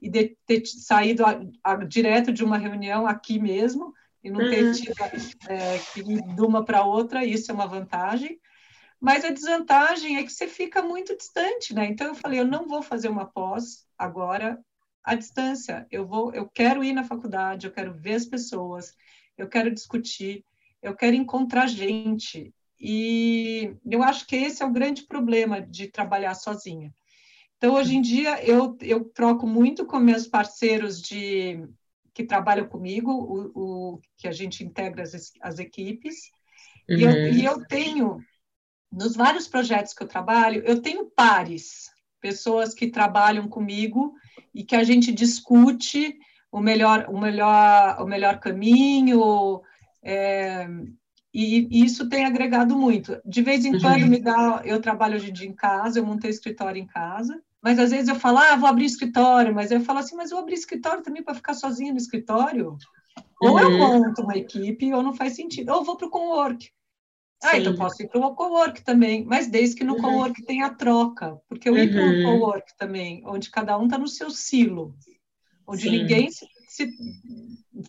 e 0.00 0.08
de 0.08 0.36
ter 0.46 0.64
saído 0.64 1.24
a, 1.24 1.40
a, 1.62 1.76
direto 1.76 2.32
de 2.32 2.42
uma 2.42 2.56
reunião 2.56 3.06
aqui 3.06 3.38
mesmo, 3.38 3.92
e 4.24 4.30
não 4.30 4.48
ter 4.48 4.64
Uhum. 4.64 4.72
tido 4.72 4.94
é, 5.48 5.78
que 5.92 6.00
ir 6.00 6.22
de 6.22 6.40
uma 6.40 6.64
para 6.64 6.84
outra, 6.84 7.24
isso 7.24 7.50
é 7.50 7.54
uma 7.54 7.66
vantagem. 7.66 8.38
Mas 9.02 9.24
a 9.24 9.30
desvantagem 9.30 10.16
é 10.16 10.22
que 10.22 10.32
você 10.32 10.46
fica 10.46 10.80
muito 10.80 11.16
distante, 11.16 11.74
né? 11.74 11.86
Então 11.86 12.06
eu 12.06 12.14
falei, 12.14 12.38
eu 12.38 12.46
não 12.46 12.68
vou 12.68 12.80
fazer 12.80 13.08
uma 13.08 13.26
pós 13.26 13.84
agora 13.98 14.64
à 15.02 15.16
distância. 15.16 15.84
Eu 15.90 16.06
vou, 16.06 16.32
eu 16.32 16.48
quero 16.48 16.84
ir 16.84 16.92
na 16.92 17.02
faculdade, 17.02 17.66
eu 17.66 17.72
quero 17.72 17.92
ver 17.92 18.14
as 18.14 18.24
pessoas, 18.24 18.94
eu 19.36 19.48
quero 19.48 19.74
discutir, 19.74 20.44
eu 20.80 20.94
quero 20.94 21.16
encontrar 21.16 21.66
gente. 21.66 22.54
E 22.78 23.74
eu 23.84 24.04
acho 24.04 24.24
que 24.24 24.36
esse 24.36 24.62
é 24.62 24.66
o 24.66 24.72
grande 24.72 25.02
problema 25.02 25.60
de 25.60 25.88
trabalhar 25.88 26.34
sozinha. 26.34 26.94
Então, 27.56 27.74
hoje 27.74 27.96
em 27.96 28.00
dia, 28.00 28.40
eu, 28.44 28.78
eu 28.80 29.04
troco 29.06 29.48
muito 29.48 29.84
com 29.84 29.98
meus 29.98 30.28
parceiros 30.28 31.02
de 31.02 31.60
que 32.14 32.22
trabalham 32.22 32.68
comigo, 32.68 33.10
o, 33.10 33.94
o 33.94 34.00
que 34.16 34.28
a 34.28 34.32
gente 34.32 34.62
integra 34.62 35.02
as, 35.02 35.32
as 35.40 35.58
equipes, 35.58 36.30
Uhum. 36.88 36.98
e, 36.98 37.02
eu, 37.02 37.32
e 37.32 37.44
eu 37.44 37.64
tenho, 37.66 38.20
nos 38.92 39.16
vários 39.16 39.48
projetos 39.48 39.94
que 39.94 40.02
eu 40.02 40.08
trabalho, 40.08 40.62
eu 40.66 40.82
tenho 40.82 41.06
pares, 41.06 41.90
pessoas 42.20 42.74
que 42.74 42.88
trabalham 42.88 43.48
comigo 43.48 44.14
e 44.54 44.62
que 44.62 44.76
a 44.76 44.84
gente 44.84 45.10
discute 45.12 46.18
o 46.50 46.60
melhor, 46.60 47.06
o 47.08 47.18
melhor, 47.18 48.02
o 48.02 48.06
melhor 48.06 48.38
caminho, 48.38 49.62
é, 50.02 50.68
e, 51.32 51.66
e 51.70 51.84
isso 51.84 52.08
tem 52.08 52.26
agregado 52.26 52.76
muito. 52.76 53.18
De 53.24 53.40
vez 53.40 53.64
em 53.64 53.72
Uhum. 53.72 53.80
quando 53.80 54.06
me 54.06 54.18
dá, 54.20 54.60
eu 54.64 54.80
trabalho 54.80 55.16
hoje 55.16 55.30
em 55.30 55.32
dia 55.32 55.48
em 55.48 55.54
casa, 55.54 55.98
eu 55.98 56.04
montei 56.04 56.30
escritório 56.30 56.80
em 56.80 56.86
casa, 56.86 57.42
mas 57.62 57.78
às 57.78 57.90
vezes 57.90 58.08
eu 58.08 58.16
falo, 58.16 58.38
ah, 58.38 58.56
vou 58.56 58.68
abrir 58.68 58.84
escritório, 58.84 59.54
mas 59.54 59.70
eu 59.70 59.80
falo 59.80 60.00
assim, 60.00 60.14
mas 60.14 60.30
eu 60.30 60.38
abrir 60.38 60.54
escritório 60.54 61.02
também 61.02 61.22
para 61.22 61.34
ficar 61.34 61.54
sozinha 61.54 61.92
no 61.92 61.98
escritório? 61.98 62.76
Ou 63.40 63.58
eu 63.58 63.70
Uhum. 63.70 63.78
monto 63.78 64.22
uma 64.22 64.36
equipe, 64.36 64.92
ou 64.92 65.02
não 65.02 65.14
faz 65.14 65.34
sentido. 65.34 65.70
Ou 65.72 65.84
vou 65.84 65.96
para 65.96 66.06
o 66.06 66.10
co-work. 66.10 66.70
Ah, 67.42 67.56
então 67.58 67.74
posso 67.74 68.02
ir 68.02 68.08
para 68.08 68.20
o 68.24 68.34
co-work 68.34 68.82
também, 68.84 69.24
mas 69.24 69.48
desde 69.48 69.76
que 69.76 69.84
no 69.84 69.94
Uhum. 69.94 70.00
co-work 70.02 70.42
tenha 70.44 70.70
troca, 70.74 71.36
porque 71.48 71.68
eu 71.68 71.76
ir 71.76 71.90
para 71.90 72.00
o 72.00 72.04
Uhum. 72.06 72.22
co-work 72.24 72.76
também, 72.76 73.22
onde 73.26 73.50
cada 73.50 73.76
um 73.78 73.84
está 73.84 73.98
no 73.98 74.06
seu 74.08 74.30
silo, 74.30 74.94
onde 75.66 75.84
Sim. 75.84 75.90
ninguém 75.90 76.30
se, 76.30 76.46
se 76.68 76.90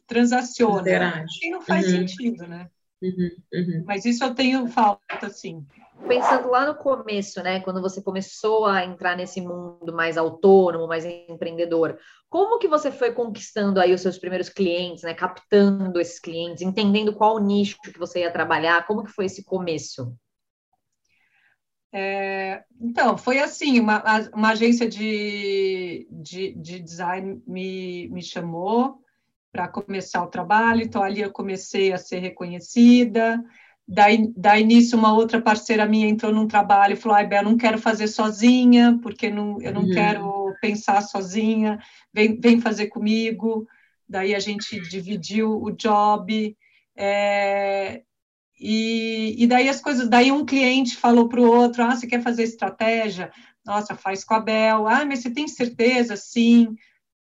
transaciona, 0.08 0.82
Interage. 0.82 1.39
e 1.45 1.49
não 1.51 1.62
faz 1.62 1.86
Uhum. 1.86 2.08
sentido, 2.08 2.47
né? 2.47 2.70
Uhum, 3.01 3.30
uhum. 3.54 3.84
Mas 3.86 4.06
isso 4.06 4.24
eu 4.24 4.34
tenho 4.34 4.68
falta, 4.68 5.30
sim. 5.30 5.66
Pensando 6.07 6.49
lá 6.49 6.65
no 6.65 6.75
começo, 6.75 7.41
né, 7.41 7.61
quando 7.61 7.81
você 7.81 8.01
começou 8.01 8.65
a 8.65 8.83
entrar 8.83 9.15
nesse 9.15 9.39
mundo 9.39 9.93
mais 9.93 10.17
autônomo, 10.17 10.87
mais 10.87 11.05
empreendedor, 11.05 11.97
como 12.29 12.59
que 12.59 12.67
você 12.67 12.91
foi 12.91 13.13
conquistando 13.13 13.79
aí 13.79 13.93
os 13.93 14.01
seus 14.01 14.17
primeiros 14.17 14.49
clientes, 14.49 15.03
né, 15.03 15.13
captando 15.13 15.99
esses 15.99 16.19
clientes, 16.19 16.61
entendendo 16.61 17.15
qual 17.15 17.39
nicho 17.39 17.77
que 17.81 17.97
você 17.97 18.19
ia 18.19 18.31
trabalhar, 18.31 18.85
como 18.85 19.03
que 19.03 19.11
foi 19.11 19.25
esse 19.25 19.45
começo? 19.45 20.13
É, 21.95 22.63
então, 22.81 23.15
foi 23.17 23.39
assim, 23.39 23.79
uma, 23.79 24.03
uma 24.33 24.49
agência 24.49 24.89
de, 24.89 26.07
de, 26.11 26.53
de 26.53 26.79
design 26.79 27.41
me, 27.45 28.09
me 28.09 28.23
chamou 28.23 28.99
para 29.51 29.67
começar 29.67 30.23
o 30.23 30.29
trabalho, 30.29 30.81
então 30.81 31.03
ali 31.03 31.21
eu 31.21 31.31
comecei 31.31 31.93
a 31.93 31.97
ser 31.97 32.17
reconhecida, 32.17 33.39
daí, 33.93 34.31
daí 34.35 34.63
nisso 34.63 34.97
uma 34.97 35.13
outra 35.13 35.41
parceira 35.41 35.85
minha 35.85 36.07
entrou 36.07 36.31
num 36.31 36.47
trabalho 36.47 36.93
e 36.93 36.95
falou, 36.97 37.17
ai, 37.17 37.25
Bel, 37.27 37.43
não 37.43 37.57
quero 37.57 37.77
fazer 37.77 38.07
sozinha, 38.07 38.97
porque 39.01 39.29
não, 39.29 39.61
eu 39.61 39.73
não 39.73 39.83
Uhum. 39.83 39.93
quero 39.93 40.53
pensar 40.61 41.01
sozinha, 41.01 41.79
vem, 42.13 42.39
vem 42.39 42.59
fazer 42.61 42.87
comigo, 42.87 43.67
daí 44.07 44.33
a 44.35 44.39
gente 44.39 44.79
dividiu 44.89 45.61
o 45.61 45.71
job, 45.71 46.55
é, 46.95 48.01
e, 48.59 49.35
e 49.43 49.47
daí 49.47 49.67
as 49.69 49.81
coisas, 49.81 50.07
daí 50.09 50.31
um 50.31 50.45
cliente 50.45 50.95
falou 50.95 51.27
para 51.27 51.41
o 51.41 51.45
outro, 51.51 51.83
ah, 51.83 51.95
você 51.95 52.07
quer 52.07 52.21
fazer 52.21 52.43
estratégia? 52.43 53.31
Nossa, 53.65 53.95
faz 53.95 54.23
com 54.23 54.33
a 54.33 54.39
Bel. 54.39 54.87
Ah, 54.87 55.05
mas 55.05 55.19
você 55.19 55.29
tem 55.31 55.47
certeza? 55.47 56.15
Sim. 56.15 56.75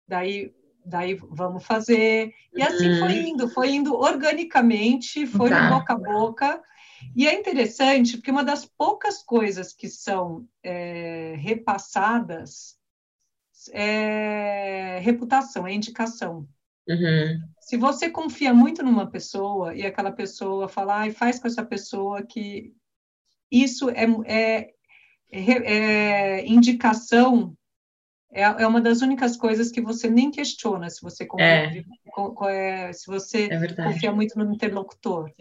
Daí, 0.07 0.51
daí 0.86 1.16
vamos 1.30 1.66
fazer. 1.66 2.34
E 2.54 2.62
assim 2.62 2.90
Uhum. 2.90 3.00
foi 3.00 3.14
indo, 3.20 3.50
foi 3.50 3.72
indo 3.72 3.96
organicamente, 3.96 5.26
foi 5.28 5.50
Tá. 5.50 5.70
boca 5.70 5.94
a 5.94 5.98
boca. 5.98 6.64
E 7.16 7.28
é 7.28 7.34
interessante, 7.38 8.18
porque 8.18 8.32
uma 8.32 8.44
das 8.44 8.66
poucas 8.66 9.24
coisas 9.24 9.74
que 9.74 9.88
são 9.90 10.48
é, 10.64 11.36
repassadas 11.38 12.78
é 13.72 15.00
reputação, 15.02 15.68
é 15.68 15.74
indicação. 15.74 16.48
Uhum. 16.88 17.42
Se 17.60 17.78
você 17.78 18.10
confia 18.10 18.54
muito 18.54 18.84
numa 18.84 19.10
pessoa 19.10 19.76
e 19.76 19.86
aquela 19.86 20.12
pessoa 20.12 20.68
fala, 20.68 21.08
e 21.08 21.12
faz 21.12 21.40
com 21.40 21.48
essa 21.48 21.64
pessoa 21.64 22.24
que 22.24 22.74
isso 23.52 23.90
é, 23.90 24.06
é, 24.26 24.74
é, 25.32 25.74
é 26.42 26.48
indicação, 26.48 27.56
é, 28.34 28.44
é, 28.44 28.68
uma 28.68 28.80
das 28.80 29.02
únicas 29.02 29.36
coisas 29.36 29.72
que 29.72 29.82
você 29.82 30.10
nem 30.10 30.32
questiona 30.32 30.90
se 30.90 31.02
você 31.02 31.26
confia, 31.26 31.86
é. 32.50 32.94
se 32.94 33.08
você 33.08 33.50
confia 33.76 34.12
muito 34.12 34.40
no 34.40 34.54
interlocutor. 34.54 35.32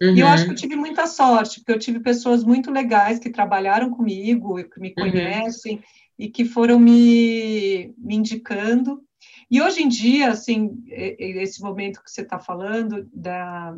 Uhum. 0.00 0.14
E 0.14 0.20
eu 0.20 0.28
acho 0.28 0.44
que 0.44 0.50
eu 0.50 0.56
tive 0.56 0.76
muita 0.76 1.06
sorte, 1.06 1.60
porque 1.60 1.72
eu 1.72 1.78
tive 1.78 2.00
pessoas 2.00 2.44
muito 2.44 2.70
legais 2.70 3.18
que 3.18 3.30
trabalharam 3.30 3.90
comigo, 3.90 4.62
que 4.62 4.80
me 4.80 4.94
conhecem 4.94 5.76
uhum. 5.76 5.82
e 6.18 6.28
que 6.28 6.44
foram 6.44 6.78
me, 6.78 7.94
me 7.96 8.16
indicando. 8.16 9.02
E 9.50 9.62
hoje 9.62 9.82
em 9.82 9.88
dia, 9.88 10.30
assim, 10.30 10.84
esse 10.86 11.60
momento 11.62 12.02
que 12.02 12.10
você 12.10 12.20
está 12.20 12.38
falando, 12.38 13.08
da, 13.12 13.74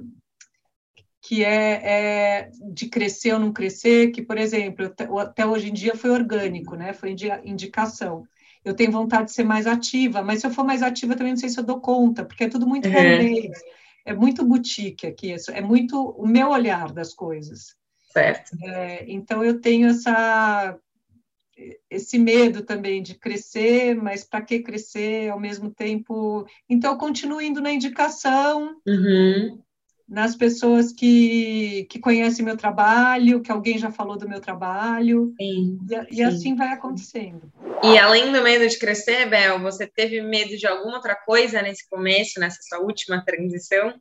que 1.22 1.44
é, 1.44 1.80
é, 1.84 2.50
de 2.72 2.88
crescer 2.88 3.32
ou 3.32 3.38
não 3.38 3.52
crescer, 3.52 4.10
que, 4.10 4.20
por 4.20 4.36
exemplo, 4.36 4.92
até 5.20 5.46
hoje 5.46 5.70
em 5.70 5.72
dia 5.72 5.94
foi 5.94 6.10
orgânico, 6.10 6.74
né? 6.74 6.92
Foi 6.92 7.14
indicação. 7.44 8.26
Eu 8.64 8.74
tenho 8.74 8.92
vontade 8.92 9.26
de 9.26 9.32
ser 9.32 9.44
mais 9.44 9.66
ativa, 9.66 10.22
mas 10.22 10.40
se 10.40 10.46
eu 10.46 10.50
for 10.50 10.64
mais 10.64 10.82
ativa 10.82 11.16
também 11.16 11.32
não 11.32 11.38
sei 11.38 11.48
se 11.48 11.58
eu 11.58 11.64
dou 11.64 11.80
conta, 11.80 12.24
porque 12.24 12.44
é 12.44 12.48
tudo 12.48 12.66
muito 12.66 12.88
Uhum. 12.88 13.52
é 14.04 14.14
muito 14.14 14.44
boutique 14.44 15.06
aqui, 15.06 15.34
é 15.50 15.60
muito 15.60 16.10
o 16.10 16.26
meu 16.26 16.50
olhar 16.50 16.92
das 16.92 17.14
coisas. 17.14 17.74
Certo. 18.12 18.56
É, 18.62 19.04
então 19.08 19.44
eu 19.44 19.60
tenho 19.60 19.88
essa 19.88 20.78
esse 21.90 22.18
medo 22.18 22.62
também 22.62 23.02
de 23.02 23.14
crescer, 23.14 23.94
mas 23.94 24.24
para 24.24 24.42
que 24.42 24.60
crescer 24.60 25.30
ao 25.30 25.38
mesmo 25.38 25.70
tempo? 25.70 26.46
Então, 26.68 26.92
eu 26.92 26.98
continuo 26.98 27.40
indo 27.40 27.60
na 27.60 27.72
indicação, 27.72 28.80
uhum. 28.86 29.60
Nas 30.10 30.34
pessoas 30.34 30.92
que, 30.92 31.86
que 31.88 32.00
conhecem 32.00 32.44
meu 32.44 32.56
trabalho, 32.56 33.40
que 33.40 33.52
alguém 33.52 33.78
já 33.78 33.92
falou 33.92 34.18
do 34.18 34.28
meu 34.28 34.40
trabalho, 34.40 35.32
sim, 35.40 35.78
e, 35.88 35.94
sim. 35.94 36.06
e, 36.10 36.22
assim 36.22 36.56
vai 36.56 36.72
acontecendo. 36.72 37.50
E 37.84 37.96
além 37.96 38.32
do 38.32 38.42
medo 38.42 38.68
de 38.68 38.76
crescer, 38.76 39.30
Bel, 39.30 39.60
você 39.60 39.86
teve 39.86 40.20
medo 40.20 40.56
de 40.56 40.66
alguma 40.66 40.96
outra 40.96 41.14
coisa 41.14 41.62
nesse 41.62 41.88
começo, 41.88 42.40
nessa 42.40 42.60
sua 42.60 42.80
última 42.80 43.24
transição? 43.24 43.94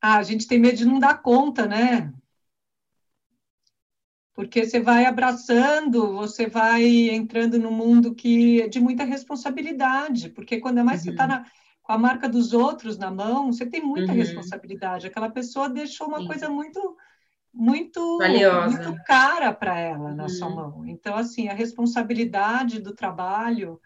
Ah, 0.00 0.16
a 0.16 0.22
gente 0.22 0.46
tem 0.46 0.58
medo 0.58 0.78
de 0.78 0.86
não 0.86 0.98
dar 0.98 1.20
conta, 1.20 1.66
né? 1.66 2.10
porque 4.32 4.64
você 4.64 4.80
vai 4.80 5.04
abraçando, 5.04 6.14
você 6.14 6.46
vai 6.46 6.82
entrando 7.10 7.58
no 7.58 7.70
mundo 7.70 8.14
que 8.14 8.62
é 8.62 8.68
de 8.68 8.80
muita 8.80 9.04
responsabilidade, 9.04 10.30
porque 10.30 10.58
quando 10.58 10.82
mais 10.82 11.00
uhum. 11.00 11.04
você 11.04 11.10
está 11.10 11.26
com 11.26 11.44
a 11.90 11.98
marca 11.98 12.28
dos 12.28 12.52
outros 12.52 12.96
na 12.96 13.10
mão, 13.10 13.52
você 13.52 13.66
tem 13.66 13.82
muita 13.82 14.12
uhum. 14.12 14.18
responsabilidade. 14.18 15.06
Aquela 15.06 15.28
pessoa 15.28 15.68
deixou 15.68 16.06
uma 16.06 16.20
Sim. 16.20 16.26
coisa 16.26 16.48
muito 16.48 16.96
muito 17.52 18.18
valiosa, 18.18 18.80
muito 18.80 19.02
cara 19.02 19.52
para 19.52 19.76
ela 19.76 20.14
na 20.14 20.22
uhum. 20.24 20.28
sua 20.28 20.48
mão. 20.48 20.86
Então, 20.86 21.16
assim, 21.16 21.48
a 21.48 21.52
responsabilidade 21.52 22.80
do 22.80 22.94
trabalho 22.94 23.80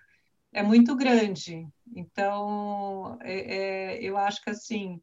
é 0.52 0.62
muito 0.62 0.94
grande. 0.94 1.66
Então, 1.96 3.16
é, 3.22 3.56
é, 3.56 4.02
eu 4.02 4.18
acho 4.18 4.42
que 4.42 4.50
assim 4.50 5.00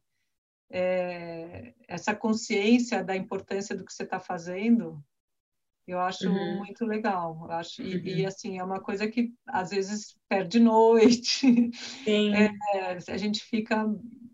é, 0.70 1.74
essa 1.88 2.14
consciência 2.14 3.02
da 3.02 3.16
importância 3.16 3.76
do 3.76 3.84
que 3.84 3.92
você 3.92 4.04
está 4.04 4.20
fazendo 4.20 5.02
eu 5.86 6.00
acho 6.00 6.28
uhum. 6.28 6.58
muito 6.58 6.84
legal. 6.84 7.38
Eu 7.44 7.52
acho, 7.52 7.82
e, 7.82 7.96
uhum. 7.96 8.02
e, 8.04 8.26
assim, 8.26 8.58
é 8.58 8.64
uma 8.64 8.80
coisa 8.80 9.06
que 9.08 9.32
às 9.46 9.70
vezes 9.70 10.16
perde 10.28 10.60
noite. 10.60 11.70
É, 12.06 12.98
a 13.08 13.16
gente 13.16 13.40
fica 13.44 13.86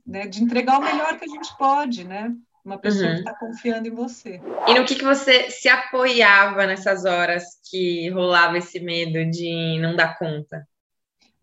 né, 0.06 0.26
de 0.26 0.42
entregar 0.42 0.78
o 0.78 0.84
melhor 0.84 1.18
que 1.18 1.24
a 1.24 1.28
gente 1.28 1.56
pode, 1.56 2.04
né? 2.04 2.34
Uma 2.64 2.78
pessoa 2.78 3.06
uhum. 3.06 3.14
que 3.14 3.20
está 3.20 3.34
confiando 3.34 3.88
em 3.88 3.94
você. 3.94 4.40
E 4.66 4.74
no 4.74 4.84
que, 4.84 4.96
que 4.96 5.04
você 5.04 5.50
se 5.50 5.68
apoiava 5.68 6.66
nessas 6.66 7.04
horas 7.04 7.44
que 7.70 8.10
rolava 8.10 8.58
esse 8.58 8.78
medo 8.80 9.24
de 9.30 9.78
não 9.80 9.96
dar 9.96 10.18
conta? 10.18 10.66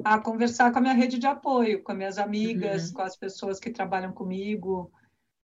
A 0.04 0.20
conversar 0.20 0.72
com 0.72 0.80
a 0.80 0.82
minha 0.82 0.94
rede 0.94 1.18
de 1.18 1.26
apoio, 1.26 1.82
com 1.82 1.92
as 1.92 1.98
minhas 1.98 2.18
amigas, 2.18 2.92
com 2.92 3.02
as 3.02 3.18
pessoas 3.18 3.60
que 3.60 3.72
trabalham 3.72 4.12
comigo 4.12 4.92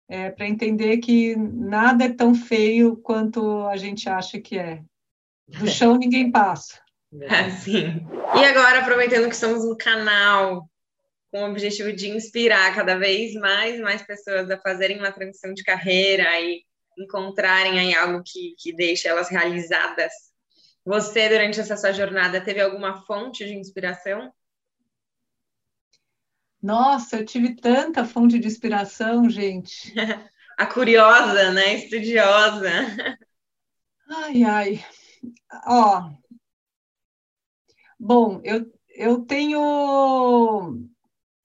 é, 0.10 0.32
para 0.32 0.48
entender 0.48 0.98
que 0.98 1.36
nada 1.36 2.06
é 2.06 2.10
tão 2.10 2.34
feio 2.34 2.98
quanto 2.98 3.68
a 3.68 3.78
gente 3.78 4.10
acha 4.10 4.42
que 4.42 4.58
é. 4.58 4.82
Do 5.48 5.68
chão 5.68 5.96
ninguém 5.96 6.32
passa. 6.32 6.82
É, 7.22 7.50
sim. 7.52 8.06
E 8.36 8.46
agora, 8.46 8.80
aproveitando 8.80 9.28
que 9.28 9.36
estamos 9.36 9.64
no 9.64 9.78
canal 9.78 10.70
com 11.32 11.44
o 11.44 11.50
objetivo 11.50 11.94
de 11.94 12.10
inspirar 12.10 12.74
cada 12.74 12.98
vez 12.98 13.34
mais 13.34 13.80
mais 13.80 14.02
pessoas 14.02 14.50
a 14.50 14.60
fazerem 14.60 14.98
uma 14.98 15.12
transição 15.12 15.54
de 15.54 15.64
carreira 15.64 16.40
e 16.40 16.64
encontrarem 16.98 17.80
aí 17.80 17.94
algo 17.96 18.24
que, 18.26 18.56
que 18.58 18.74
deixe 18.74 19.08
elas 19.08 19.30
realizadas. 19.30 20.12
Você, 20.84 21.30
durante 21.30 21.60
essa 21.60 21.78
sua 21.78 21.92
jornada, 21.92 22.42
teve 22.42 22.60
alguma 22.62 23.06
fonte 23.06 23.46
de 23.46 23.54
inspiração? 23.54 24.32
Nossa, 26.62 27.18
eu 27.18 27.26
tive 27.26 27.56
tanta 27.56 28.04
fonte 28.04 28.38
de 28.38 28.48
inspiração, 28.48 29.30
gente. 29.30 29.94
A 30.58 30.66
curiosa, 30.66 31.52
né? 31.52 31.76
Estudiosa. 31.76 32.70
Ai, 34.10 34.44
ai. 34.44 34.86
Ó. 35.66 36.12
Bom, 37.98 38.42
eu, 38.44 38.70
eu 38.90 39.22
tenho. 39.26 39.60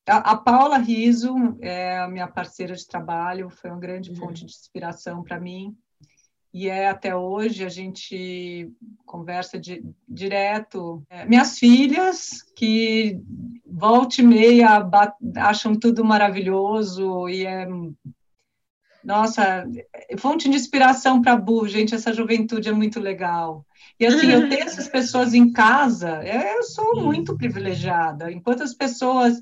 A, 0.09 0.33
a 0.33 0.37
Paula 0.37 0.79
Riso 0.79 1.57
é 1.61 1.99
a 1.99 2.09
minha 2.09 2.27
parceira 2.27 2.75
de 2.75 2.87
trabalho, 2.87 3.51
foi 3.51 3.71
uma 3.71 3.79
grande 3.79 4.11
uhum. 4.11 4.17
fonte 4.17 4.45
de 4.45 4.53
inspiração 4.53 5.23
para 5.23 5.39
mim 5.39 5.77
e 6.55 6.69
é 6.69 6.89
até 6.89 7.17
hoje, 7.17 7.65
a 7.65 7.69
gente 7.69 8.71
conversa 9.05 9.59
de, 9.59 9.85
direto. 10.09 11.03
É, 11.11 11.27
minhas 11.27 11.59
filhas, 11.59 12.45
que 12.55 13.21
volta 13.67 14.21
e 14.21 14.25
meia 14.25 14.89
acham 15.37 15.77
tudo 15.77 16.05
maravilhoso 16.05 17.29
e 17.29 17.45
é. 17.45 17.67
Nossa, 19.03 19.67
fonte 20.17 20.49
de 20.49 20.55
inspiração 20.55 21.21
para 21.21 21.33
a 21.33 21.37
Bu, 21.37 21.67
gente, 21.67 21.93
essa 21.93 22.13
juventude 22.13 22.69
é 22.69 22.73
muito 22.73 23.01
legal. 23.01 23.67
E 23.99 24.07
assim, 24.07 24.31
eu 24.31 24.49
tenho 24.49 24.63
essas 24.63 24.87
pessoas 24.87 25.35
em 25.35 25.53
casa, 25.53 26.23
eu 26.25 26.63
sou 26.63 27.03
muito 27.03 27.37
privilegiada. 27.37 28.31
Enquanto 28.31 28.63
as 28.63 28.73
pessoas 28.73 29.41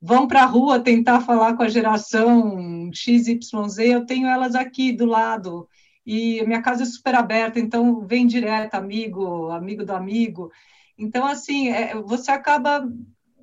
vão 0.00 0.28
para 0.28 0.44
a 0.44 0.46
rua 0.46 0.78
tentar 0.78 1.22
falar 1.22 1.56
com 1.56 1.64
a 1.64 1.68
geração 1.68 2.88
XYZ, 2.94 3.78
eu 3.78 4.06
tenho 4.06 4.28
elas 4.28 4.54
aqui 4.54 4.92
do 4.92 5.06
lado 5.06 5.68
e 6.04 6.44
minha 6.44 6.60
casa 6.60 6.82
é 6.82 6.86
super 6.86 7.14
aberta, 7.14 7.60
então 7.60 8.00
vem 8.00 8.26
direto, 8.26 8.74
amigo, 8.74 9.50
amigo 9.50 9.84
do 9.84 9.92
amigo. 9.92 10.50
Então, 10.98 11.26
assim, 11.26 11.68
é, 11.68 11.94
você 11.94 12.30
acaba 12.30 12.88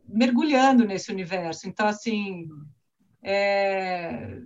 mergulhando 0.08 0.86
nesse 0.86 1.12
universo. 1.12 1.68
Então, 1.68 1.88
assim, 1.88 2.48
é... 3.24 4.42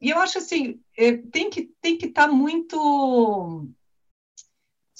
e 0.00 0.10
eu 0.10 0.18
acho 0.18 0.38
assim, 0.38 0.80
é, 0.96 1.16
tem 1.16 1.48
que 1.48 1.70
tem 1.80 1.96
que 1.96 2.06
estar 2.06 2.28
tá 2.28 2.32
muito 2.32 3.68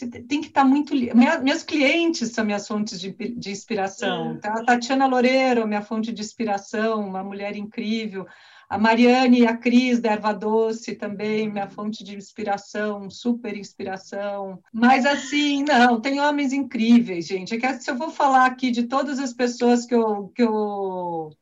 tem 0.08 0.40
que 0.40 0.48
estar 0.48 0.62
tá 0.62 0.66
muito. 0.66 0.94
Minha, 0.94 1.38
meus 1.40 1.62
clientes 1.62 2.30
são 2.30 2.44
minhas 2.44 2.66
fontes 2.66 2.98
de, 2.98 3.10
de 3.10 3.50
inspiração. 3.50 4.32
Então, 4.32 4.52
a 4.54 4.64
Tatiana 4.64 5.06
Loureiro, 5.06 5.66
minha 5.66 5.82
fonte 5.82 6.12
de 6.12 6.22
inspiração, 6.22 7.06
uma 7.06 7.22
mulher 7.22 7.54
incrível. 7.56 8.26
A 8.70 8.78
Mariane 8.78 9.40
e 9.40 9.46
a 9.48 9.56
Cris 9.56 9.98
da 9.98 10.12
Erva 10.12 10.32
Doce 10.32 10.94
também, 10.94 11.50
minha 11.50 11.68
fonte 11.68 12.04
de 12.04 12.16
inspiração, 12.16 13.10
super 13.10 13.56
inspiração. 13.56 14.62
Mas 14.72 15.04
assim, 15.04 15.64
não, 15.64 16.00
tem 16.00 16.20
homens 16.20 16.52
incríveis, 16.52 17.26
gente. 17.26 17.52
É 17.52 17.58
que 17.58 17.82
se 17.82 17.90
eu 17.90 17.96
vou 17.96 18.10
falar 18.10 18.46
aqui 18.46 18.70
de 18.70 18.84
todas 18.84 19.18
as 19.18 19.32
pessoas 19.32 19.84
que 19.84 19.92
eu, 19.92 20.28
que 20.28 20.44
eu 20.44 21.32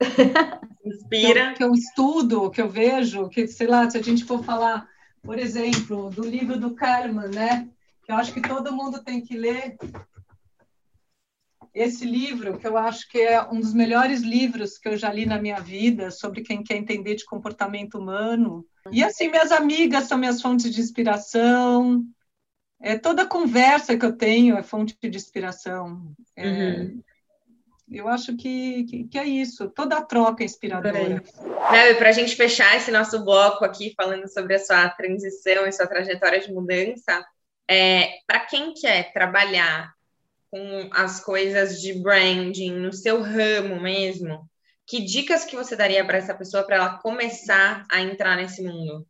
inspira, 0.82 1.52
que 1.52 1.62
eu, 1.62 1.70
que 1.70 1.74
eu 1.74 1.74
estudo, 1.74 2.50
que 2.50 2.62
eu 2.62 2.70
vejo, 2.70 3.28
que 3.28 3.46
sei 3.46 3.66
lá, 3.66 3.90
se 3.90 3.98
a 3.98 4.02
gente 4.02 4.24
for 4.24 4.42
falar, 4.42 4.88
por 5.22 5.38
exemplo, 5.38 6.08
do 6.08 6.24
livro 6.24 6.58
do 6.58 6.74
Kahneman, 6.74 7.28
né? 7.28 7.68
Que 8.02 8.12
eu 8.12 8.16
acho 8.16 8.32
que 8.32 8.40
todo 8.40 8.72
mundo 8.72 9.04
tem 9.04 9.20
que 9.20 9.36
ler 9.36 9.76
esse 11.74 12.04
livro, 12.04 12.58
que 12.58 12.66
eu 12.66 12.76
acho 12.76 13.08
que 13.08 13.18
é 13.20 13.42
um 13.42 13.60
dos 13.60 13.74
melhores 13.74 14.20
livros 14.22 14.78
que 14.78 14.88
eu 14.88 14.96
já 14.96 15.12
li 15.12 15.26
na 15.26 15.40
minha 15.40 15.60
vida, 15.60 16.10
sobre 16.10 16.42
quem 16.42 16.62
quer 16.62 16.76
entender 16.76 17.14
de 17.14 17.24
comportamento 17.24 17.98
humano. 17.98 18.64
E 18.90 19.02
assim, 19.02 19.28
minhas 19.28 19.52
amigas 19.52 20.04
são 20.04 20.18
minhas 20.18 20.40
fontes 20.40 20.74
de 20.74 20.80
inspiração. 20.80 22.04
É, 22.80 22.96
toda 22.96 23.26
conversa 23.26 23.96
que 23.96 24.04
eu 24.04 24.16
tenho 24.16 24.56
é 24.56 24.62
fonte 24.62 24.96
de 25.00 25.16
inspiração. 25.16 26.12
É, 26.36 26.46
uhum. 26.46 27.02
Eu 27.90 28.06
acho 28.06 28.36
que, 28.36 28.84
que, 28.84 29.04
que, 29.04 29.18
é 29.18 29.24
isso, 29.24 29.70
toda 29.70 30.02
troca 30.02 30.42
é 30.42 30.46
inspiradora. 30.46 31.22
Para 31.98 32.08
a 32.08 32.12
gente 32.12 32.36
fechar 32.36 32.76
esse 32.76 32.90
nosso 32.90 33.24
bloco 33.24 33.64
aqui, 33.64 33.94
falando 33.96 34.28
sobre 34.28 34.54
a 34.54 34.58
sua 34.58 34.88
transição 34.90 35.66
e 35.66 35.72
sua 35.72 35.86
trajetória 35.86 36.38
de 36.38 36.52
mudança, 36.52 37.24
é, 37.68 38.18
para 38.26 38.40
quem 38.40 38.74
quer 38.74 39.12
trabalhar 39.12 39.94
com 40.50 40.88
as 40.92 41.20
coisas 41.20 41.80
de 41.80 41.92
branding 41.94 42.72
no 42.72 42.92
seu 42.92 43.22
ramo 43.22 43.80
mesmo, 43.80 44.48
que 44.86 45.02
dicas 45.02 45.44
que 45.44 45.54
você 45.54 45.76
daria 45.76 46.04
para 46.04 46.18
essa 46.18 46.34
pessoa 46.34 46.64
para 46.64 46.76
ela 46.76 46.98
começar 46.98 47.84
a 47.90 48.00
entrar 48.00 48.36
nesse 48.36 48.62
mundo? 48.62 49.06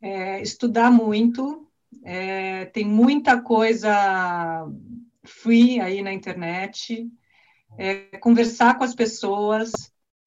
É, 0.00 0.40
estudar 0.40 0.90
muito, 0.90 1.70
é, 2.02 2.64
tem 2.66 2.84
muita 2.84 3.40
coisa 3.40 4.66
free 5.24 5.78
aí 5.80 6.02
na 6.02 6.12
internet, 6.12 7.08
é, 7.78 8.16
conversar 8.18 8.76
com 8.78 8.84
as 8.84 8.94
pessoas, 8.94 9.70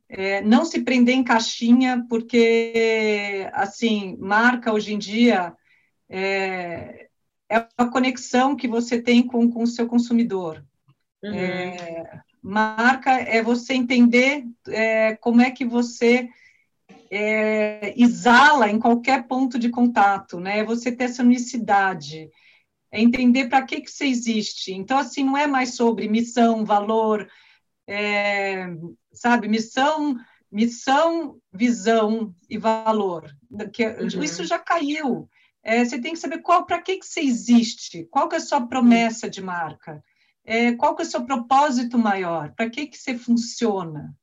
é, 0.07 0.41
não 0.41 0.63
se 0.63 0.83
prender 0.83 1.15
em 1.15 1.23
caixinha, 1.23 2.05
porque, 2.07 3.49
assim, 3.53 4.15
marca 4.19 4.71
hoje 4.71 4.93
em 4.93 4.99
dia 4.99 5.53
é, 6.07 7.04
é 7.49 7.67
a 7.77 7.85
conexão 7.85 8.55
que 8.55 8.67
você 8.67 9.01
tem 9.01 9.25
com, 9.25 9.45
o 9.61 9.67
seu 9.67 9.87
consumidor. 9.87 10.63
Uhum. 11.23 11.33
É, 11.33 12.21
marca 12.41 13.11
é 13.11 13.41
você 13.41 13.73
entender 13.73 14.45
é, 14.67 15.15
como 15.15 15.41
é 15.41 15.51
que 15.51 15.65
você 15.65 16.29
é, 17.09 17.93
exala 17.99 18.69
em 18.69 18.79
qualquer 18.79 19.27
ponto 19.27 19.57
de 19.57 19.69
contato, 19.69 20.39
né? 20.39 20.59
É 20.59 20.63
você 20.63 20.91
ter 20.91 21.05
essa 21.05 21.23
unicidade, 21.23 22.29
é 22.91 23.01
entender 23.01 23.47
para 23.47 23.61
que, 23.63 23.81
que 23.81 23.91
você 23.91 24.05
existe. 24.05 24.73
Então, 24.73 24.97
assim, 24.97 25.23
não 25.23 25.37
é 25.37 25.47
mais 25.47 25.75
sobre 25.75 26.07
missão, 26.07 26.65
valor, 26.65 27.27
é, 27.87 28.67
sabe? 29.13 29.47
Missão, 29.47 30.15
missão, 30.51 31.37
visão 31.53 32.33
e 32.49 32.57
valor. 32.57 33.29
Que, 33.73 33.85
uhum. 33.85 34.23
Isso 34.23 34.43
já 34.45 34.59
caiu. 34.59 35.29
É, 35.67 35.83
você 35.83 35.99
tem 35.99 36.13
que 36.13 36.19
saber 36.19 36.43
qual, 36.43 36.63
para 36.63 36.79
que, 36.79 36.97
que 36.97 37.05
você 37.05 37.21
existe, 37.21 38.05
qual 38.11 38.29
que 38.29 38.35
é 38.35 38.37
a 38.37 38.41
sua 38.41 38.67
promessa 38.67 39.27
de 39.27 39.41
marca, 39.41 40.03
é, 40.45 40.73
qual 40.73 40.95
que 40.95 41.01
é 41.01 41.05
o 41.05 41.09
seu 41.09 41.25
propósito 41.25 41.97
maior, 41.97 42.53
para 42.53 42.69
que, 42.69 42.85
que 42.85 42.95
você 42.95 43.17
funciona. 43.17 44.15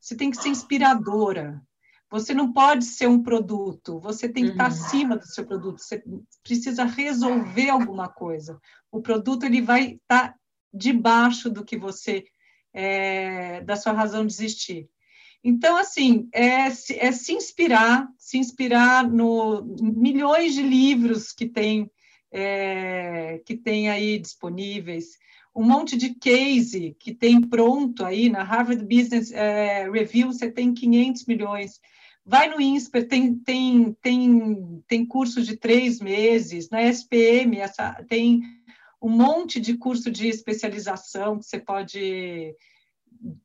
Você 0.00 0.16
tem 0.16 0.28
que 0.28 0.36
ser 0.36 0.48
inspiradora. 0.48 1.62
Você 2.10 2.34
não 2.34 2.52
pode 2.52 2.84
ser 2.84 3.06
um 3.06 3.22
produto, 3.22 4.00
você 4.00 4.28
tem 4.28 4.44
que 4.44 4.50
estar 4.52 4.64
uhum. 4.64 4.70
acima 4.70 5.16
do 5.16 5.26
seu 5.26 5.46
produto, 5.46 5.78
você 5.78 6.02
precisa 6.42 6.84
resolver 6.84 7.68
alguma 7.68 8.08
coisa. 8.08 8.58
O 8.90 9.02
produto 9.02 9.44
ele 9.44 9.60
vai 9.60 9.92
estar 9.92 10.34
debaixo 10.72 11.50
do 11.50 11.62
que 11.62 11.76
você, 11.76 12.24
é, 12.72 13.60
da 13.60 13.76
sua 13.76 13.92
razão 13.92 14.26
de 14.26 14.32
existir. 14.32 14.88
Então, 15.42 15.76
assim, 15.76 16.28
é, 16.32 16.66
é 16.66 17.12
se 17.12 17.32
inspirar, 17.32 18.08
se 18.18 18.38
inspirar 18.38 19.08
no 19.08 19.62
milhões 19.80 20.54
de 20.54 20.62
livros 20.62 21.32
que 21.32 21.46
tem, 21.46 21.90
é, 22.32 23.40
que 23.46 23.56
tem 23.56 23.88
aí 23.88 24.18
disponíveis, 24.18 25.16
um 25.54 25.62
monte 25.62 25.96
de 25.96 26.14
case 26.14 26.96
que 26.98 27.14
tem 27.14 27.40
pronto 27.40 28.04
aí 28.04 28.28
na 28.28 28.42
Harvard 28.42 28.84
Business 28.84 29.32
é, 29.32 29.90
Review, 29.90 30.32
você 30.32 30.50
tem 30.50 30.72
500 30.74 31.26
milhões. 31.26 31.80
Vai 32.24 32.48
no 32.50 32.60
INSPER, 32.60 33.08
tem, 33.08 33.34
tem, 33.34 33.92
tem, 34.02 34.82
tem 34.86 35.06
cursos 35.06 35.46
de 35.46 35.56
três 35.56 36.00
meses, 36.00 36.68
na 36.68 36.82
SPM 36.82 37.58
essa, 37.58 38.04
tem 38.08 38.42
um 39.00 39.08
monte 39.08 39.58
de 39.58 39.76
curso 39.76 40.10
de 40.10 40.28
especialização 40.28 41.38
que 41.38 41.46
você 41.46 41.58
pode 41.58 42.54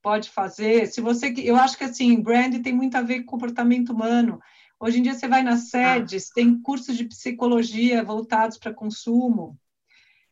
pode 0.01 0.29
fazer. 0.29 0.87
Se 0.87 1.01
você, 1.01 1.33
eu 1.37 1.55
acho 1.55 1.77
que 1.77 1.83
assim, 1.83 2.21
brand 2.21 2.61
tem 2.61 2.73
muito 2.73 2.95
a 2.95 3.01
ver 3.01 3.21
com 3.21 3.31
comportamento 3.31 3.93
humano. 3.93 4.39
Hoje 4.79 4.99
em 4.99 5.01
dia 5.01 5.13
você 5.13 5.27
vai 5.27 5.43
nas 5.43 5.69
sedes, 5.69 6.29
ah. 6.29 6.33
tem 6.35 6.61
cursos 6.61 6.97
de 6.97 7.05
psicologia 7.05 8.03
voltados 8.03 8.57
para 8.57 8.73
consumo. 8.73 9.57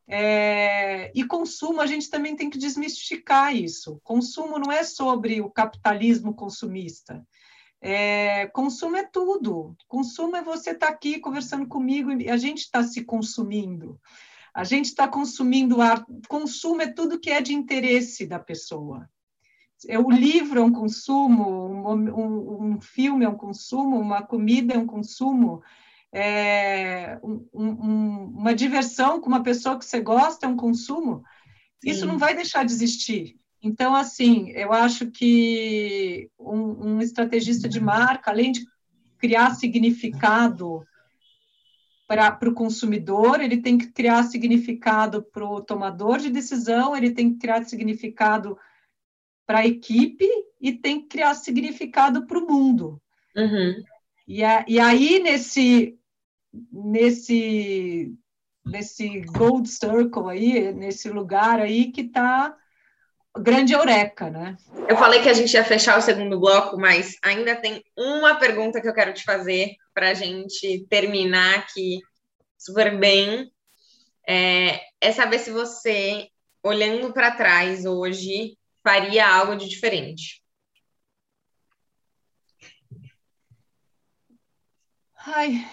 É, 0.07 1.09
e 1.15 1.23
consumo, 1.23 1.79
a 1.79 1.85
gente 1.85 2.09
também 2.09 2.35
tem 2.35 2.49
que 2.49 2.57
desmistificar 2.57 3.55
isso. 3.55 3.99
Consumo 4.03 4.59
não 4.59 4.69
é 4.69 4.83
sobre 4.83 5.39
o 5.39 5.49
capitalismo 5.49 6.33
consumista. 6.33 7.25
É, 7.79 8.47
consumo 8.47 8.97
é 8.97 9.03
tudo. 9.03 9.75
Consumo 9.87 10.35
é 10.35 10.43
você 10.43 10.71
estar 10.71 10.87
tá 10.87 10.93
aqui 10.93 11.19
conversando 11.19 11.65
comigo 11.65 12.11
e 12.11 12.29
a 12.29 12.35
gente 12.35 12.59
está 12.59 12.83
se 12.83 13.05
consumindo. 13.05 13.99
A 14.53 14.65
gente 14.65 14.87
está 14.87 15.07
consumindo 15.07 15.81
ar. 15.81 16.05
Consumo 16.27 16.81
é 16.81 16.91
tudo 16.91 17.19
que 17.19 17.29
é 17.29 17.41
de 17.41 17.53
interesse 17.53 18.27
da 18.27 18.37
pessoa. 18.37 19.09
É, 19.87 19.99
o 19.99 20.09
livro 20.09 20.59
é 20.59 20.63
um 20.63 20.71
consumo, 20.71 21.67
um, 21.67 21.97
um, 21.97 22.73
um, 22.73 22.81
filme 22.81 23.25
é 23.25 23.29
um 23.29 23.35
consumo, 23.35 23.99
uma 23.99 24.21
comida 24.21 24.73
é 24.73 24.77
um 24.77 24.85
consumo, 24.85 25.61
é, 26.13 27.19
um, 27.23 28.33
uma 28.35 28.53
diversão 28.53 29.19
com 29.19 29.27
uma 29.27 29.43
pessoa 29.43 29.77
que 29.79 29.85
você 29.85 29.99
gosta 30.01 30.45
é 30.45 30.49
um 30.49 30.57
consumo. 30.57 31.23
Sim. 31.81 31.89
Isso 31.89 32.05
não 32.05 32.17
vai 32.17 32.35
deixar 32.35 32.63
de 32.63 32.71
existir. 32.71 33.35
Então, 33.63 33.95
assim, 33.95 34.49
eu 34.51 34.73
acho 34.73 35.11
que 35.11 36.29
um, 36.39 36.95
um 36.95 37.01
estrategista 37.01 37.69
de 37.69 37.79
marca, 37.79 38.31
além 38.31 38.51
de 38.51 38.65
criar 39.17 39.53
significado 39.55 40.83
para 42.07 42.49
o 42.49 42.53
consumidor, 42.53 43.39
ele 43.39 43.57
tem 43.57 43.77
que 43.77 43.87
criar 43.87 44.23
significado 44.23 45.23
para 45.23 45.45
o 45.45 45.61
tomador 45.61 46.17
de 46.17 46.29
decisão, 46.29 46.95
ele 46.95 47.11
tem 47.11 47.31
que 47.31 47.39
criar 47.39 47.63
significado 47.63 48.57
para 49.45 49.59
a 49.59 49.67
equipe 49.67 50.27
e 50.59 50.71
tem 50.71 51.01
que 51.01 51.07
criar 51.07 51.33
significado 51.33 52.25
para 52.25 52.37
o 52.37 52.47
mundo. 52.47 53.01
Uhum. 53.35 53.83
E, 54.27 54.43
a, 54.43 54.63
e 54.67 54.79
aí, 54.79 55.19
nesse, 55.19 55.97
nesse, 56.71 58.13
nesse 58.65 59.21
gold 59.21 59.67
circle 59.67 60.29
aí, 60.29 60.71
nesse 60.73 61.09
lugar 61.09 61.59
aí 61.59 61.91
que 61.91 62.01
está 62.01 62.55
grande 63.37 63.73
eureka, 63.73 64.29
né? 64.29 64.57
Eu 64.87 64.97
falei 64.97 65.21
que 65.21 65.29
a 65.29 65.33
gente 65.33 65.53
ia 65.53 65.63
fechar 65.63 65.97
o 65.97 66.01
segundo 66.01 66.39
bloco, 66.39 66.77
mas 66.77 67.15
ainda 67.23 67.55
tem 67.55 67.83
uma 67.97 68.35
pergunta 68.35 68.81
que 68.81 68.87
eu 68.87 68.93
quero 68.93 69.13
te 69.13 69.23
fazer 69.23 69.75
para 69.93 70.09
a 70.09 70.13
gente 70.13 70.85
terminar 70.89 71.59
aqui 71.59 71.99
super 72.57 72.97
bem. 72.97 73.51
É, 74.27 74.79
é 74.99 75.11
saber 75.11 75.39
se 75.39 75.49
você, 75.49 76.27
olhando 76.63 77.11
para 77.13 77.31
trás 77.31 77.85
hoje, 77.85 78.57
faria 78.83 79.27
algo 79.27 79.55
de 79.55 79.67
diferente. 79.67 80.41
Ai. 85.25 85.65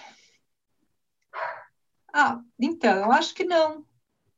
Ah, 2.13 2.41
então, 2.59 2.97
eu 2.97 3.11
acho 3.11 3.33
que 3.33 3.43
não. 3.43 3.85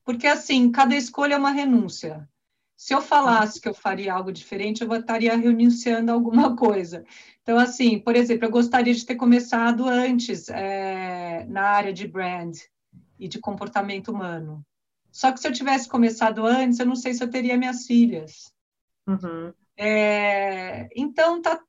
Porque, 0.04 0.28
assim, 0.28 0.72
cada 0.72 0.96
escolha 0.96 1.36
é 1.36 1.38
uma 1.38 1.52
renúncia. 1.52 2.28
Se 2.76 2.94
eu 2.94 3.02
falasse 3.02 3.62
que 3.62 3.70
eu 3.70 3.74
faria 3.74 4.14
algo 4.14 4.32
diferente, 4.32 4.84
eu 4.84 4.94
estaria 4.96 5.36
renunciando 5.38 6.12
a 6.12 6.16
alguma 6.16 6.56
coisa. 6.58 7.06
Então, 7.44 7.60
assim, 7.60 8.00
por 8.00 8.16
exemplo, 8.16 8.46
eu 8.46 8.52
gostaria 8.52 8.94
de 8.94 9.06
ter 9.06 9.16
começado 9.16 9.88
antes 9.88 10.50
é, 10.50 11.46
na 11.46 11.64
área 11.64 11.94
de 11.94 12.08
brand 12.08 12.58
e 13.20 13.28
de 13.28 13.40
comportamento 13.40 14.12
humano. 14.12 14.66
Só 15.12 15.32
que 15.32 15.40
se 15.40 15.48
eu 15.48 15.52
tivesse 15.52 15.88
começado 15.88 16.46
antes, 16.46 16.80
eu 16.80 16.86
não 16.86 16.96
sei 16.96 17.14
se 17.14 17.24
eu 17.24 17.30
teria 17.30 17.58
minhas 17.58 17.86
filhas. 17.86 18.52
Uhum. 19.12 19.54
É, 19.78 20.90
então, 20.96 21.42
tá, 21.42 21.60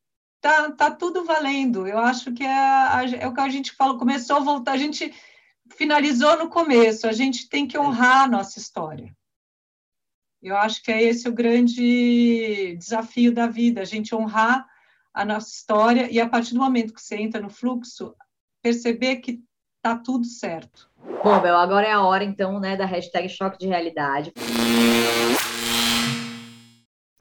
tá, 0.40 0.72
tá 0.72 0.90
tudo 0.90 1.24
valendo. 1.24 1.86
Eu 1.86 1.98
acho 1.98 2.32
que 2.32 2.44
é, 2.44 3.20
é 3.20 3.26
o 3.26 3.34
que 3.34 3.40
a 3.40 3.48
gente 3.48 3.72
falou, 3.72 3.98
começou 3.98 4.36
a 4.36 4.40
voltar, 4.40 4.72
a 4.72 4.78
gente 4.78 5.14
finalizou 5.76 6.36
no 6.36 6.48
começo, 6.48 7.06
a 7.06 7.12
gente 7.12 7.48
tem 7.48 7.66
que 7.66 7.78
honrar 7.78 8.24
a 8.24 8.28
nossa 8.28 8.58
história. 8.58 9.14
Eu 10.42 10.56
acho 10.56 10.82
que 10.82 10.90
é 10.90 11.02
esse 11.02 11.28
o 11.28 11.32
grande 11.32 12.76
desafio 12.76 13.32
da 13.32 13.46
vida, 13.46 13.80
a 13.80 13.84
gente 13.84 14.14
honrar 14.14 14.66
a 15.14 15.24
nossa 15.24 15.48
história 15.48 16.10
e 16.10 16.20
a 16.20 16.28
partir 16.28 16.54
do 16.54 16.60
momento 16.60 16.92
que 16.92 17.00
você 17.00 17.16
entra 17.16 17.40
no 17.40 17.48
fluxo, 17.48 18.14
perceber 18.60 19.16
que 19.16 19.40
tá 19.80 19.96
tudo 19.96 20.24
certo. 20.24 20.90
Bom, 21.22 21.40
Bel, 21.40 21.56
agora 21.56 21.86
é 21.86 21.92
a 21.92 22.02
hora 22.02 22.24
então, 22.24 22.58
né, 22.58 22.76
da 22.76 22.86
hashtag 22.86 23.28
choque 23.28 23.58
de 23.58 23.66
realidade. 23.66 24.32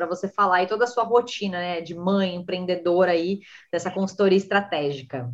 Para 0.02 0.08
você 0.08 0.28
falar 0.28 0.56
aí 0.56 0.68
toda 0.68 0.86
a 0.86 0.88
sua 0.88 1.04
rotina, 1.04 1.60
né, 1.60 1.80
de 1.80 1.94
mãe, 1.94 2.34
empreendedora 2.34 3.12
aí, 3.12 3.40
dessa 3.72 3.92
consultoria 3.92 4.36
estratégica. 4.36 5.32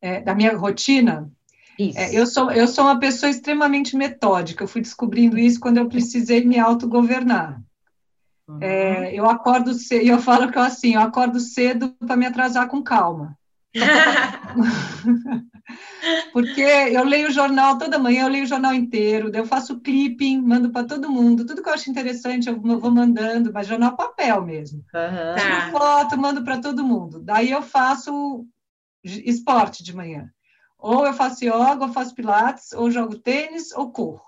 É, 0.00 0.20
da 0.20 0.34
minha 0.34 0.56
rotina? 0.56 1.30
Isso. 1.78 1.96
É, 1.96 2.12
eu, 2.12 2.26
sou, 2.26 2.50
eu 2.50 2.66
sou 2.66 2.82
uma 2.82 2.98
pessoa 2.98 3.30
extremamente 3.30 3.96
metódica, 3.96 4.64
eu 4.64 4.66
fui 4.66 4.80
descobrindo 4.80 5.38
isso 5.38 5.60
quando 5.60 5.76
eu 5.76 5.88
precisei 5.88 6.44
me 6.44 6.58
autogovernar. 6.58 7.62
Uhum. 8.48 8.58
É, 8.60 9.14
eu 9.14 9.30
acordo 9.30 9.72
cedo, 9.72 10.04
e 10.04 10.08
eu 10.08 10.18
falo 10.18 10.50
que 10.50 10.58
eu 10.58 10.62
assim, 10.62 10.94
eu 10.94 11.02
acordo 11.02 11.38
cedo 11.38 11.92
para 11.92 12.16
me 12.16 12.26
atrasar 12.26 12.66
com 12.66 12.82
calma. 12.82 13.38
Porque 16.32 16.60
eu 16.60 17.04
leio 17.04 17.28
o 17.28 17.32
jornal 17.32 17.78
toda 17.78 17.98
manhã, 17.98 18.24
eu 18.24 18.28
leio 18.28 18.44
o 18.44 18.48
jornal 18.48 18.72
inteiro, 18.74 19.30
eu 19.34 19.46
faço 19.46 19.80
clipping, 19.80 20.40
mando 20.40 20.70
para 20.70 20.86
todo 20.86 21.10
mundo, 21.10 21.44
tudo 21.44 21.62
que 21.62 21.68
eu 21.68 21.74
acho 21.74 21.90
interessante 21.90 22.48
eu 22.48 22.60
vou 22.60 22.90
mandando, 22.90 23.52
mas 23.52 23.66
jornal 23.66 23.96
papel 23.96 24.42
mesmo. 24.42 24.84
Uhum. 24.94 25.34
Tiro 25.36 25.70
foto, 25.72 26.18
mando 26.18 26.44
para 26.44 26.60
todo 26.60 26.84
mundo. 26.84 27.20
Daí 27.20 27.50
eu 27.50 27.62
faço 27.62 28.46
esporte 29.02 29.82
de 29.82 29.94
manhã. 29.94 30.30
Ou 30.78 31.06
eu 31.06 31.14
faço 31.14 31.44
yoga, 31.44 31.86
ou 31.86 31.92
faço 31.92 32.14
pilates, 32.14 32.72
ou 32.72 32.90
jogo 32.90 33.18
tênis, 33.18 33.72
ou 33.72 33.90
corro. 33.90 34.22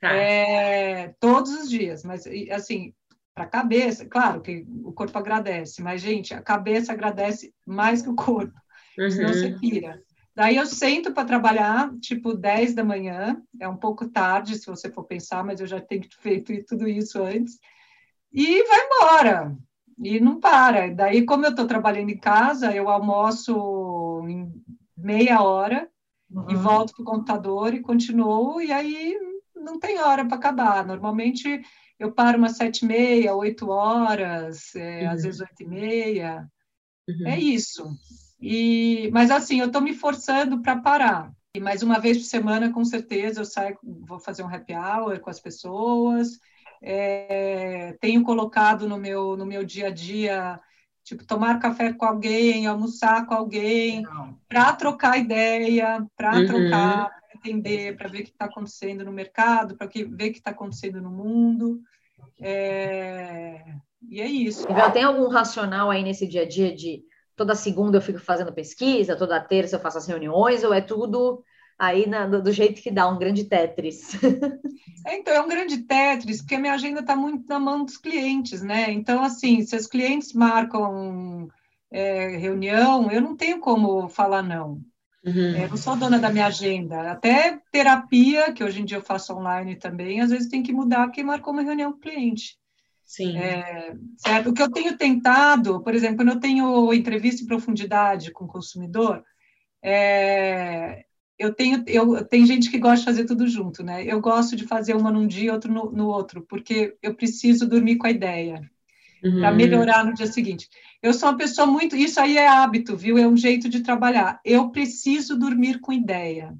Tá. 0.00 0.12
É, 0.12 1.14
todos 1.20 1.52
os 1.52 1.70
dias, 1.70 2.02
mas 2.02 2.26
assim, 2.50 2.92
para 3.34 3.44
a 3.44 3.48
cabeça, 3.48 4.06
claro 4.06 4.40
que 4.40 4.64
o 4.84 4.92
corpo 4.92 5.18
agradece, 5.18 5.82
mas, 5.82 6.00
gente, 6.00 6.32
a 6.32 6.40
cabeça 6.40 6.92
agradece 6.92 7.52
mais 7.66 8.00
que 8.00 8.08
o 8.08 8.14
corpo, 8.14 8.54
uhum. 8.98 9.10
senão 9.10 9.28
você 9.28 9.50
pira. 9.58 10.02
Daí 10.34 10.56
eu 10.56 10.66
sento 10.66 11.12
para 11.12 11.24
trabalhar, 11.24 11.92
tipo 12.00 12.34
10 12.34 12.74
da 12.74 12.82
manhã, 12.82 13.40
é 13.60 13.68
um 13.68 13.76
pouco 13.76 14.08
tarde, 14.08 14.58
se 14.58 14.66
você 14.66 14.90
for 14.90 15.04
pensar, 15.04 15.44
mas 15.44 15.60
eu 15.60 15.66
já 15.66 15.80
tenho 15.80 16.02
feito 16.18 16.52
tudo 16.66 16.88
isso 16.88 17.22
antes, 17.22 17.58
e 18.32 18.64
vai 18.64 18.86
embora, 18.86 19.56
e 19.96 20.18
não 20.18 20.40
para. 20.40 20.92
Daí, 20.92 21.24
como 21.24 21.46
eu 21.46 21.50
estou 21.50 21.66
trabalhando 21.66 22.10
em 22.10 22.18
casa, 22.18 22.74
eu 22.74 22.88
almoço 22.88 24.24
em 24.28 24.52
meia 24.96 25.40
hora 25.40 25.88
uhum. 26.28 26.50
e 26.50 26.54
volto 26.56 26.94
para 26.94 27.02
o 27.02 27.06
computador 27.06 27.72
e 27.72 27.80
continuo, 27.80 28.60
e 28.60 28.72
aí 28.72 29.16
não 29.54 29.78
tem 29.78 30.00
hora 30.00 30.24
para 30.24 30.36
acabar. 30.36 30.84
Normalmente 30.84 31.62
eu 31.96 32.10
paro 32.10 32.38
umas 32.38 32.56
sete 32.56 32.84
e 32.84 32.88
meia, 32.88 33.36
oito 33.36 33.68
horas, 33.68 34.74
é, 34.74 35.04
uhum. 35.04 35.10
às 35.10 35.22
vezes 35.22 35.40
oito 35.40 35.62
e 35.62 35.66
meia. 35.66 36.48
Uhum. 37.08 37.28
É 37.28 37.38
isso. 37.38 37.88
E, 38.40 39.10
mas 39.12 39.30
assim, 39.30 39.60
eu 39.60 39.66
estou 39.66 39.80
me 39.80 39.94
forçando 39.94 40.60
para 40.60 40.76
parar. 40.76 41.32
E 41.56 41.60
mais 41.60 41.82
uma 41.82 42.00
vez 42.00 42.18
por 42.18 42.24
semana, 42.24 42.72
com 42.72 42.84
certeza, 42.84 43.40
eu 43.40 43.44
saio, 43.44 43.78
vou 43.82 44.18
fazer 44.18 44.42
um 44.42 44.52
happy 44.52 44.74
hour 44.74 45.20
com 45.20 45.30
as 45.30 45.38
pessoas. 45.38 46.38
É, 46.82 47.96
tenho 48.00 48.22
colocado 48.24 48.88
no 48.88 48.98
meu, 48.98 49.36
no 49.36 49.46
meu 49.46 49.64
dia 49.64 49.86
a 49.86 49.90
dia, 49.90 50.60
tipo, 51.04 51.24
tomar 51.24 51.60
café 51.60 51.92
com 51.92 52.04
alguém, 52.04 52.66
almoçar 52.66 53.24
com 53.26 53.34
alguém, 53.34 54.02
para 54.48 54.72
trocar 54.72 55.16
ideia, 55.16 56.04
para 56.16 56.36
uhum. 56.36 56.46
trocar, 56.46 57.10
entender, 57.36 57.96
para 57.96 58.08
ver 58.08 58.20
o 58.20 58.24
que 58.24 58.30
está 58.30 58.46
acontecendo 58.46 59.04
no 59.04 59.12
mercado, 59.12 59.76
para 59.76 59.86
ver 59.86 60.28
o 60.30 60.32
que 60.32 60.38
está 60.38 60.50
acontecendo 60.50 61.00
no 61.00 61.10
mundo. 61.10 61.80
É... 62.40 63.64
E 64.08 64.20
é 64.20 64.26
isso. 64.26 64.66
Tem 64.92 65.04
algum 65.04 65.28
racional 65.28 65.90
aí 65.90 66.02
nesse 66.02 66.26
dia 66.26 66.42
a 66.42 66.48
dia 66.48 66.74
de 66.74 67.02
toda 67.36 67.54
segunda 67.54 67.98
eu 67.98 68.02
fico 68.02 68.18
fazendo 68.18 68.52
pesquisa, 68.52 69.16
toda 69.16 69.40
terça 69.40 69.76
eu 69.76 69.80
faço 69.80 69.98
as 69.98 70.06
reuniões, 70.06 70.64
ou 70.64 70.72
é 70.72 70.80
tudo 70.80 71.42
aí 71.78 72.08
na, 72.08 72.26
do, 72.26 72.42
do, 72.42 72.52
jeito 72.52 72.80
que 72.80 72.90
dá, 72.90 73.08
um 73.08 73.18
grande 73.18 73.44
Tetris? 73.44 74.12
É, 75.06 75.18
então, 75.18 75.34
é 75.34 75.40
um 75.42 75.48
grande 75.48 75.82
Tetris, 75.82 76.40
porque 76.40 76.54
a 76.54 76.58
minha 76.58 76.72
agenda 76.72 77.00
está 77.00 77.14
muito 77.14 77.46
na 77.46 77.60
mão 77.60 77.84
dos 77.84 77.98
clientes, 77.98 78.62
né? 78.62 78.90
Então, 78.90 79.22
assim, 79.22 79.60
se 79.60 79.76
os 79.76 79.86
clientes 79.86 80.32
marcam 80.32 81.46
é, 81.90 82.38
reunião, 82.38 83.10
eu 83.10 83.20
não 83.20 83.36
tenho 83.36 83.60
como 83.60 84.08
falar 84.08 84.42
não. 84.42 84.80
Uhum. 85.24 85.56
Eu 85.56 85.68
não 85.68 85.76
sou 85.76 85.94
dona 85.94 86.18
da 86.18 86.30
minha 86.30 86.46
agenda. 86.46 87.12
Até 87.12 87.60
terapia, 87.70 88.50
que 88.52 88.64
hoje 88.64 88.80
em 88.80 88.84
dia 88.86 88.96
eu 88.96 89.02
faço 89.02 89.34
online 89.34 89.76
também, 89.76 90.22
às 90.22 90.30
vezes 90.30 90.48
tem 90.48 90.62
que 90.62 90.72
mudar 90.72 91.06
porque 91.06 91.22
marcou 91.22 91.52
uma 91.52 91.62
reunião 91.62 91.92
com 91.92 91.98
o 91.98 92.00
cliente. 92.00 92.56
Sim. 93.04 93.36
É, 93.36 93.94
certo? 94.16 94.50
O 94.50 94.52
que 94.52 94.62
eu 94.62 94.70
tenho 94.70 94.96
tentado, 94.96 95.82
por 95.82 95.94
exemplo, 95.94 96.16
quando 96.16 96.30
eu 96.30 96.40
tenho 96.40 96.92
entrevista 96.92 97.42
em 97.42 97.46
profundidade 97.46 98.32
com 98.32 98.44
o 98.44 98.48
consumidor, 98.48 99.22
é, 99.82 101.04
eu 101.38 101.54
tenho, 101.54 101.84
eu, 101.86 102.24
tem 102.24 102.46
gente 102.46 102.70
que 102.70 102.78
gosta 102.78 102.98
de 102.98 103.04
fazer 103.04 103.24
tudo 103.24 103.46
junto, 103.46 103.82
né? 103.82 104.04
Eu 104.04 104.20
gosto 104.20 104.56
de 104.56 104.66
fazer 104.66 104.94
uma 104.94 105.10
num 105.10 105.26
dia, 105.26 105.52
outro 105.52 105.72
no, 105.72 105.90
no 105.90 106.06
outro, 106.06 106.42
porque 106.48 106.96
eu 107.02 107.14
preciso 107.14 107.68
dormir 107.68 107.96
com 107.96 108.06
a 108.06 108.10
ideia 108.10 108.60
uhum. 109.22 109.40
para 109.40 109.52
melhorar 109.52 110.04
no 110.04 110.14
dia 110.14 110.26
seguinte. 110.26 110.68
Eu 111.02 111.12
sou 111.12 111.28
uma 111.28 111.36
pessoa 111.36 111.66
muito. 111.66 111.96
Isso 111.96 112.20
aí 112.20 112.38
é 112.38 112.46
hábito, 112.46 112.96
viu? 112.96 113.18
É 113.18 113.26
um 113.26 113.36
jeito 113.36 113.68
de 113.68 113.80
trabalhar. 113.80 114.40
Eu 114.44 114.70
preciso 114.70 115.36
dormir 115.36 115.80
com 115.80 115.92
ideia. 115.92 116.54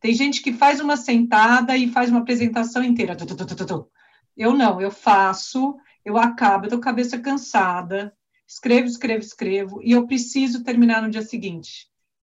Tem 0.00 0.14
gente 0.14 0.42
que 0.42 0.52
faz 0.52 0.80
uma 0.80 0.96
sentada 0.96 1.76
e 1.76 1.88
faz 1.88 2.10
uma 2.10 2.20
apresentação 2.20 2.84
inteira. 2.84 3.16
Eu 4.36 4.54
não, 4.54 4.80
eu 4.80 4.90
faço, 4.90 5.76
eu 6.08 6.16
acabo, 6.16 6.64
eu 6.64 6.70
tô 6.70 6.76
com 6.76 6.82
a 6.82 6.84
cabeça 6.86 7.18
cansada, 7.18 8.16
escrevo, 8.46 8.86
escrevo, 8.86 9.20
escrevo, 9.20 9.82
e 9.82 9.92
eu 9.92 10.06
preciso 10.06 10.64
terminar 10.64 11.02
no 11.02 11.10
dia 11.10 11.20
seguinte. 11.20 11.86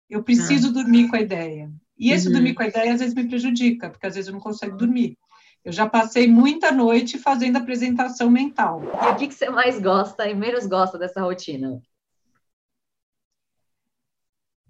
Eu 0.09 0.25
preciso 0.25 0.71
ah. 0.71 0.73
dormir 0.73 1.09
com 1.09 1.14
a 1.14 1.21
ideia. 1.21 1.73
E 1.97 2.11
esse 2.11 2.27
uhum. 2.27 2.33
dormir 2.33 2.55
com 2.55 2.64
a 2.64 2.66
ideia 2.66 2.93
às 2.93 2.99
vezes 2.99 3.14
me 3.14 3.29
prejudica, 3.29 3.89
porque 3.89 4.05
às 4.05 4.16
vezes 4.16 4.27
eu 4.27 4.33
não 4.33 4.41
consigo 4.41 4.77
dormir. 4.77 5.16
Eu 5.64 5.71
já 5.71 5.89
passei 5.89 6.27
muita 6.27 6.73
noite 6.73 7.16
fazendo 7.16 7.59
apresentação 7.59 8.29
mental. 8.29 8.83
E 8.83 9.12
o 9.12 9.16
que, 9.16 9.29
que 9.29 9.35
você 9.35 9.49
mais 9.49 9.79
gosta 9.79 10.29
e 10.29 10.35
menos 10.35 10.66
gosta 10.66 10.99
dessa 10.99 11.21
rotina? 11.21 11.81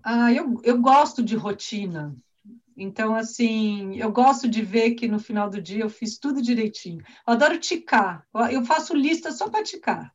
Ah, 0.03 0.31
eu, 0.31 0.61
eu 0.63 0.79
gosto 0.79 1.23
de 1.23 1.37
rotina. 1.37 2.15
Então, 2.83 3.15
assim, 3.15 3.95
eu 3.99 4.11
gosto 4.11 4.49
de 4.49 4.63
ver 4.63 4.93
que 4.93 5.07
no 5.07 5.19
final 5.19 5.51
do 5.51 5.61
dia 5.61 5.83
eu 5.83 5.91
fiz 5.91 6.19
tudo 6.19 6.41
direitinho. 6.41 7.05
Eu 7.27 7.35
adoro 7.35 7.61
ticar. 7.61 8.27
Eu 8.51 8.65
faço 8.65 8.97
lista 8.97 9.31
só 9.33 9.51
para 9.51 9.63
ticar. 9.63 10.11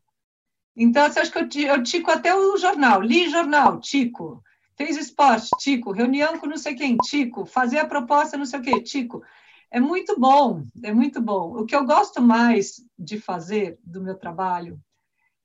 Então, 0.76 1.07
você 1.07 1.20
acha 1.20 1.32
que 1.32 1.59
eu, 1.59 1.68
eu 1.68 1.84
tico 1.84 2.09
até 2.09 2.36
o 2.36 2.57
jornal? 2.57 3.03
Li 3.03 3.30
jornal, 3.30 3.80
tico. 3.80 4.41
Fez 4.76 4.97
esporte, 4.97 5.51
tico. 5.59 5.91
Reunião 5.91 6.39
com 6.39 6.47
não 6.47 6.57
sei 6.57 6.74
quem, 6.74 6.97
tico. 6.97 7.45
Fazer 7.45 7.78
a 7.78 7.86
proposta, 7.86 8.36
não 8.36 8.47
sei 8.47 8.59
o 8.59 8.63
quê, 8.63 8.82
tico. 8.82 9.24
É 9.70 9.80
muito 9.80 10.20
bom, 10.20 10.66
é 10.82 10.91
muito 10.91 11.22
bom. 11.22 11.55
O 11.59 11.68
que 11.68 11.76
eu 11.76 11.86
gosto 11.86 12.20
mais 12.20 12.84
de 12.97 13.20
fazer 13.20 13.78
do 13.84 14.01
meu 14.01 14.16
trabalho, 14.16 14.82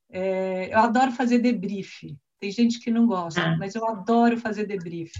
é, 0.09 0.73
eu 0.73 0.79
adoro 0.79 1.13
fazer 1.13 1.39
debrief. 1.39 2.17
Tem 2.39 2.51
gente 2.51 2.81
que 2.81 2.91
não 2.91 3.07
gosta, 3.07 3.43
ah. 3.43 3.57
mas 3.59 3.75
eu 3.75 3.87
adoro 3.87 4.39
fazer 4.39 4.65
debrief 4.67 5.13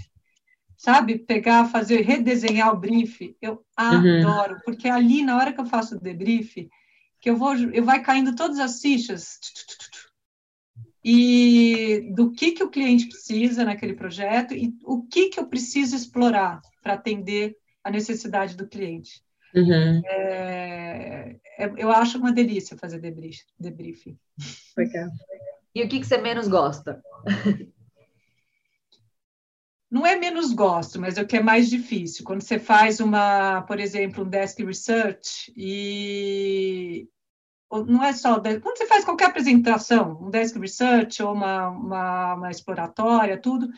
sabe, 0.81 1.19
pegar, 1.19 1.69
fazer, 1.69 2.01
redesenhar 2.01 2.73
o 2.73 2.79
brief, 2.79 3.37
eu 3.39 3.63
uhum. 3.79 4.19
adoro, 4.19 4.55
uhum. 4.55 4.61
porque 4.65 4.89
ali, 4.89 5.21
na 5.21 5.37
hora 5.37 5.53
que 5.53 5.61
eu 5.61 5.65
faço 5.67 5.95
o 5.95 5.99
debrief, 5.99 6.55
que 7.19 7.29
eu 7.29 7.37
vou, 7.37 7.53
eu 7.55 7.85
vai 7.85 8.01
caindo 8.01 8.35
todas 8.35 8.57
as 8.57 8.81
fichas, 8.81 9.39
e 11.05 12.11
do 12.15 12.31
que, 12.31 12.53
que 12.53 12.63
o 12.63 12.69
cliente 12.71 13.07
precisa 13.07 13.63
naquele 13.63 13.93
projeto 13.93 14.55
e 14.55 14.73
o 14.83 15.03
que, 15.03 15.29
que 15.29 15.39
eu 15.39 15.45
preciso 15.45 15.95
explorar 15.95 16.59
para 16.81 16.93
atender 16.93 17.55
a 17.83 17.91
necessidade 17.91 18.57
do 18.57 18.67
cliente. 18.67 19.21
Uhum. 19.53 20.01
É, 20.03 21.35
é, 21.59 21.71
eu 21.77 21.91
acho 21.91 22.17
uma 22.17 22.31
delícia 22.31 22.75
fazer 22.75 22.97
debrief. 22.97 23.41
debrief. 23.59 24.17
E 25.75 25.83
o 25.83 25.87
que, 25.87 25.99
que 25.99 26.07
você 26.07 26.17
menos 26.17 26.47
gosta? 26.47 27.03
Não 29.91 30.07
é 30.07 30.15
menos 30.15 30.53
gosto, 30.53 31.01
mas 31.01 31.17
é 31.17 31.21
o 31.21 31.27
que 31.27 31.35
é 31.35 31.43
mais 31.43 31.69
difícil. 31.69 32.23
Quando 32.23 32.41
você 32.41 32.57
faz 32.57 33.01
uma, 33.01 33.61
por 33.63 33.77
exemplo, 33.77 34.23
um 34.23 34.29
desk 34.29 34.63
research 34.63 35.51
e 35.55 37.09
não 37.69 38.01
é 38.01 38.13
só 38.13 38.39
quando 38.39 38.77
você 38.77 38.85
faz 38.85 39.03
qualquer 39.03 39.25
apresentação, 39.25 40.17
um 40.21 40.29
desk 40.29 40.57
research 40.57 41.21
ou 41.21 41.33
uma, 41.33 41.67
uma, 41.67 42.33
uma 42.35 42.51
exploratória, 42.51 43.37
tudo, 43.37 43.69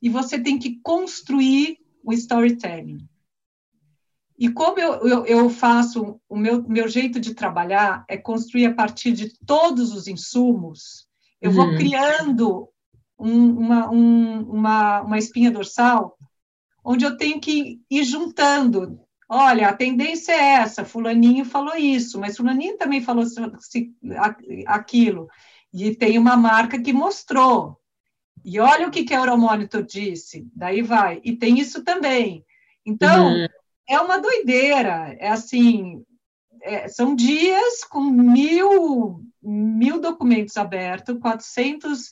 e 0.00 0.08
você 0.08 0.38
tem 0.40 0.56
que 0.56 0.78
construir 0.82 1.78
o 2.04 2.12
storytelling. 2.12 3.04
E 4.38 4.48
como 4.48 4.78
eu, 4.78 5.08
eu, 5.08 5.26
eu, 5.26 5.50
faço, 5.50 6.20
o 6.28 6.36
meu, 6.36 6.62
meu 6.62 6.86
jeito 6.86 7.18
de 7.18 7.34
trabalhar 7.34 8.04
é 8.08 8.16
construir 8.16 8.66
a 8.66 8.74
partir 8.74 9.12
de 9.12 9.32
todos 9.44 9.92
os 9.92 10.06
insumos, 10.06 11.08
eu 11.40 11.50
vou 11.50 11.66
uhum. 11.66 11.76
criando 11.76 12.68
um, 13.18 13.58
uma, 13.58 13.90
um, 13.90 14.42
uma, 14.42 15.02
uma 15.02 15.18
espinha 15.18 15.50
dorsal, 15.50 16.16
onde 16.84 17.04
eu 17.04 17.16
tenho 17.16 17.40
que 17.40 17.80
ir 17.90 18.04
juntando. 18.04 19.00
Olha, 19.28 19.68
a 19.68 19.76
tendência 19.76 20.32
é 20.32 20.54
essa, 20.54 20.84
fulaninho 20.84 21.44
falou 21.44 21.76
isso, 21.76 22.20
mas 22.20 22.36
fulaninho 22.36 22.76
também 22.76 23.00
falou 23.00 23.24
aquilo. 24.66 25.28
E 25.72 25.94
tem 25.94 26.18
uma 26.18 26.36
marca 26.36 26.80
que 26.80 26.92
mostrou. 26.92 27.78
E 28.44 28.60
olha 28.60 28.86
o 28.86 28.90
que, 28.90 29.04
que 29.04 29.12
a 29.12 29.18
Euromonitor 29.18 29.82
disse, 29.82 30.46
daí 30.54 30.80
vai. 30.80 31.20
E 31.24 31.34
tem 31.34 31.58
isso 31.58 31.82
também. 31.82 32.44
Então, 32.84 33.32
uhum. 33.32 33.46
é 33.88 33.98
uma 33.98 34.18
doideira. 34.18 35.16
É 35.18 35.28
assim, 35.28 36.04
é, 36.62 36.86
são 36.86 37.16
dias 37.16 37.82
com 37.82 38.00
mil, 38.02 39.24
mil 39.42 40.00
documentos 40.00 40.56
abertos, 40.56 41.18
400 41.18 42.10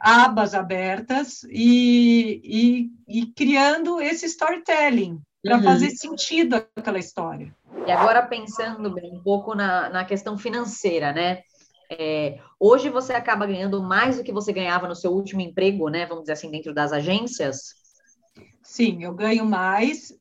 abas 0.00 0.54
abertas 0.54 1.42
e, 1.50 2.90
e, 3.08 3.20
e 3.20 3.26
criando 3.32 4.00
esse 4.00 4.26
storytelling 4.26 5.20
para 5.42 5.56
uhum. 5.56 5.62
fazer 5.62 5.90
sentido 5.90 6.56
aquela 6.76 6.98
história. 6.98 7.54
E 7.86 7.90
agora 7.90 8.22
pensando 8.22 8.92
bem 8.92 9.14
um 9.14 9.22
pouco 9.22 9.54
na, 9.54 9.88
na 9.88 10.04
questão 10.04 10.36
financeira, 10.36 11.12
né? 11.12 11.42
É, 11.90 12.38
hoje 12.60 12.90
você 12.90 13.14
acaba 13.14 13.46
ganhando 13.46 13.82
mais 13.82 14.18
do 14.18 14.24
que 14.24 14.32
você 14.32 14.52
ganhava 14.52 14.86
no 14.86 14.94
seu 14.94 15.10
último 15.10 15.40
emprego, 15.40 15.88
né? 15.88 16.04
Vamos 16.06 16.24
dizer 16.24 16.34
assim, 16.34 16.50
dentro 16.50 16.74
das 16.74 16.92
agências? 16.92 17.74
Sim, 18.62 19.02
eu 19.04 19.14
ganho 19.14 19.46
mais. 19.46 20.12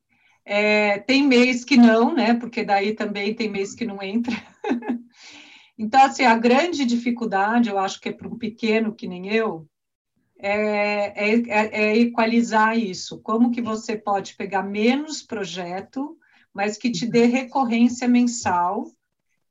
É, 0.45 0.99
tem 0.99 1.23
mês 1.23 1.65
que 1.65 1.75
não, 1.75 2.13
né? 2.13 2.33
Porque 2.35 2.63
daí 2.63 2.93
também 2.93 3.33
tem 3.33 3.49
mês 3.49 3.75
que 3.75 3.85
não 3.85 4.01
entra. 4.01 4.33
Então, 5.77 6.01
assim, 6.01 6.23
a 6.23 6.35
grande 6.35 6.85
dificuldade, 6.85 7.69
eu 7.69 7.77
acho 7.77 7.99
que 7.99 8.09
é 8.09 8.11
para 8.11 8.27
um 8.27 8.37
pequeno 8.37 8.95
que 8.95 9.07
nem 9.07 9.31
eu, 9.31 9.67
é, 10.39 11.31
é, 11.31 11.35
é, 11.35 11.89
é, 11.89 11.97
equalizar 11.97 12.77
isso. 12.77 13.19
Como 13.21 13.51
que 13.51 13.61
você 13.61 13.95
pode 13.95 14.35
pegar 14.35 14.63
menos 14.63 15.21
projeto, 15.21 16.17
mas 16.53 16.77
que 16.77 16.91
te 16.91 17.05
dê 17.05 17.25
recorrência 17.25 18.07
mensal 18.07 18.85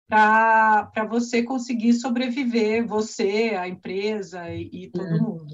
para 0.08 1.04
você 1.08 1.42
conseguir 1.42 1.92
sobreviver, 1.94 2.86
você, 2.86 3.56
a 3.58 3.68
empresa 3.68 4.48
e, 4.50 4.70
e 4.72 4.90
todo 4.90 5.06
uhum. 5.06 5.22
mundo. 5.22 5.46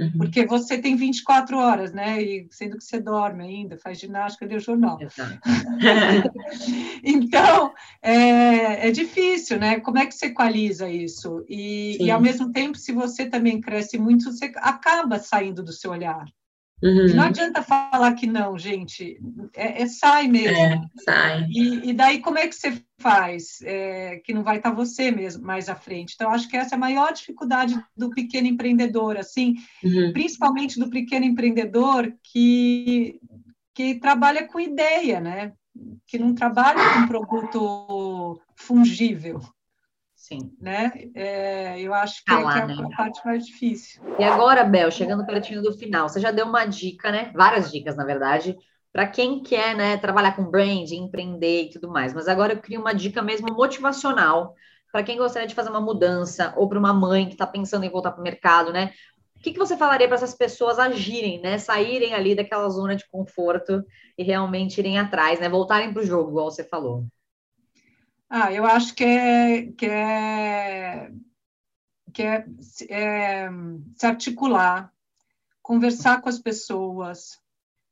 Uhum. 0.00 0.12
Porque 0.16 0.46
você 0.46 0.78
tem 0.78 0.96
24 0.96 1.58
horas, 1.58 1.92
né? 1.92 2.22
E 2.22 2.48
sendo 2.50 2.78
que 2.78 2.84
você 2.84 2.98
dorme 2.98 3.44
ainda, 3.44 3.76
faz 3.76 3.98
ginástica, 3.98 4.46
lê 4.46 4.56
o 4.56 4.60
jornal. 4.60 4.98
então, 7.04 7.74
é, 8.02 8.88
é, 8.88 8.90
difícil, 8.90 9.58
né? 9.58 9.78
Como 9.80 9.98
é 9.98 10.06
que 10.06 10.14
você 10.14 10.26
equaliza 10.26 10.88
isso? 10.88 11.44
E, 11.48 12.02
e, 12.02 12.10
ao 12.10 12.20
mesmo 12.20 12.50
tempo, 12.50 12.78
se 12.78 12.92
você 12.92 13.26
também 13.26 13.60
cresce 13.60 13.98
muito, 13.98 14.32
você 14.32 14.50
acaba 14.56 15.18
saindo 15.18 15.62
do 15.62 15.72
seu 15.72 15.90
olhar. 15.90 16.24
Uhum. 16.82 17.14
Não 17.14 17.24
adianta 17.24 17.62
falar 17.62 18.14
que 18.14 18.26
não, 18.26 18.58
gente. 18.58 19.20
É, 19.54 19.82
é 19.82 19.86
sai 19.86 20.28
mesmo. 20.28 20.56
É, 20.56 20.80
sai. 21.04 21.46
E, 21.50 21.90
e, 21.90 21.92
daí, 21.92 22.20
como 22.20 22.38
é 22.38 22.46
que 22.48 22.54
você 22.54 22.82
faz? 22.98 23.60
É, 23.62 24.20
que 24.24 24.32
não 24.32 24.42
vai 24.42 24.56
estar 24.56 24.70
você 24.70 25.10
mesmo 25.10 25.44
mais 25.44 25.68
à 25.68 25.74
frente. 25.74 26.14
Então, 26.14 26.30
acho 26.30 26.48
que 26.48 26.56
essa 26.56 26.74
é 26.74 26.76
a 26.76 26.80
maior 26.80 27.12
dificuldade 27.12 27.78
do 27.96 28.10
pequeno 28.10 28.46
empreendedor, 28.46 29.18
assim, 29.18 29.56
uhum. 29.84 30.12
principalmente 30.12 30.80
do 30.80 30.88
pequeno 30.88 31.26
empreendedor 31.26 32.12
que, 32.22 33.20
que 33.74 33.96
trabalha 33.96 34.46
com 34.46 34.58
ideia, 34.58 35.20
né? 35.20 35.52
Que 36.06 36.18
não 36.18 36.34
trabalha 36.34 36.94
com 36.94 37.06
produto 37.06 38.40
fungível. 38.56 39.40
Sim. 40.30 40.56
Né? 40.60 40.92
É, 41.12 41.80
eu 41.80 41.92
acho 41.92 42.24
que, 42.24 42.32
ah 42.32 42.38
lá, 42.38 42.52
que 42.52 42.58
é 42.60 42.66
né? 42.66 42.88
a 42.92 42.96
parte 42.96 43.20
mais 43.24 43.44
difícil. 43.44 44.00
E 44.16 44.22
agora, 44.22 44.62
Bel, 44.62 44.88
chegando 44.88 45.26
pertinho 45.26 45.60
do 45.60 45.72
final, 45.72 46.08
você 46.08 46.20
já 46.20 46.30
deu 46.30 46.46
uma 46.46 46.64
dica, 46.66 47.10
né? 47.10 47.32
Várias 47.34 47.72
dicas, 47.72 47.96
na 47.96 48.04
verdade, 48.04 48.56
para 48.92 49.08
quem 49.08 49.42
quer 49.42 49.74
né, 49.74 49.96
trabalhar 49.96 50.36
com 50.36 50.48
brand, 50.48 50.88
empreender 50.92 51.64
e 51.64 51.70
tudo 51.70 51.90
mais. 51.90 52.14
Mas 52.14 52.28
agora 52.28 52.52
eu 52.52 52.60
queria 52.60 52.78
uma 52.78 52.94
dica 52.94 53.20
mesmo 53.20 53.52
motivacional 53.52 54.54
para 54.92 55.02
quem 55.02 55.18
gostaria 55.18 55.48
de 55.48 55.54
fazer 55.54 55.70
uma 55.70 55.80
mudança, 55.80 56.54
ou 56.56 56.68
para 56.68 56.78
uma 56.78 56.92
mãe 56.92 57.26
que 57.26 57.32
está 57.32 57.46
pensando 57.46 57.84
em 57.84 57.90
voltar 57.90 58.12
para 58.12 58.20
o 58.20 58.24
mercado, 58.24 58.72
né? 58.72 58.92
O 59.36 59.40
que, 59.40 59.52
que 59.52 59.58
você 59.58 59.76
falaria 59.76 60.06
para 60.06 60.16
essas 60.16 60.34
pessoas 60.34 60.78
agirem, 60.78 61.40
né? 61.40 61.58
Saírem 61.58 62.14
ali 62.14 62.36
daquela 62.36 62.68
zona 62.68 62.94
de 62.94 63.08
conforto 63.08 63.82
e 64.16 64.22
realmente 64.22 64.78
irem 64.78 64.98
atrás, 64.98 65.40
né? 65.40 65.48
Voltarem 65.48 65.92
para 65.92 66.02
o 66.02 66.06
jogo, 66.06 66.30
igual 66.30 66.50
você 66.50 66.62
falou. 66.62 67.04
Ah, 68.32 68.52
eu 68.52 68.64
acho 68.64 68.94
que 68.94 69.02
é, 69.02 69.72
que 69.72 69.86
é, 69.86 71.10
que 72.14 72.22
é, 72.22 72.46
é 72.88 73.48
se 73.96 74.06
articular, 74.06 74.92
conversar 75.60 76.20
com 76.20 76.28
as 76.28 76.38
pessoas, 76.38 77.40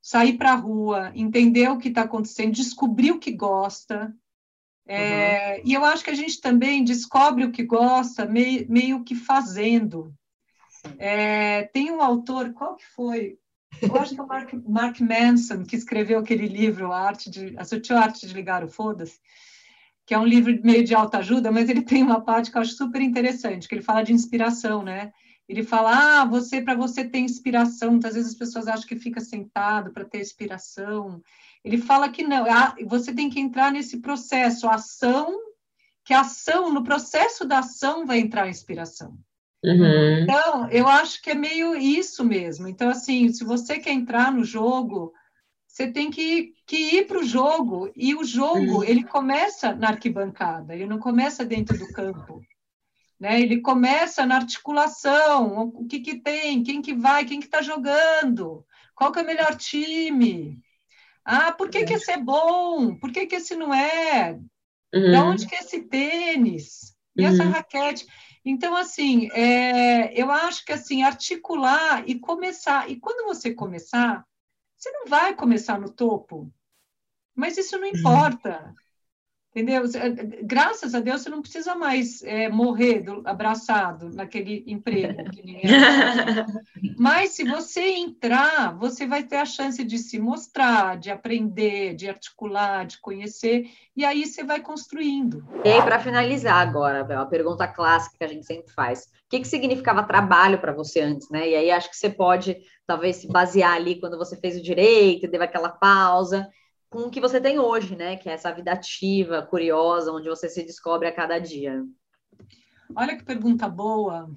sair 0.00 0.38
para 0.38 0.52
a 0.52 0.56
rua, 0.56 1.10
entender 1.12 1.68
o 1.68 1.76
que 1.76 1.88
está 1.88 2.02
acontecendo, 2.02 2.54
descobrir 2.54 3.10
o 3.10 3.18
que 3.18 3.32
gosta. 3.32 4.14
É, 4.86 5.56
uhum. 5.56 5.62
E 5.64 5.74
eu 5.74 5.84
acho 5.84 6.04
que 6.04 6.10
a 6.10 6.14
gente 6.14 6.40
também 6.40 6.84
descobre 6.84 7.44
o 7.44 7.50
que 7.50 7.64
gosta 7.64 8.24
meio, 8.24 8.64
meio 8.70 9.02
que 9.02 9.16
fazendo. 9.16 10.14
É, 10.98 11.64
tem 11.64 11.90
um 11.90 12.00
autor, 12.00 12.52
qual 12.52 12.76
que 12.76 12.86
foi? 12.86 13.38
Eu 13.82 13.96
acho 13.96 14.14
que 14.14 14.20
é 14.20 14.22
o 14.22 14.26
Mark, 14.26 14.52
Mark 14.66 15.00
Manson, 15.00 15.64
que 15.64 15.76
escreveu 15.76 16.20
aquele 16.20 16.46
livro, 16.46 16.92
A, 16.92 17.00
Arte 17.00 17.28
de, 17.28 17.54
a 17.58 17.64
Sutil 17.64 17.96
Arte 17.96 18.26
de 18.26 18.32
Ligar 18.32 18.64
o 18.64 18.68
Foda-se, 18.68 19.18
que 20.08 20.14
é 20.14 20.18
um 20.18 20.24
livro 20.24 20.58
meio 20.64 20.82
de 20.82 20.94
alta 20.94 21.18
ajuda, 21.18 21.52
mas 21.52 21.68
ele 21.68 21.82
tem 21.82 22.02
uma 22.02 22.22
parte 22.22 22.50
que 22.50 22.56
eu 22.56 22.62
acho 22.62 22.72
super 22.72 23.02
interessante, 23.02 23.68
que 23.68 23.74
ele 23.74 23.82
fala 23.82 24.02
de 24.02 24.14
inspiração, 24.14 24.82
né? 24.82 25.12
Ele 25.46 25.62
fala, 25.62 26.22
ah, 26.22 26.24
você 26.24 26.62
para 26.62 26.74
você 26.74 27.04
ter 27.04 27.18
inspiração, 27.18 27.90
muitas 27.90 28.14
vezes 28.14 28.30
as 28.30 28.34
pessoas 28.34 28.66
acham 28.68 28.86
que 28.86 28.96
fica 28.96 29.20
sentado 29.20 29.92
para 29.92 30.06
ter 30.06 30.22
inspiração. 30.22 31.22
Ele 31.62 31.76
fala 31.76 32.08
que 32.08 32.22
não, 32.22 32.46
você 32.86 33.12
tem 33.12 33.28
que 33.28 33.38
entrar 33.38 33.70
nesse 33.70 33.98
processo, 33.98 34.66
a 34.66 34.76
ação, 34.76 35.38
que 36.06 36.14
a 36.14 36.22
ação, 36.22 36.72
no 36.72 36.82
processo 36.82 37.44
da 37.44 37.58
ação 37.58 38.06
vai 38.06 38.18
entrar 38.18 38.44
a 38.44 38.48
inspiração. 38.48 39.14
Uhum. 39.62 40.22
Então, 40.22 40.70
eu 40.70 40.88
acho 40.88 41.20
que 41.20 41.32
é 41.32 41.34
meio 41.34 41.76
isso 41.76 42.24
mesmo. 42.24 42.66
Então, 42.66 42.88
assim, 42.88 43.30
se 43.30 43.44
você 43.44 43.78
quer 43.78 43.92
entrar 43.92 44.32
no 44.32 44.42
jogo, 44.42 45.12
você 45.66 45.92
tem 45.92 46.10
que, 46.10 46.54
que 46.68 46.76
ir 46.76 47.06
para 47.06 47.18
o 47.18 47.24
jogo, 47.24 47.90
e 47.96 48.14
o 48.14 48.22
jogo, 48.22 48.84
ele 48.84 49.02
começa 49.02 49.74
na 49.74 49.88
arquibancada, 49.88 50.74
ele 50.74 50.84
não 50.84 50.98
começa 50.98 51.42
dentro 51.42 51.78
do 51.78 51.90
campo. 51.94 52.42
Né? 53.18 53.40
Ele 53.40 53.62
começa 53.62 54.26
na 54.26 54.36
articulação, 54.36 55.72
o 55.74 55.86
que, 55.86 55.98
que 56.00 56.20
tem, 56.20 56.62
quem 56.62 56.82
que 56.82 56.92
vai, 56.92 57.24
quem 57.24 57.40
que 57.40 57.46
está 57.46 57.62
jogando, 57.62 58.66
qual 58.94 59.10
que 59.10 59.18
é 59.18 59.22
o 59.22 59.26
melhor 59.26 59.56
time. 59.56 60.60
Ah, 61.24 61.52
por 61.52 61.70
que, 61.70 61.84
que 61.86 61.94
esse 61.94 62.12
é 62.12 62.18
bom? 62.18 62.94
Por 62.96 63.10
que, 63.10 63.26
que 63.26 63.36
esse 63.36 63.56
não 63.56 63.72
é? 63.72 64.38
Uhum. 64.94 65.10
De 65.10 65.16
onde 65.16 65.46
que 65.46 65.54
é 65.54 65.60
esse 65.60 65.80
tênis? 65.80 66.94
E 67.16 67.22
uhum. 67.22 67.28
essa 67.28 67.44
raquete? 67.44 68.06
Então, 68.44 68.76
assim, 68.76 69.30
é, 69.32 70.12
eu 70.20 70.30
acho 70.30 70.66
que 70.66 70.72
assim, 70.72 71.02
articular 71.02 72.06
e 72.06 72.18
começar. 72.18 72.90
E 72.90 72.96
quando 72.96 73.24
você 73.24 73.54
começar, 73.54 74.22
você 74.76 74.90
não 74.90 75.06
vai 75.06 75.34
começar 75.34 75.80
no 75.80 75.90
topo, 75.90 76.52
mas 77.38 77.56
isso 77.56 77.78
não 77.78 77.86
importa. 77.86 78.74
Entendeu? 79.50 79.82
Graças 80.42 80.94
a 80.94 81.00
Deus 81.00 81.22
você 81.22 81.30
não 81.30 81.40
precisa 81.40 81.74
mais 81.74 82.22
é, 82.22 82.48
morrer 82.48 83.00
do, 83.00 83.22
abraçado 83.24 84.10
naquele 84.10 84.62
emprego. 84.66 85.22
Mas 86.98 87.30
se 87.30 87.44
você 87.44 87.80
entrar, 87.80 88.76
você 88.76 89.06
vai 89.06 89.22
ter 89.24 89.36
a 89.36 89.46
chance 89.46 89.82
de 89.82 89.98
se 89.98 90.18
mostrar, 90.18 90.98
de 90.98 91.10
aprender, 91.10 91.94
de 91.94 92.08
articular, 92.08 92.86
de 92.86 93.00
conhecer, 93.00 93.70
e 93.96 94.04
aí 94.04 94.26
você 94.26 94.44
vai 94.44 94.60
construindo. 94.60 95.44
E 95.64 95.68
aí, 95.68 95.82
para 95.82 95.98
finalizar 95.98 96.56
agora, 96.56 97.02
Bel, 97.02 97.22
a 97.22 97.26
pergunta 97.26 97.66
clássica 97.66 98.18
que 98.18 98.24
a 98.24 98.28
gente 98.28 98.46
sempre 98.46 98.72
faz: 98.72 99.04
o 99.04 99.30
que, 99.30 99.40
que 99.40 99.48
significava 99.48 100.04
trabalho 100.04 100.60
para 100.60 100.72
você 100.72 101.00
antes, 101.00 101.28
né? 101.30 101.48
E 101.48 101.56
aí 101.56 101.70
acho 101.70 101.90
que 101.90 101.96
você 101.96 102.10
pode 102.10 102.56
talvez 102.86 103.16
se 103.16 103.26
basear 103.26 103.72
ali 103.72 103.98
quando 103.98 104.18
você 104.18 104.36
fez 104.36 104.56
o 104.56 104.62
direito, 104.62 105.30
teve 105.30 105.42
aquela 105.42 105.70
pausa 105.70 106.48
com 106.90 107.00
o 107.00 107.10
que 107.10 107.20
você 107.20 107.40
tem 107.40 107.58
hoje, 107.58 107.96
né? 107.96 108.16
Que 108.16 108.28
é 108.28 108.32
essa 108.32 108.52
vida 108.52 108.72
ativa, 108.72 109.42
curiosa, 109.42 110.12
onde 110.12 110.28
você 110.28 110.48
se 110.48 110.62
descobre 110.62 111.08
a 111.08 111.14
cada 111.14 111.38
dia. 111.38 111.84
Olha 112.94 113.16
que 113.16 113.24
pergunta 113.24 113.68
boa. 113.68 114.30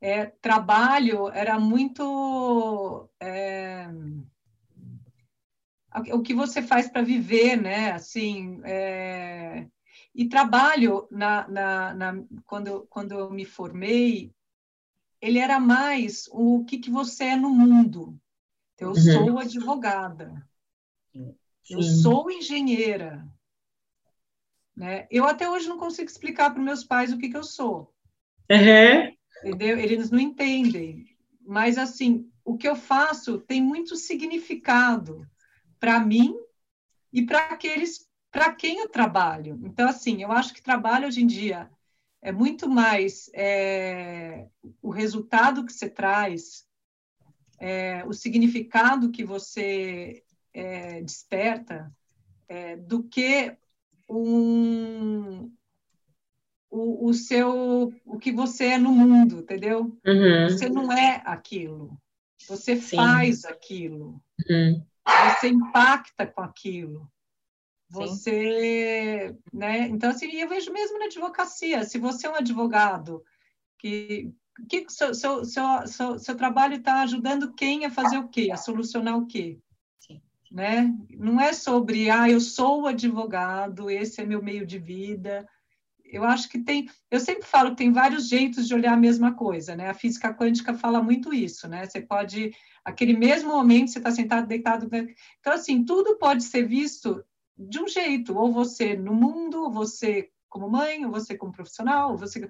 É, 0.00 0.26
trabalho 0.26 1.28
era 1.30 1.58
muito 1.58 3.08
é, 3.20 3.88
o 6.12 6.22
que 6.22 6.34
você 6.34 6.62
faz 6.62 6.88
para 6.88 7.02
viver, 7.02 7.56
né? 7.56 7.92
Assim, 7.92 8.60
é, 8.64 9.66
e 10.14 10.28
trabalho 10.28 11.08
na, 11.10 11.48
na, 11.48 11.94
na, 11.94 12.24
quando, 12.44 12.86
quando 12.88 13.12
eu 13.12 13.30
me 13.30 13.44
formei, 13.44 14.32
ele 15.20 15.38
era 15.38 15.58
mais 15.58 16.28
o 16.30 16.64
que, 16.64 16.78
que 16.78 16.90
você 16.90 17.24
é 17.24 17.36
no 17.36 17.50
mundo. 17.50 18.18
Eu 18.78 18.88
uhum. 18.88 18.94
sou 18.94 19.38
advogada. 19.38 20.46
Eu 21.70 21.82
sou 21.82 22.30
engenheira. 22.30 23.26
Né? 24.76 25.06
Eu 25.10 25.24
até 25.24 25.48
hoje 25.48 25.68
não 25.68 25.78
consigo 25.78 26.08
explicar 26.08 26.50
para 26.50 26.62
meus 26.62 26.84
pais 26.84 27.12
o 27.12 27.18
que, 27.18 27.28
que 27.28 27.36
eu 27.36 27.44
sou. 27.44 27.94
Uhum. 28.50 29.16
Entendeu? 29.44 29.78
Eles 29.78 30.10
não 30.10 30.18
entendem. 30.18 31.06
Mas, 31.40 31.78
assim, 31.78 32.30
o 32.44 32.56
que 32.56 32.68
eu 32.68 32.76
faço 32.76 33.38
tem 33.38 33.62
muito 33.62 33.96
significado 33.96 35.26
para 35.80 35.98
mim 36.00 36.36
e 37.12 37.24
para 37.24 37.38
aqueles 37.46 38.06
para 38.30 38.52
quem 38.52 38.80
eu 38.80 38.88
trabalho. 38.88 39.58
Então, 39.64 39.88
assim, 39.88 40.22
eu 40.22 40.30
acho 40.30 40.52
que 40.52 40.62
trabalho 40.62 41.06
hoje 41.06 41.22
em 41.22 41.26
dia 41.26 41.70
é 42.20 42.30
muito 42.30 42.68
mais 42.68 43.30
é, 43.32 44.48
o 44.82 44.90
resultado 44.90 45.64
que 45.64 45.72
você 45.72 45.88
traz, 45.88 46.66
é, 47.58 48.04
o 48.04 48.12
significado 48.12 49.10
que 49.10 49.24
você 49.24 50.22
é, 50.56 51.02
desperta 51.02 51.94
é, 52.48 52.76
do 52.76 53.02
que 53.02 53.54
um, 54.08 55.52
o, 56.70 57.08
o, 57.08 57.12
seu 57.12 57.92
o 58.06 58.18
que 58.18 58.32
você 58.32 58.68
é 58.68 58.78
no 58.78 58.90
mundo, 58.90 59.40
entendeu? 59.40 59.98
Uhum. 60.06 60.48
Você 60.48 60.70
não 60.70 60.90
é 60.90 61.22
aquilo, 61.26 62.00
você 62.48 62.76
Sim. 62.76 62.96
faz 62.96 63.44
aquilo, 63.44 64.22
uhum. 64.48 64.82
você 65.34 65.48
impacta 65.48 66.26
com 66.26 66.40
aquilo. 66.40 67.10
Você, 67.88 69.28
Sim. 69.28 69.38
né? 69.52 69.86
Então 69.88 70.10
assim, 70.10 70.26
eu 70.26 70.48
vejo 70.48 70.72
mesmo 70.72 70.98
na 70.98 71.04
advocacia. 71.04 71.84
Se 71.84 71.98
você 71.98 72.26
é 72.26 72.30
um 72.30 72.34
advogado 72.34 73.22
que 73.78 74.32
que 74.68 74.86
seu, 74.88 75.14
seu, 75.14 75.44
seu, 75.44 75.86
seu, 75.86 76.18
seu 76.18 76.34
trabalho 76.34 76.76
está 76.76 77.02
ajudando 77.02 77.52
quem 77.52 77.84
a 77.84 77.90
fazer 77.90 78.16
o 78.16 78.26
quê? 78.26 78.48
A 78.50 78.56
solucionar 78.56 79.16
o 79.16 79.26
quê? 79.26 79.60
Né? 80.50 80.92
Não 81.10 81.40
é 81.40 81.52
sobre, 81.52 82.10
ah, 82.10 82.28
eu 82.28 82.40
sou 82.40 82.86
advogado, 82.86 83.90
esse 83.90 84.20
é 84.20 84.24
meu 84.24 84.42
meio 84.42 84.66
de 84.66 84.78
vida. 84.78 85.48
Eu 86.04 86.24
acho 86.24 86.48
que 86.48 86.58
tem, 86.60 86.88
eu 87.10 87.18
sempre 87.18 87.44
falo 87.46 87.70
que 87.70 87.76
tem 87.76 87.92
vários 87.92 88.28
jeitos 88.28 88.68
de 88.68 88.74
olhar 88.74 88.92
a 88.92 88.96
mesma 88.96 89.34
coisa, 89.34 89.74
né? 89.74 89.88
A 89.88 89.94
física 89.94 90.32
quântica 90.32 90.74
fala 90.74 91.02
muito 91.02 91.34
isso, 91.34 91.68
né? 91.68 91.84
Você 91.86 92.00
pode, 92.00 92.52
aquele 92.84 93.16
mesmo 93.16 93.50
momento, 93.50 93.90
você 93.90 93.98
está 93.98 94.10
sentado, 94.10 94.46
deitado, 94.46 94.88
né? 94.90 95.06
então 95.40 95.52
assim, 95.52 95.84
tudo 95.84 96.16
pode 96.18 96.44
ser 96.44 96.66
visto 96.66 97.24
de 97.58 97.80
um 97.80 97.88
jeito, 97.88 98.36
ou 98.36 98.52
você 98.52 98.96
no 98.96 99.14
mundo, 99.14 99.64
ou 99.64 99.70
você 99.70 100.30
como 100.48 100.70
mãe, 100.70 101.04
ou 101.04 101.10
você 101.10 101.36
como 101.36 101.52
profissional, 101.52 102.12
ou 102.12 102.18
você 102.18 102.48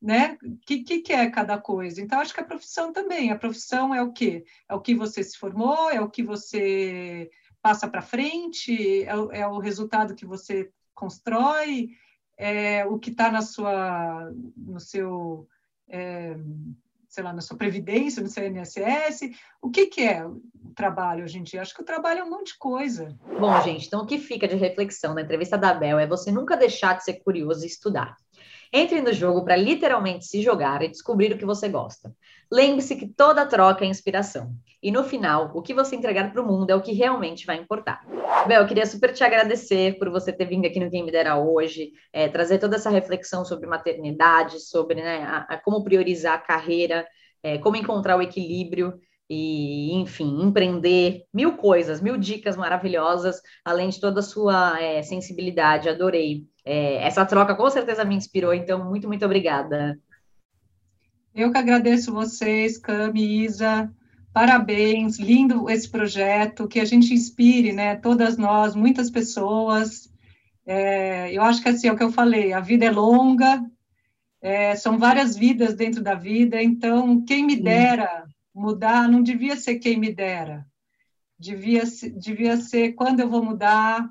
né? 0.00 0.38
O 0.42 0.56
que, 0.64 0.82
que, 0.82 1.00
que, 1.00 1.12
é 1.12 1.30
cada 1.30 1.58
coisa? 1.58 2.00
Então, 2.00 2.20
acho 2.20 2.32
que 2.32 2.40
a 2.40 2.44
profissão 2.44 2.92
também. 2.92 3.30
A 3.30 3.38
profissão 3.38 3.94
é 3.94 4.02
o 4.02 4.12
quê? 4.12 4.44
É 4.68 4.74
o 4.74 4.80
que 4.80 4.94
você 4.94 5.22
se 5.22 5.36
formou, 5.36 5.90
é 5.90 6.00
o 6.00 6.08
que 6.08 6.22
você 6.22 7.30
passa 7.60 7.88
para 7.88 8.00
frente, 8.00 9.04
é 9.04 9.14
o, 9.14 9.32
é 9.32 9.46
o, 9.46 9.58
resultado 9.58 10.14
que 10.14 10.24
você 10.24 10.70
constrói, 10.94 11.90
é 12.38 12.84
o 12.86 12.98
que 12.98 13.10
está 13.10 13.30
na 13.30 13.42
sua, 13.42 14.32
no 14.56 14.80
seu, 14.80 15.46
é, 15.86 16.34
sei 17.06 17.22
lá, 17.22 17.34
na 17.34 17.42
sua 17.42 17.58
previdência, 17.58 18.22
no 18.22 18.28
seu 18.30 18.46
INSS. 18.46 19.30
O 19.60 19.68
que, 19.68 19.86
que 19.86 20.00
é 20.00 20.24
o 20.26 20.40
trabalho 20.74 21.24
hoje 21.24 21.38
em 21.38 21.42
dia? 21.42 21.60
Acho 21.60 21.74
que 21.74 21.82
o 21.82 21.86
trabalho 21.86 22.20
é 22.20 22.24
um 22.24 22.30
monte 22.30 22.52
de 22.52 22.58
coisa. 22.58 23.14
Bom, 23.38 23.60
gente, 23.60 23.86
então 23.86 24.02
o 24.02 24.06
que 24.06 24.18
fica 24.18 24.48
de 24.48 24.56
reflexão 24.56 25.12
na 25.12 25.20
entrevista 25.20 25.58
da 25.58 25.74
Bel 25.74 25.98
é 25.98 26.06
você 26.06 26.32
nunca 26.32 26.56
deixar 26.56 26.96
de 26.96 27.04
ser 27.04 27.14
curioso 27.22 27.64
e 27.64 27.68
estudar. 27.68 28.16
Entre 28.72 29.00
no 29.00 29.12
jogo 29.12 29.44
para 29.44 29.56
literalmente 29.56 30.26
se 30.26 30.40
jogar 30.40 30.80
e 30.82 30.88
descobrir 30.88 31.32
o 31.32 31.38
que 31.38 31.44
você 31.44 31.68
gosta. 31.68 32.14
Lembre-se 32.50 32.94
que 32.94 33.08
toda 33.08 33.44
troca 33.44 33.84
é 33.84 33.88
inspiração. 33.88 34.52
E 34.80 34.92
no 34.92 35.02
final, 35.02 35.50
o 35.54 35.60
que 35.60 35.74
você 35.74 35.96
entregar 35.96 36.32
para 36.32 36.40
o 36.40 36.46
mundo 36.46 36.70
é 36.70 36.74
o 36.74 36.80
que 36.80 36.92
realmente 36.92 37.44
vai 37.44 37.56
importar. 37.56 38.00
Bel, 38.46 38.62
eu 38.62 38.68
queria 38.68 38.86
super 38.86 39.12
te 39.12 39.24
agradecer 39.24 39.98
por 39.98 40.08
você 40.08 40.32
ter 40.32 40.46
vindo 40.46 40.66
aqui 40.66 40.78
no 40.78 40.90
Quem 40.90 41.04
Me 41.04 41.10
Dera 41.10 41.36
hoje, 41.36 41.92
é, 42.12 42.28
trazer 42.28 42.58
toda 42.58 42.76
essa 42.76 42.90
reflexão 42.90 43.44
sobre 43.44 43.66
maternidade, 43.66 44.60
sobre 44.60 45.02
né, 45.02 45.22
a, 45.24 45.38
a 45.54 45.58
como 45.58 45.82
priorizar 45.82 46.34
a 46.34 46.38
carreira, 46.38 47.06
é, 47.42 47.58
como 47.58 47.76
encontrar 47.76 48.16
o 48.16 48.22
equilíbrio 48.22 48.98
e, 49.30 49.94
enfim, 49.94 50.42
empreender 50.42 51.24
mil 51.32 51.56
coisas, 51.56 52.00
mil 52.00 52.18
dicas 52.18 52.56
maravilhosas, 52.56 53.40
além 53.64 53.88
de 53.88 54.00
toda 54.00 54.18
a 54.18 54.24
sua 54.24 54.82
é, 54.82 55.00
sensibilidade. 55.04 55.88
Adorei. 55.88 56.44
É, 56.64 57.06
essa 57.06 57.24
troca 57.24 57.54
com 57.54 57.70
certeza 57.70 58.04
me 58.04 58.16
inspirou, 58.16 58.52
então, 58.52 58.84
muito, 58.84 59.06
muito 59.06 59.24
obrigada. 59.24 59.96
Eu 61.32 61.52
que 61.52 61.58
agradeço 61.58 62.12
vocês, 62.12 62.76
Cami, 62.76 63.44
Isa. 63.44 63.88
Parabéns, 64.32 65.16
lindo 65.20 65.70
esse 65.70 65.88
projeto, 65.88 66.66
que 66.66 66.80
a 66.80 66.84
gente 66.84 67.14
inspire, 67.14 67.72
né? 67.72 67.94
Todas 67.94 68.36
nós, 68.36 68.74
muitas 68.74 69.10
pessoas. 69.10 70.12
É, 70.66 71.32
eu 71.32 71.42
acho 71.42 71.62
que 71.62 71.68
assim 71.68 71.86
é 71.86 71.92
o 71.92 71.96
que 71.96 72.02
eu 72.02 72.12
falei, 72.12 72.52
a 72.52 72.60
vida 72.60 72.84
é 72.84 72.90
longa, 72.90 73.64
é, 74.42 74.74
são 74.76 74.98
várias 74.98 75.36
vidas 75.36 75.74
dentro 75.74 76.02
da 76.02 76.14
vida, 76.14 76.62
então 76.62 77.24
quem 77.24 77.44
me 77.44 77.56
dera 77.56 78.24
mudar 78.54 79.08
não 79.08 79.22
devia 79.22 79.56
ser 79.56 79.78
quem 79.78 79.98
me 79.98 80.12
dera, 80.12 80.66
devia, 81.38 81.82
devia 82.16 82.56
ser 82.56 82.92
quando 82.92 83.20
eu 83.20 83.28
vou 83.28 83.42
mudar, 83.42 84.08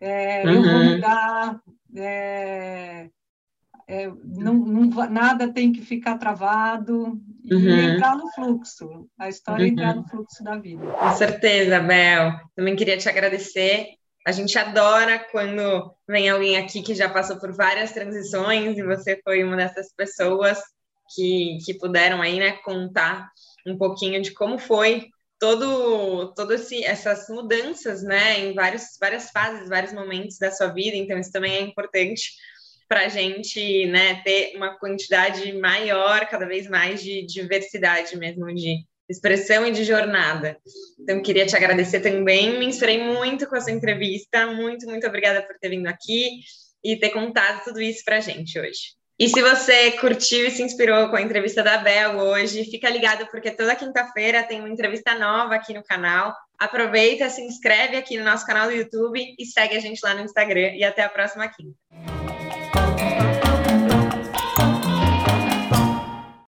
é, 0.00 0.44
uhum. 0.44 0.54
eu 0.54 0.62
vou 0.62 0.72
uhum. 0.72 0.94
mudar, 0.94 1.60
é, 1.96 3.10
é, 3.86 4.06
não, 4.24 4.54
não, 4.54 5.10
nada 5.10 5.52
tem 5.52 5.70
que 5.72 5.82
ficar 5.82 6.16
travado 6.16 7.20
e 7.44 7.54
uhum. 7.54 7.94
entrar 7.94 8.16
no 8.16 8.30
fluxo, 8.32 9.08
a 9.18 9.28
história 9.28 9.64
é 9.64 9.68
entrar 9.68 9.94
no 9.94 10.08
fluxo 10.08 10.42
da 10.42 10.56
vida. 10.56 10.86
Com 10.86 11.14
certeza, 11.14 11.80
Bel. 11.80 12.32
Também 12.56 12.74
queria 12.74 12.96
te 12.96 13.08
agradecer. 13.08 13.88
A 14.26 14.32
gente 14.32 14.58
adora 14.58 15.18
quando 15.30 15.94
vem 16.08 16.30
alguém 16.30 16.56
aqui 16.56 16.82
que 16.82 16.94
já 16.94 17.10
passou 17.10 17.36
por 17.36 17.52
várias 17.52 17.92
transições 17.92 18.78
e 18.78 18.82
você 18.82 19.20
foi 19.22 19.44
uma 19.44 19.54
dessas 19.54 19.92
pessoas 19.94 20.58
que, 21.14 21.58
que 21.66 21.74
puderam 21.74 22.22
aí, 22.22 22.38
né, 22.38 22.52
contar 22.64 23.28
um 23.66 23.76
pouquinho 23.76 24.20
de 24.20 24.32
como 24.32 24.58
foi 24.58 25.08
todo 25.38 26.52
esse, 26.54 26.84
essas 26.84 27.28
mudanças, 27.28 28.02
né, 28.02 28.40
em 28.40 28.54
vários, 28.54 28.96
várias 28.98 29.30
fases, 29.30 29.68
vários 29.68 29.92
momentos 29.92 30.38
da 30.38 30.50
sua 30.50 30.68
vida. 30.68 30.96
Então 30.96 31.18
isso 31.18 31.32
também 31.32 31.56
é 31.56 31.60
importante 31.60 32.32
para 32.88 33.06
a 33.06 33.08
gente, 33.08 33.86
né, 33.86 34.22
ter 34.22 34.56
uma 34.56 34.78
quantidade 34.78 35.52
maior, 35.54 36.26
cada 36.26 36.46
vez 36.46 36.68
mais 36.68 37.02
de 37.02 37.26
diversidade 37.26 38.16
mesmo 38.16 38.46
de 38.54 38.84
expressão 39.08 39.66
e 39.66 39.72
de 39.72 39.84
jornada. 39.84 40.56
Então 40.98 41.22
queria 41.22 41.46
te 41.46 41.56
agradecer 41.56 42.00
também, 42.00 42.58
me 42.58 42.66
inspirei 42.66 43.02
muito 43.02 43.46
com 43.46 43.56
essa 43.56 43.70
entrevista. 43.70 44.46
Muito, 44.46 44.86
muito 44.86 45.06
obrigada 45.06 45.42
por 45.42 45.58
ter 45.58 45.68
vindo 45.68 45.86
aqui 45.86 46.40
e 46.82 46.96
ter 46.96 47.10
contado 47.10 47.64
tudo 47.64 47.80
isso 47.80 48.02
para 48.04 48.16
a 48.16 48.20
gente 48.20 48.58
hoje. 48.58 49.03
E 49.16 49.28
se 49.28 49.40
você 49.40 49.92
curtiu 49.92 50.44
e 50.46 50.50
se 50.50 50.60
inspirou 50.60 51.08
com 51.08 51.14
a 51.14 51.22
entrevista 51.22 51.62
da 51.62 51.78
Bel 51.78 52.16
hoje, 52.16 52.64
fica 52.64 52.90
ligado 52.90 53.28
porque 53.28 53.52
toda 53.52 53.76
quinta-feira 53.76 54.42
tem 54.42 54.58
uma 54.58 54.68
entrevista 54.68 55.16
nova 55.16 55.54
aqui 55.54 55.72
no 55.72 55.84
canal. 55.84 56.34
Aproveita, 56.58 57.30
se 57.30 57.40
inscreve 57.40 57.96
aqui 57.96 58.18
no 58.18 58.24
nosso 58.24 58.44
canal 58.44 58.66
do 58.66 58.74
YouTube 58.74 59.20
e 59.38 59.46
segue 59.46 59.76
a 59.76 59.80
gente 59.80 60.00
lá 60.02 60.14
no 60.14 60.22
Instagram. 60.22 60.74
E 60.74 60.82
até 60.82 61.02
a 61.02 61.08
próxima 61.08 61.46
quinta. 61.46 62.23